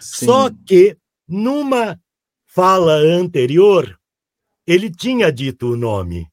[0.00, 0.24] Sim.
[0.24, 0.96] Só que,
[1.28, 2.00] numa
[2.46, 3.94] fala anterior,
[4.66, 6.26] ele tinha dito o nome.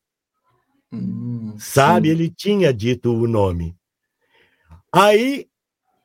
[0.92, 2.08] Hum, sabe?
[2.08, 2.14] Sim.
[2.14, 3.76] Ele tinha dito o nome.
[4.92, 5.48] Aí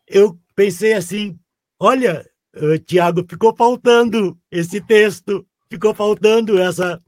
[0.07, 1.39] eu pensei assim:
[1.79, 7.03] olha, uh, Tiago, ficou faltando esse texto, ficou faltando essa.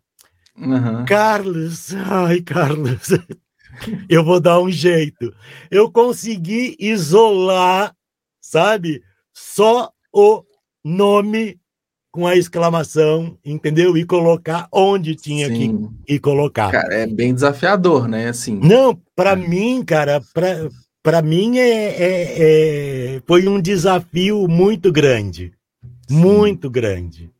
[0.57, 1.05] Uhum.
[1.05, 3.11] Carlos, ai, Carlos,
[4.09, 5.33] eu vou dar um jeito.
[5.71, 7.95] Eu consegui isolar
[8.49, 9.03] sabe?
[9.33, 10.45] Só o
[10.83, 11.61] nome
[12.11, 13.97] com a exclamação, entendeu?
[13.97, 15.91] E colocar onde tinha Sim.
[16.07, 16.71] que e colocar.
[16.71, 18.29] Cara, é bem desafiador, né?
[18.29, 18.59] Assim.
[18.63, 19.37] Não, para é.
[19.37, 20.21] mim, cara,
[21.03, 25.53] para mim é, é, é, foi um desafio muito grande,
[26.09, 26.17] Sim.
[26.17, 27.31] muito grande,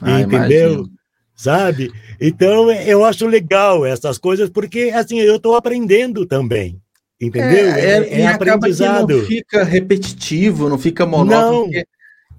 [0.00, 0.72] ah, entendeu?
[0.72, 1.00] Imagino.
[1.34, 1.90] Sabe?
[2.20, 6.78] Então eu acho legal essas coisas porque assim eu estou aprendendo também.
[7.18, 7.72] Entendeu?
[7.72, 9.18] É, é, é aprendizado.
[9.18, 11.70] não fica repetitivo, não fica monótono.
[11.70, 11.82] Não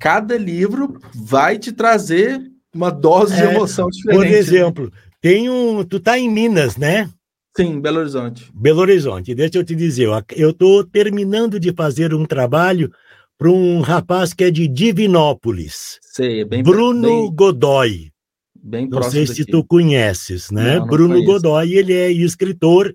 [0.02, 2.42] cada livro vai te trazer
[2.74, 4.18] uma dose é, de emoção diferente.
[4.18, 4.34] Por né?
[4.34, 4.92] exemplo,
[5.22, 5.84] tem um.
[5.84, 7.08] Tu tá em Minas, né?
[7.56, 8.50] Sim, Belo Horizonte.
[8.54, 9.36] Belo Horizonte.
[9.36, 12.92] Deixa eu te dizer, eu estou terminando de fazer um trabalho
[13.38, 16.00] para um rapaz que é de Divinópolis.
[16.02, 18.12] Sei, é bem Bruno bem, Godoy.
[18.56, 20.76] Bem Não sei se tu conheces, né?
[20.76, 21.32] Não, não Bruno conheço.
[21.32, 22.94] Godoy, ele é escritor,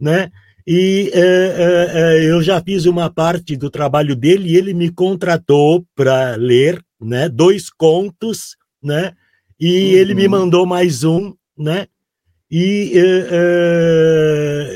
[0.00, 0.30] né?
[0.70, 4.90] E é, é, é, eu já fiz uma parte do trabalho dele e ele me
[4.90, 9.14] contratou para ler né, dois contos, né?
[9.58, 9.98] E uhum.
[9.98, 11.86] ele me mandou mais um, né?
[12.50, 12.92] E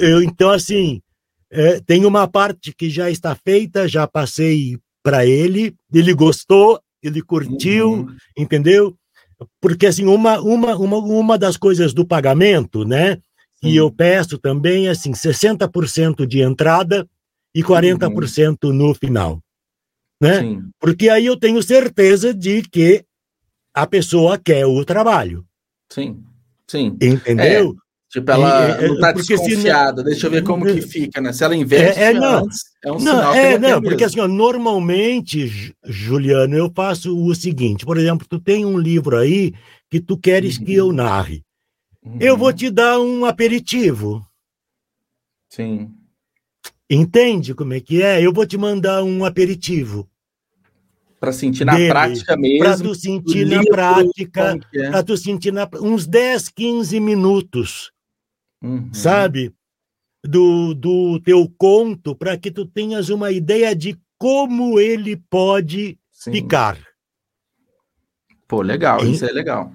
[0.01, 1.03] eu, então, assim,
[1.85, 7.93] tem uma parte que já está feita, já passei para ele, ele gostou, ele curtiu,
[7.93, 8.17] uhum.
[8.35, 8.97] entendeu?
[9.61, 13.19] Porque, assim, uma, uma, uma, uma das coisas do pagamento, né?
[13.63, 17.09] E eu peço também, assim, 60% de entrada
[17.55, 18.73] e 40% uhum.
[18.73, 19.41] no final.
[20.21, 20.41] Né?
[20.41, 20.63] Sim.
[20.81, 23.05] Porque aí eu tenho certeza de que
[23.75, 25.45] a pessoa quer o trabalho.
[25.91, 26.23] Sim,
[26.69, 26.97] sim.
[27.01, 27.71] Entendeu?
[27.71, 30.03] É, tipo, ela e, não está desconfiada.
[30.03, 31.33] Se, Deixa eu ver como que fica, né?
[31.33, 34.21] Se ela investe é, é, não, antes, é um não, sinal é, não, porque assim,
[34.21, 39.53] ó, normalmente, Juliano, eu faço o seguinte, por exemplo, tu tem um livro aí
[39.91, 40.65] que tu queres uhum.
[40.65, 41.43] que eu narre.
[42.05, 42.19] Uhum.
[42.21, 44.27] Eu vou te dar um aperitivo.
[45.49, 45.95] Sim.
[46.91, 48.21] Entende como é que é?
[48.21, 50.09] Eu vou te mandar um aperitivo.
[51.21, 52.65] Para sentir na dele, prática mesmo.
[52.65, 54.59] Para tu sentir na prática.
[54.75, 54.91] É.
[54.91, 57.93] Para tu sentir na, uns 10, 15 minutos.
[58.61, 58.93] Uhum.
[58.93, 59.55] Sabe?
[60.25, 66.33] Do, do teu conto, para que tu tenhas uma ideia de como ele pode Sim.
[66.33, 66.79] ficar.
[68.47, 69.73] Pô, legal, isso é legal.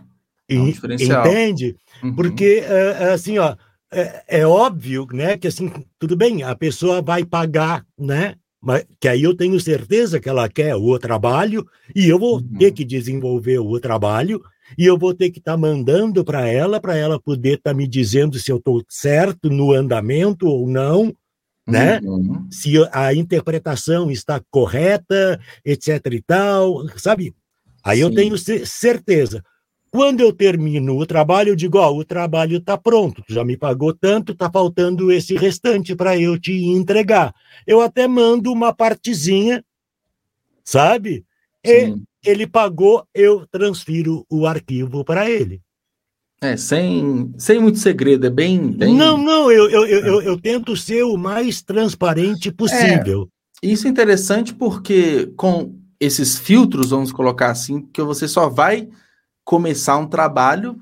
[0.49, 1.75] É um entende?
[2.03, 2.15] Uhum.
[2.15, 3.55] Porque, é, é, assim, ó,
[3.91, 9.07] é, é, óbvio, né, que assim, tudo bem, a pessoa vai pagar, né, mas que
[9.07, 11.65] aí eu tenho certeza que ela quer o trabalho
[11.95, 12.57] e eu vou uhum.
[12.57, 14.41] ter que desenvolver o trabalho
[14.77, 17.73] e eu vou ter que estar tá mandando para ela, para ela poder estar tá
[17.73, 21.15] me dizendo se eu estou certo no andamento ou não,
[21.65, 21.99] né?
[22.01, 22.47] Uhum.
[22.49, 27.33] Se a interpretação está correta, etc e tal, sabe?
[27.83, 28.03] Aí Sim.
[28.03, 29.43] eu tenho certeza.
[29.89, 33.43] Quando eu termino o trabalho, eu digo: Ó, oh, o trabalho está pronto, tu já
[33.43, 37.33] me pagou tanto, está faltando esse restante para eu te entregar.
[37.65, 39.63] Eu até mando uma partezinha,
[40.63, 41.25] sabe?
[41.63, 42.03] E Sim.
[42.25, 45.61] ele pagou, eu transfiro o arquivo para ele.
[46.39, 48.71] É, sem, sem muito segredo, é bem.
[48.71, 48.93] bem...
[48.93, 53.27] Não, não, eu, eu, eu, eu, eu tento ser o mais transparente possível.
[53.63, 58.87] É, isso é interessante porque com esses filtros, vamos colocar assim, que você só vai
[59.47, 60.77] começar um trabalho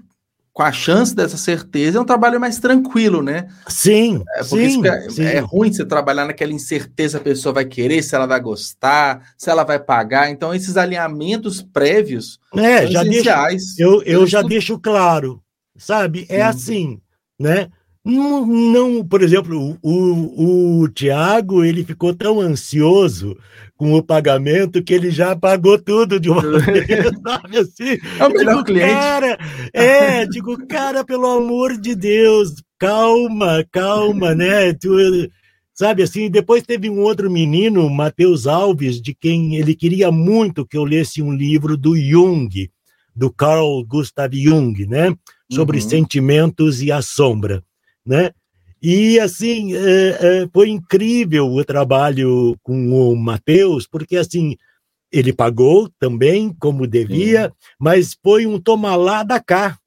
[0.51, 3.47] com a chance dessa certeza, é um trabalho mais tranquilo, né?
[3.67, 5.23] Sim, é, sim, é, sim.
[5.23, 9.51] é, ruim você trabalhar naquela incerteza, a pessoa vai querer, se ela vai gostar, se
[9.51, 10.31] ela vai pagar.
[10.31, 13.03] Então, esses alinhamentos prévios é, são já.
[13.03, 15.43] Deixo, eu eu já deixo claro,
[15.77, 16.25] sabe?
[16.27, 16.99] É assim,
[17.39, 17.69] né?
[18.05, 23.35] Não, não, por exemplo, o, o Tiago ele ficou tão ansioso
[23.75, 26.85] com o pagamento que ele já pagou tudo de uma vez,
[27.25, 27.97] sabe assim?
[28.19, 28.93] É o melhor digo, cliente.
[28.93, 29.37] Cara,
[29.73, 34.71] é, digo, cara, pelo amor de Deus, calma, calma, né?
[34.73, 35.27] Tu,
[35.73, 40.77] sabe assim, depois teve um outro menino, Matheus Alves, de quem ele queria muito que
[40.77, 42.69] eu lesse um livro do Jung,
[43.15, 45.11] do Carl Gustav Jung, né?
[45.51, 45.89] Sobre uhum.
[45.89, 47.63] sentimentos e a sombra
[48.05, 48.31] né?
[48.81, 50.09] E assim é,
[50.43, 54.55] é, foi incrível o trabalho com o Matheus, porque assim
[55.11, 57.53] ele pagou também como devia, Sim.
[57.79, 59.77] mas foi um toma lá da cá,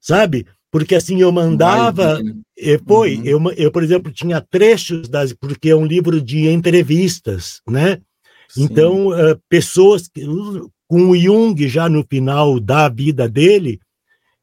[0.00, 0.46] sabe?
[0.70, 2.20] Porque assim eu mandava,
[2.56, 3.24] e foi, uhum.
[3.24, 8.00] eu, eu por exemplo tinha trechos das, porque é um livro de entrevistas, né?
[8.48, 8.64] Sim.
[8.64, 10.24] Então uh, pessoas que,
[10.88, 13.80] com o Jung já no final da vida dele,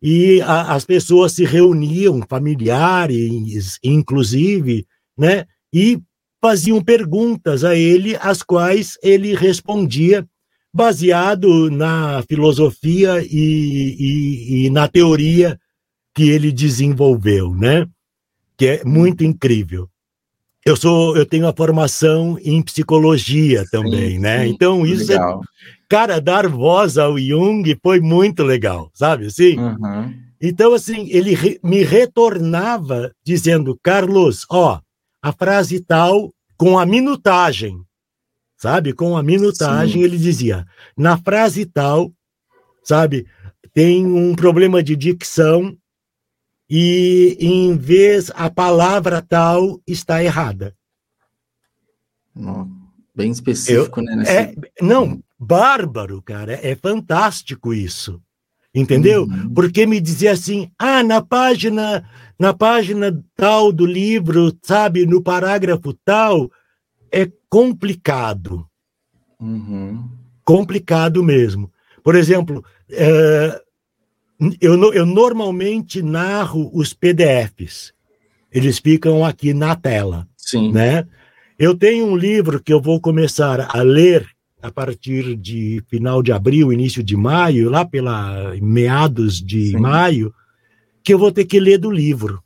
[0.05, 4.85] e a, as pessoas se reuniam, familiares, inclusive,
[5.17, 5.45] né?
[5.73, 5.97] E
[6.41, 10.27] faziam perguntas a ele, as quais ele respondia
[10.73, 15.57] baseado na filosofia e, e, e na teoria
[16.13, 17.87] que ele desenvolveu, né?
[18.57, 19.87] Que é muito incrível.
[20.65, 24.43] eu sou, eu tenho a formação em psicologia também, sim, né?
[24.43, 24.51] Sim.
[24.51, 25.41] Então isso é legal.
[25.41, 25.45] é,
[25.93, 29.27] cara, dar voz ao Jung foi muito legal, sabe?
[29.27, 29.59] Assim.
[29.59, 30.11] Uhum.
[30.41, 34.81] Então assim, ele re, me retornava dizendo, Carlos, ó,
[35.21, 37.79] a frase tal com a minutagem,
[38.57, 38.91] sabe?
[38.91, 40.03] Com a minutagem sim.
[40.03, 40.65] ele dizia,
[40.97, 42.11] na frase tal,
[42.83, 43.27] sabe?
[43.71, 45.77] Tem um problema de dicção
[46.67, 50.75] e em vez a palavra tal está errada.
[53.15, 54.15] bem específico, Eu, né?
[54.15, 54.31] Nesse...
[54.31, 58.21] É, não, bárbaro, cara, é fantástico isso.
[58.73, 59.23] Entendeu?
[59.23, 59.53] Uhum.
[59.53, 62.03] Porque me dizia assim: "Ah, na página,
[62.39, 66.49] na página tal do livro, sabe, no parágrafo tal,
[67.11, 68.65] é complicado.
[69.39, 70.09] Uhum.
[70.43, 71.71] Complicado mesmo.
[72.03, 73.61] Por exemplo, é,
[74.59, 77.93] eu, eu normalmente narro os PDFs.
[78.51, 80.27] Eles ficam aqui na tela.
[80.35, 80.71] Sim.
[80.71, 81.07] Né?
[81.57, 84.27] Eu tenho um livro que eu vou começar a ler
[84.63, 89.77] a partir de final de abril, início de maio, lá pela meados de Sim.
[89.77, 90.33] maio,
[91.03, 92.41] que eu vou ter que ler do livro.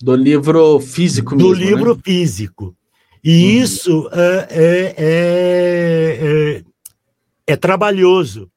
[0.00, 2.00] Do livro físico Do mesmo, livro né?
[2.02, 2.74] físico.
[3.22, 3.50] E uhum.
[3.62, 6.64] isso é, é, é, é,
[7.46, 8.50] é trabalhoso,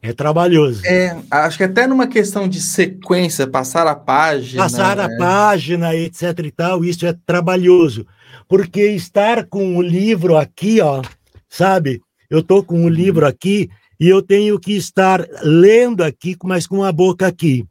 [0.00, 0.86] é trabalhoso.
[0.86, 4.62] É, acho que até numa questão de sequência, passar a página.
[4.62, 5.16] Passar a né?
[5.18, 8.06] página, etc e tal, isso é trabalhoso.
[8.46, 11.02] Porque estar com o livro aqui, ó,
[11.50, 12.00] sabe?
[12.30, 13.68] Eu tô com o livro aqui
[13.98, 17.66] e eu tenho que estar lendo aqui, mas com a boca aqui.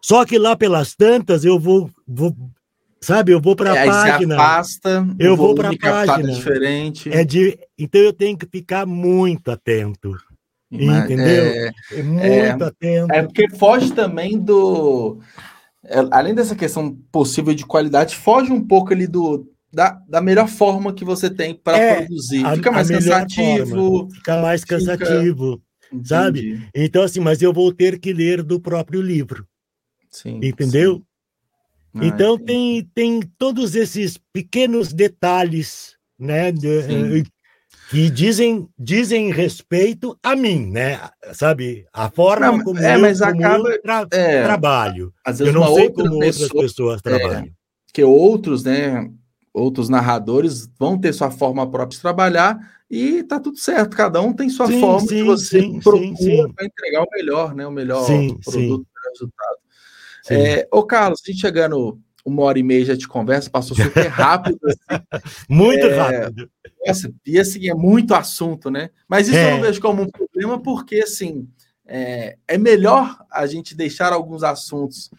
[0.00, 2.34] Só que lá pelas tantas eu vou, vou
[3.00, 3.32] sabe?
[3.32, 4.36] Eu vou para a é, página.
[4.36, 6.32] Afasta, eu vou para a página.
[6.32, 7.10] Diferente.
[7.10, 10.16] É de, então eu tenho que ficar muito atento.
[10.70, 11.44] Entendeu?
[11.44, 13.12] É, é muito é, atento.
[13.12, 15.18] É porque foge também do.
[15.84, 19.46] É, além dessa questão possível de qualidade, foge um pouco ali do,
[19.76, 22.42] da, da melhor forma que você tem para é, produzir.
[22.54, 23.76] Fica mais cansativo.
[23.76, 26.04] Forma, fica mais cansativo, fica...
[26.06, 26.66] sabe?
[26.74, 29.46] Então, assim, mas eu vou ter que ler do próprio livro.
[30.10, 30.94] Sim, entendeu?
[30.94, 31.04] Sim.
[31.96, 36.50] Ah, então tem, tem todos esses pequenos detalhes, né?
[36.50, 37.24] De,
[37.90, 40.98] que dizem, dizem respeito a mim, né?
[41.34, 41.84] Sabe?
[41.92, 45.12] A forma não, como, é, eu, mas como acaba, eu tra é, trabalho.
[45.22, 47.50] Às vezes eu não sei como pessoa, outras pessoas é, trabalham.
[47.92, 49.06] que outros, né?
[49.56, 52.58] Outros narradores vão ter sua forma própria de trabalhar
[52.90, 53.96] e tá tudo certo.
[53.96, 57.54] Cada um tem sua sim, forma sim, que você sim, procura para entregar o melhor,
[57.54, 57.66] né?
[57.66, 59.58] O melhor produto, o resultado.
[60.28, 64.08] É, ô, Carlos, a gente chegando uma hora e meia já de conversa, passou super
[64.08, 64.58] rápido.
[65.10, 65.46] Assim.
[65.48, 66.50] muito é, rápido.
[66.86, 68.90] Nossa, e assim, é muito assunto, né?
[69.08, 69.52] Mas isso é.
[69.52, 71.48] eu não vejo como um problema, porque assim,
[71.86, 75.10] é, é melhor a gente deixar alguns assuntos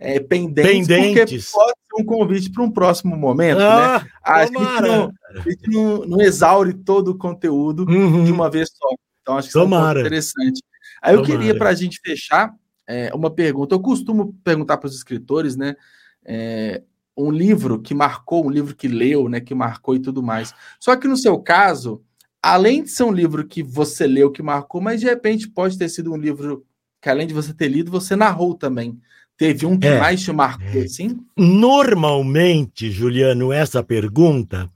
[0.00, 3.64] é, pendentes, pendentes, porque pode ser um convite para um próximo momento, né?
[3.64, 4.10] ah, né?
[4.24, 8.24] A gente, não, a gente não, não, exaure todo o conteúdo uhum.
[8.24, 8.88] de uma vez só.
[9.20, 10.62] Então, acho que isso é um interessante.
[11.02, 12.52] Aí eu queria, para a gente fechar,
[12.86, 13.74] é, uma pergunta.
[13.74, 15.76] Eu costumo perguntar para os escritores, né?
[16.24, 16.82] é,
[17.16, 20.54] um livro que marcou, um livro que leu, né, que marcou e tudo mais.
[20.78, 22.02] Só que no seu caso,
[22.42, 25.88] além de ser um livro que você leu, que marcou, mas de repente pode ter
[25.88, 26.64] sido um livro
[27.00, 29.00] que além de você ter lido, você narrou também.
[29.40, 29.98] Teve um que é.
[29.98, 31.18] mais te marcou, assim?
[31.36, 34.70] Normalmente, Juliano, essa pergunta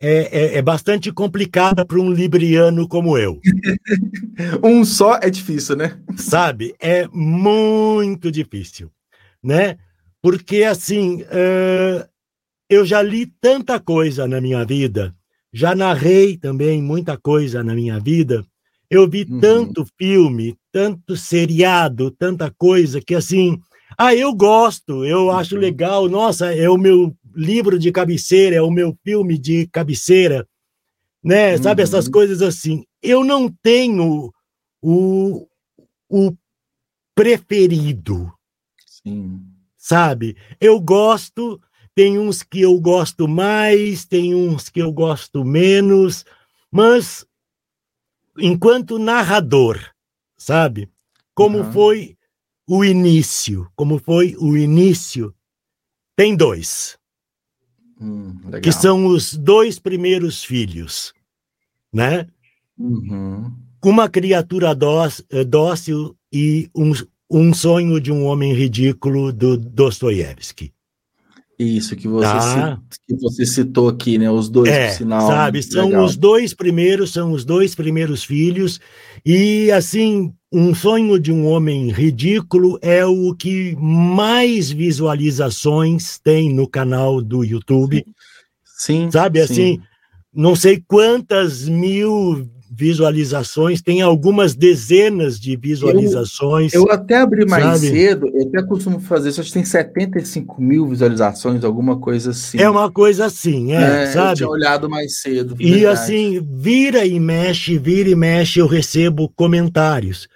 [0.00, 3.40] é, é, é bastante complicada para um libriano como eu.
[4.62, 5.98] um só é difícil, né?
[6.16, 6.74] Sabe?
[6.80, 8.90] É muito difícil,
[9.42, 9.76] né?
[10.26, 12.04] porque assim uh,
[12.68, 15.14] eu já li tanta coisa na minha vida,
[15.52, 18.44] já narrei também muita coisa na minha vida.
[18.90, 19.38] Eu vi uhum.
[19.38, 23.60] tanto filme, tanto seriado, tanta coisa que assim,
[23.96, 25.60] ah, eu gosto, eu acho uhum.
[25.60, 30.48] legal, nossa, é o meu livro de cabeceira, é o meu filme de cabeceira,
[31.22, 31.56] né?
[31.56, 31.62] Uhum.
[31.62, 32.12] Sabe essas uhum.
[32.12, 32.84] coisas assim.
[33.02, 34.32] Eu não tenho
[34.82, 35.46] o,
[36.08, 36.32] o
[37.14, 38.32] preferido.
[38.86, 39.56] Sim
[39.86, 40.36] sabe?
[40.60, 41.60] Eu gosto,
[41.94, 46.24] tem uns que eu gosto mais, tem uns que eu gosto menos,
[46.72, 47.24] mas
[48.36, 49.78] enquanto narrador,
[50.36, 50.90] sabe?
[51.32, 51.72] Como uhum.
[51.72, 52.15] foi
[52.68, 55.34] o início, como foi o início,
[56.16, 56.98] tem dois.
[58.00, 61.14] Hum, que são os dois primeiros filhos,
[61.92, 62.28] né?
[62.78, 63.52] Uhum.
[63.82, 66.92] Uma criatura dócil e um,
[67.30, 70.72] um Sonho de um Homem Ridículo, do Dostoiévski.
[71.58, 72.78] Isso que você, tá.
[73.06, 74.30] que você citou aqui, né?
[74.30, 75.26] Os dois, é, sinal.
[75.26, 76.04] Sabe, são legal.
[76.04, 78.78] os dois primeiros, são os dois primeiros filhos,
[79.24, 86.68] e assim, um sonho de um homem ridículo é o que mais visualizações tem no
[86.68, 88.04] canal do YouTube.
[88.62, 89.10] Sim.
[89.10, 89.52] Sabe, sim.
[89.52, 89.80] assim,
[90.34, 92.46] não sei quantas mil
[92.76, 96.74] visualizações, tem algumas dezenas de visualizações.
[96.74, 97.88] Eu, eu até abri mais sabe?
[97.88, 102.58] cedo, eu até costumo fazer isso, acho que tem 75 mil visualizações, alguma coisa assim.
[102.58, 104.30] É uma coisa assim, é, é sabe?
[104.32, 105.56] Eu tinha olhado mais cedo.
[105.58, 105.86] E verdade.
[105.86, 110.28] assim, vira e mexe, vira e mexe, eu recebo comentários.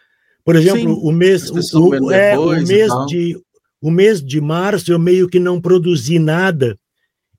[0.42, 3.38] Por exemplo, Sim, o mês, o, é, o mês de
[3.82, 6.78] o mês de março eu meio que não produzi nada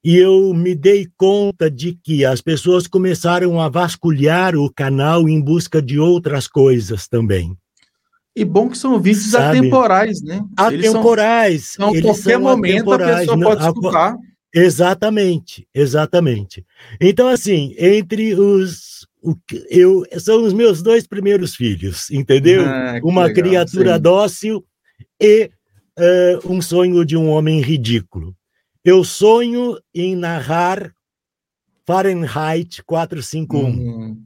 [0.04, 5.40] e eu me dei conta de que as pessoas começaram a vasculhar o canal em
[5.40, 7.56] busca de outras coisas também.
[8.36, 9.60] E bom que são vídeos Sabe?
[9.60, 10.44] atemporais, né?
[10.58, 11.74] Atemporais.
[11.74, 14.18] São, são qualquer são momento a pessoa não, pode escutar.
[14.54, 16.66] Exatamente, exatamente.
[17.00, 19.08] Então, assim, entre os.
[19.24, 19.36] O,
[19.70, 22.66] eu, são os meus dois primeiros filhos, entendeu?
[22.66, 24.02] Ah, Uma legal, criatura sim.
[24.02, 24.66] dócil
[25.22, 25.52] e
[26.00, 28.36] uh, um sonho de um homem ridículo.
[28.84, 30.94] Eu sonho em narrar
[31.86, 33.60] Fahrenheit 451.
[33.60, 34.24] Uhum.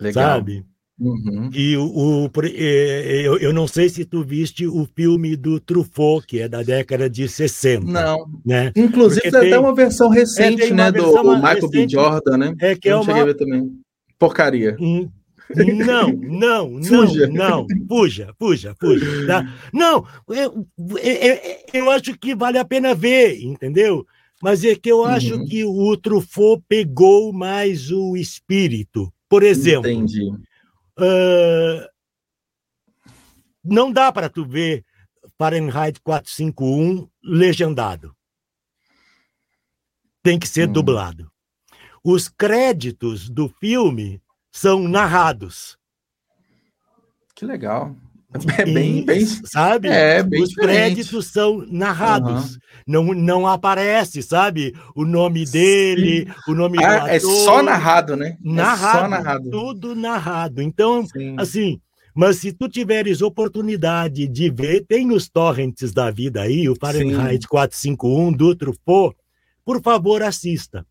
[0.00, 0.38] Legal.
[0.38, 0.64] Sabe?
[0.98, 1.50] Uhum.
[1.52, 1.84] E o,
[2.24, 6.62] o eu, eu não sei se tu viste o filme do Truffaut, que é da
[6.62, 7.84] década de 60.
[7.84, 8.26] Não.
[8.44, 8.72] Né?
[8.74, 10.90] Inclusive, tem, tem até uma versão recente, é, né?
[10.90, 11.88] Do Michael recente, B.
[11.88, 12.54] Jordan, né?
[12.60, 13.34] É que é uma...
[13.34, 13.78] também.
[14.18, 14.74] Porcaria.
[14.80, 15.10] Hum,
[15.54, 17.26] não, não, não, fuja.
[17.28, 19.26] não, fuja, fuja, fuja.
[19.26, 19.54] Tá?
[19.72, 20.66] Não, eu,
[20.98, 21.38] eu,
[21.72, 24.06] eu, acho que vale a pena ver, entendeu?
[24.42, 25.44] Mas é que eu acho uhum.
[25.46, 29.12] que o Truffaut pegou mais o espírito.
[29.28, 30.30] Por exemplo, Entendi.
[30.98, 31.86] Uh,
[33.64, 34.84] não dá para tu ver
[35.38, 38.14] Fahrenheit 451 legendado.
[40.22, 40.72] Tem que ser uhum.
[40.72, 41.30] dublado.
[42.04, 44.20] Os créditos do filme
[44.56, 45.76] são narrados.
[47.34, 47.94] Que legal.
[48.58, 49.88] É bem, bem sabe?
[49.88, 50.74] É, bem Os diferente.
[50.74, 52.54] créditos são narrados.
[52.54, 52.58] Uhum.
[52.86, 54.74] Não, não aparece, sabe?
[54.94, 56.52] O nome dele, Sim.
[56.52, 58.36] o nome ah, do É só narrado, né?
[58.42, 59.50] Narrado, é só narrado.
[59.50, 60.60] Tudo narrado.
[60.60, 61.36] Então, Sim.
[61.38, 61.80] assim,
[62.14, 67.42] mas se tu tiveres oportunidade de ver, tem os torrents da vida aí, o Fahrenheit
[67.42, 67.48] Sim.
[67.48, 69.16] 451 do Truffaut,
[69.64, 70.84] por favor, assista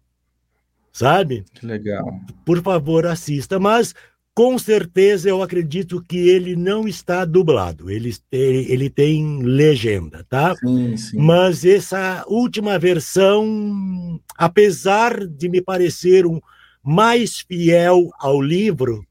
[0.96, 1.44] sabe?
[1.54, 2.22] Que legal.
[2.46, 3.60] Por favor, assista.
[3.60, 3.94] Mas
[4.34, 10.56] com certeza eu acredito que ele não está dublado, ele, ele tem legenda, tá?
[10.56, 11.18] Sim, sim.
[11.18, 16.40] Mas essa última versão, apesar de me parecer um
[16.82, 19.06] mais fiel ao livro,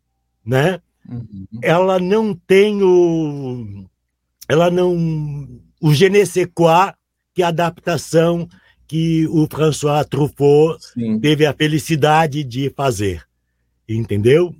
[0.45, 0.81] né?
[1.07, 1.47] Uhum.
[1.63, 3.87] Ela não tem o.
[4.49, 4.97] Ela não.
[5.83, 6.95] O je ne sais quoi
[7.35, 8.49] que a adaptação
[8.87, 11.19] que o François Truffaut Sim.
[11.19, 13.23] teve a felicidade de fazer.
[13.89, 14.55] Entendeu?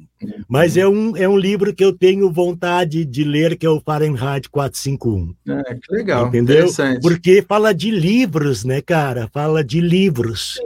[0.49, 3.81] Mas é um, é um livro que eu tenho vontade de ler, que é o
[3.81, 5.35] Fahrenheit 451.
[5.49, 6.29] É, que legal.
[6.29, 6.69] Entendeu?
[7.03, 9.29] Porque fala de livros, né, cara?
[9.33, 10.59] Fala de livros.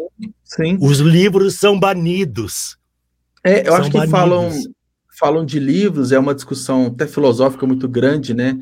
[0.44, 0.78] Sim.
[0.80, 2.76] Os livros são banidos.
[3.44, 4.50] É, eu são acho que falam,
[5.18, 8.58] falam de livros, é uma discussão até filosófica muito grande, né?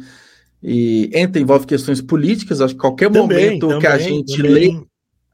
[0.62, 4.52] E entra, envolve questões políticas, acho que qualquer também, momento também, que a gente também,
[4.52, 4.86] lê,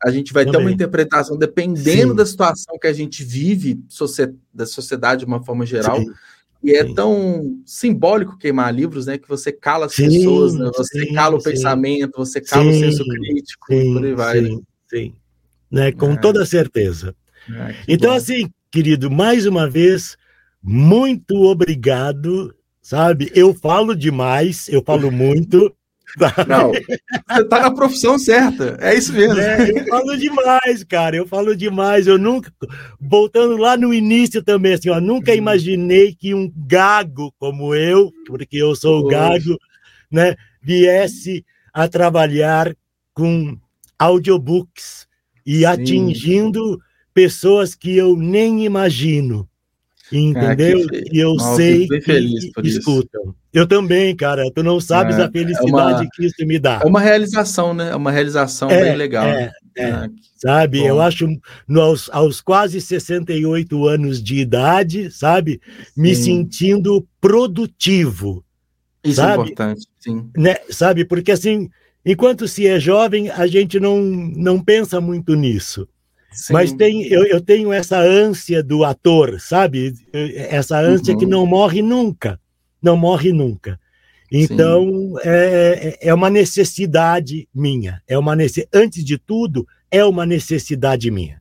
[0.03, 2.17] a gente vai ter uma interpretação dependendo Sim.
[2.17, 3.81] da situação que a gente vive,
[4.53, 5.99] da sociedade de uma forma geral.
[5.99, 6.13] Sim.
[6.63, 9.19] E é tão simbólico queimar livros, né?
[9.19, 13.67] Que você cala as pessoas, né, você cala o pensamento, você cala o senso crítico,
[13.67, 14.41] por aí vai.
[14.41, 15.15] Sim, sim.
[15.71, 16.17] Né, com é.
[16.17, 17.17] toda certeza.
[17.51, 18.17] É, então, bom.
[18.17, 20.17] assim, querido, mais uma vez,
[20.63, 22.55] muito obrigado
[22.93, 23.33] sabe?
[23.35, 25.75] Eu falo demais, eu falo muito.
[26.47, 29.41] Não, você tá na profissão certa, é isso mesmo.
[29.41, 32.07] É, eu falo demais, cara, eu falo demais.
[32.07, 32.53] Eu nunca,
[33.01, 35.39] voltando lá no início também, assim, ó, nunca uhum.
[35.39, 39.59] imaginei que um gago como eu, porque eu sou gago,
[40.11, 42.77] né, viesse a trabalhar
[43.15, 43.57] com
[43.99, 45.07] audiobooks
[45.47, 45.65] e Sim.
[45.65, 46.79] atingindo
[47.15, 49.49] pessoas que eu nem imagino.
[50.13, 50.87] Entendeu?
[50.93, 50.97] Ah.
[51.13, 52.13] E eu Nossa, sei que
[52.65, 53.23] escutam.
[53.23, 53.35] Isso.
[53.53, 54.51] Eu também, cara.
[54.55, 56.81] Tu não sabes é, a felicidade é uma, que isso me dá.
[56.83, 57.91] É uma realização, né?
[57.91, 59.27] É uma realização é, bem legal.
[59.27, 59.91] É, é.
[59.91, 60.81] Ah, sabe?
[60.81, 60.87] Bom.
[60.87, 61.27] Eu acho,
[61.75, 65.61] aos, aos quase 68 anos de idade, sabe?
[65.97, 68.45] Me sentindo produtivo.
[69.05, 69.39] Isso é sabe?
[69.39, 70.31] é importante, sim.
[70.37, 70.57] Né?
[70.71, 71.05] Sabe?
[71.05, 71.69] Porque assim,
[72.05, 75.89] enquanto se é jovem, a gente não, não pensa muito nisso.
[76.33, 76.53] Sim.
[76.53, 79.95] Mas tem, eu, eu, tenho essa ânsia do ator, sabe?
[80.13, 81.21] Essa ânsia uhum.
[81.21, 82.41] que não morre nunca.
[82.83, 83.79] Não morre nunca.
[84.31, 88.03] Então, é, é, é uma necessidade minha.
[88.09, 88.35] É uma
[88.73, 91.41] Antes de tudo, é uma necessidade minha.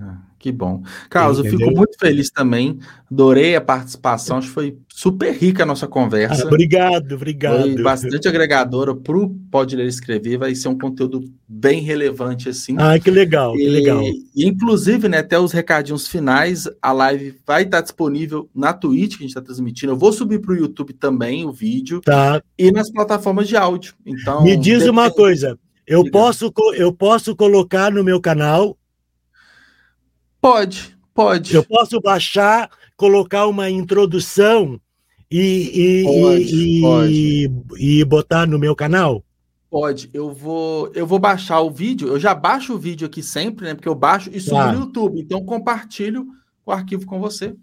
[0.00, 0.82] Ah, que bom.
[1.08, 1.60] Carlos, Entendeu?
[1.60, 2.80] eu fico muito feliz também.
[3.08, 4.38] Adorei a participação.
[4.38, 6.42] Acho que foi super rica a nossa conversa.
[6.42, 7.62] Ah, obrigado, obrigado.
[7.62, 10.38] Foi bastante agregadora para o Pode Ler e Escrever.
[10.38, 12.74] Vai ser um conteúdo bem relevante, assim.
[12.76, 14.02] Ah, que legal, e, que legal.
[14.02, 19.18] E, inclusive, né, até os recadinhos finais, a live vai estar disponível na Twitch, que
[19.18, 19.92] a gente está transmitindo.
[19.92, 22.00] Eu vou subir para o YouTube também o vídeo.
[22.00, 22.42] Tá.
[22.58, 23.94] E nas plataformas de áudio.
[24.04, 24.90] Então, Me diz depende...
[24.90, 25.56] uma coisa.
[25.86, 28.76] Eu posso, eu posso colocar no meu canal
[30.42, 31.54] Pode, pode.
[31.54, 34.80] Eu posso baixar, colocar uma introdução
[35.30, 37.50] e, e, pode, e, pode.
[37.78, 39.24] e, botar no meu canal?
[39.70, 40.10] Pode.
[40.12, 42.08] Eu vou, eu vou baixar o vídeo.
[42.08, 43.74] Eu já baixo o vídeo aqui sempre, né?
[43.74, 44.72] Porque eu baixo e subo ah.
[44.72, 45.20] no YouTube.
[45.20, 46.26] Então compartilho
[46.66, 47.54] o arquivo com você.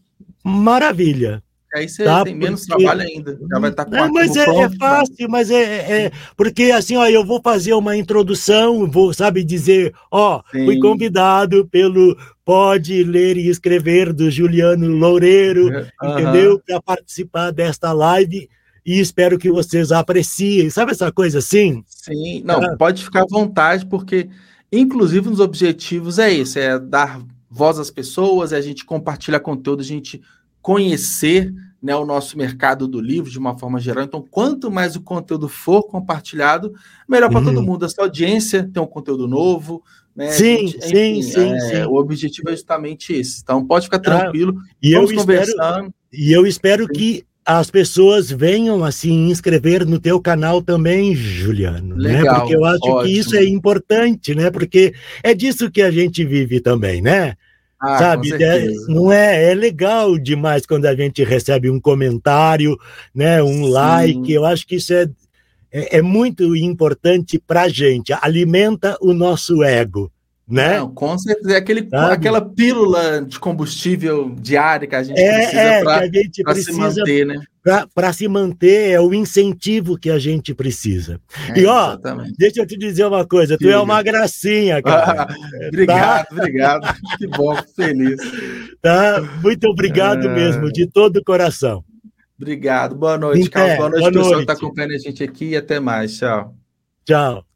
[0.41, 1.43] Maravilha.
[1.73, 2.83] Aí você tá, tem menos porque...
[2.83, 3.39] trabalho ainda.
[3.49, 6.71] Já vai estar tá com Não, mas é, pronto, é, fácil, mas é, é, Porque
[6.71, 10.65] assim, ó, eu vou fazer uma introdução, vou, sabe, dizer, ó, Sim.
[10.65, 15.69] fui convidado pelo Pode Ler e Escrever do Juliano Loureiro,
[16.01, 16.59] entendeu?
[16.65, 18.49] Para participar desta live
[18.85, 20.69] e espero que vocês apreciem.
[20.71, 21.83] Sabe essa coisa assim?
[21.85, 22.75] Sim, não, ah.
[22.75, 24.27] pode ficar à vontade, porque,
[24.71, 29.81] inclusive, dos objetivos é esse: é dar voz às pessoas, é a gente compartilhar conteúdo,
[29.81, 30.21] a gente
[30.61, 34.03] conhecer né, o nosso mercado do livro de uma forma geral.
[34.03, 36.73] Então, quanto mais o conteúdo for compartilhado,
[37.07, 37.45] melhor para uhum.
[37.45, 37.86] todo mundo.
[37.86, 39.81] Essa audiência tem um conteúdo novo.
[40.15, 40.31] Né?
[40.31, 43.41] Sim, gente, enfim, sim, sim, é, sim, O objetivo é justamente esse.
[43.41, 44.56] Então, pode ficar tranquilo.
[44.57, 46.94] Ah, e eu espero, E eu espero sim.
[46.94, 52.19] que as pessoas venham assim inscrever no teu canal também, Juliano, né?
[52.19, 52.40] Legal, né?
[52.41, 53.03] Porque eu acho ótimo.
[53.03, 54.52] que isso é importante, né?
[54.52, 57.36] Porque é disso que a gente vive também, né?
[57.81, 58.34] Ah, sabe?
[58.43, 62.77] É, não é, é legal demais quando a gente recebe um comentário,
[63.15, 63.69] né, um Sim.
[63.69, 64.31] like.
[64.34, 65.07] Eu acho que isso é,
[65.72, 68.11] é, é muito importante para a gente.
[68.14, 70.11] Alimenta o nosso ego.
[70.47, 70.80] Né?
[70.80, 71.53] Não, com certeza.
[71.53, 75.84] É aquele, aquela pílula de combustível diária que a gente é, precisa é,
[76.43, 77.39] para se manter, né?
[77.93, 81.19] Para se manter, é o incentivo que a gente precisa.
[81.49, 82.33] É, e ó, exatamente.
[82.37, 85.27] deixa eu te dizer uma coisa: tu é uma gracinha, cara.
[85.67, 86.35] obrigado, tá?
[86.35, 86.95] obrigado.
[87.17, 88.19] Que bom, feliz.
[88.81, 89.21] Tá?
[89.41, 90.33] Muito obrigado é...
[90.33, 91.83] mesmo, de todo o coração.
[92.39, 92.95] Obrigado.
[92.95, 93.77] Boa noite, Carlos.
[93.77, 96.17] Boa noite, boa pessoal que está acompanhando a gente aqui e até mais.
[96.17, 96.55] Tchau.
[97.05, 97.48] Tchau.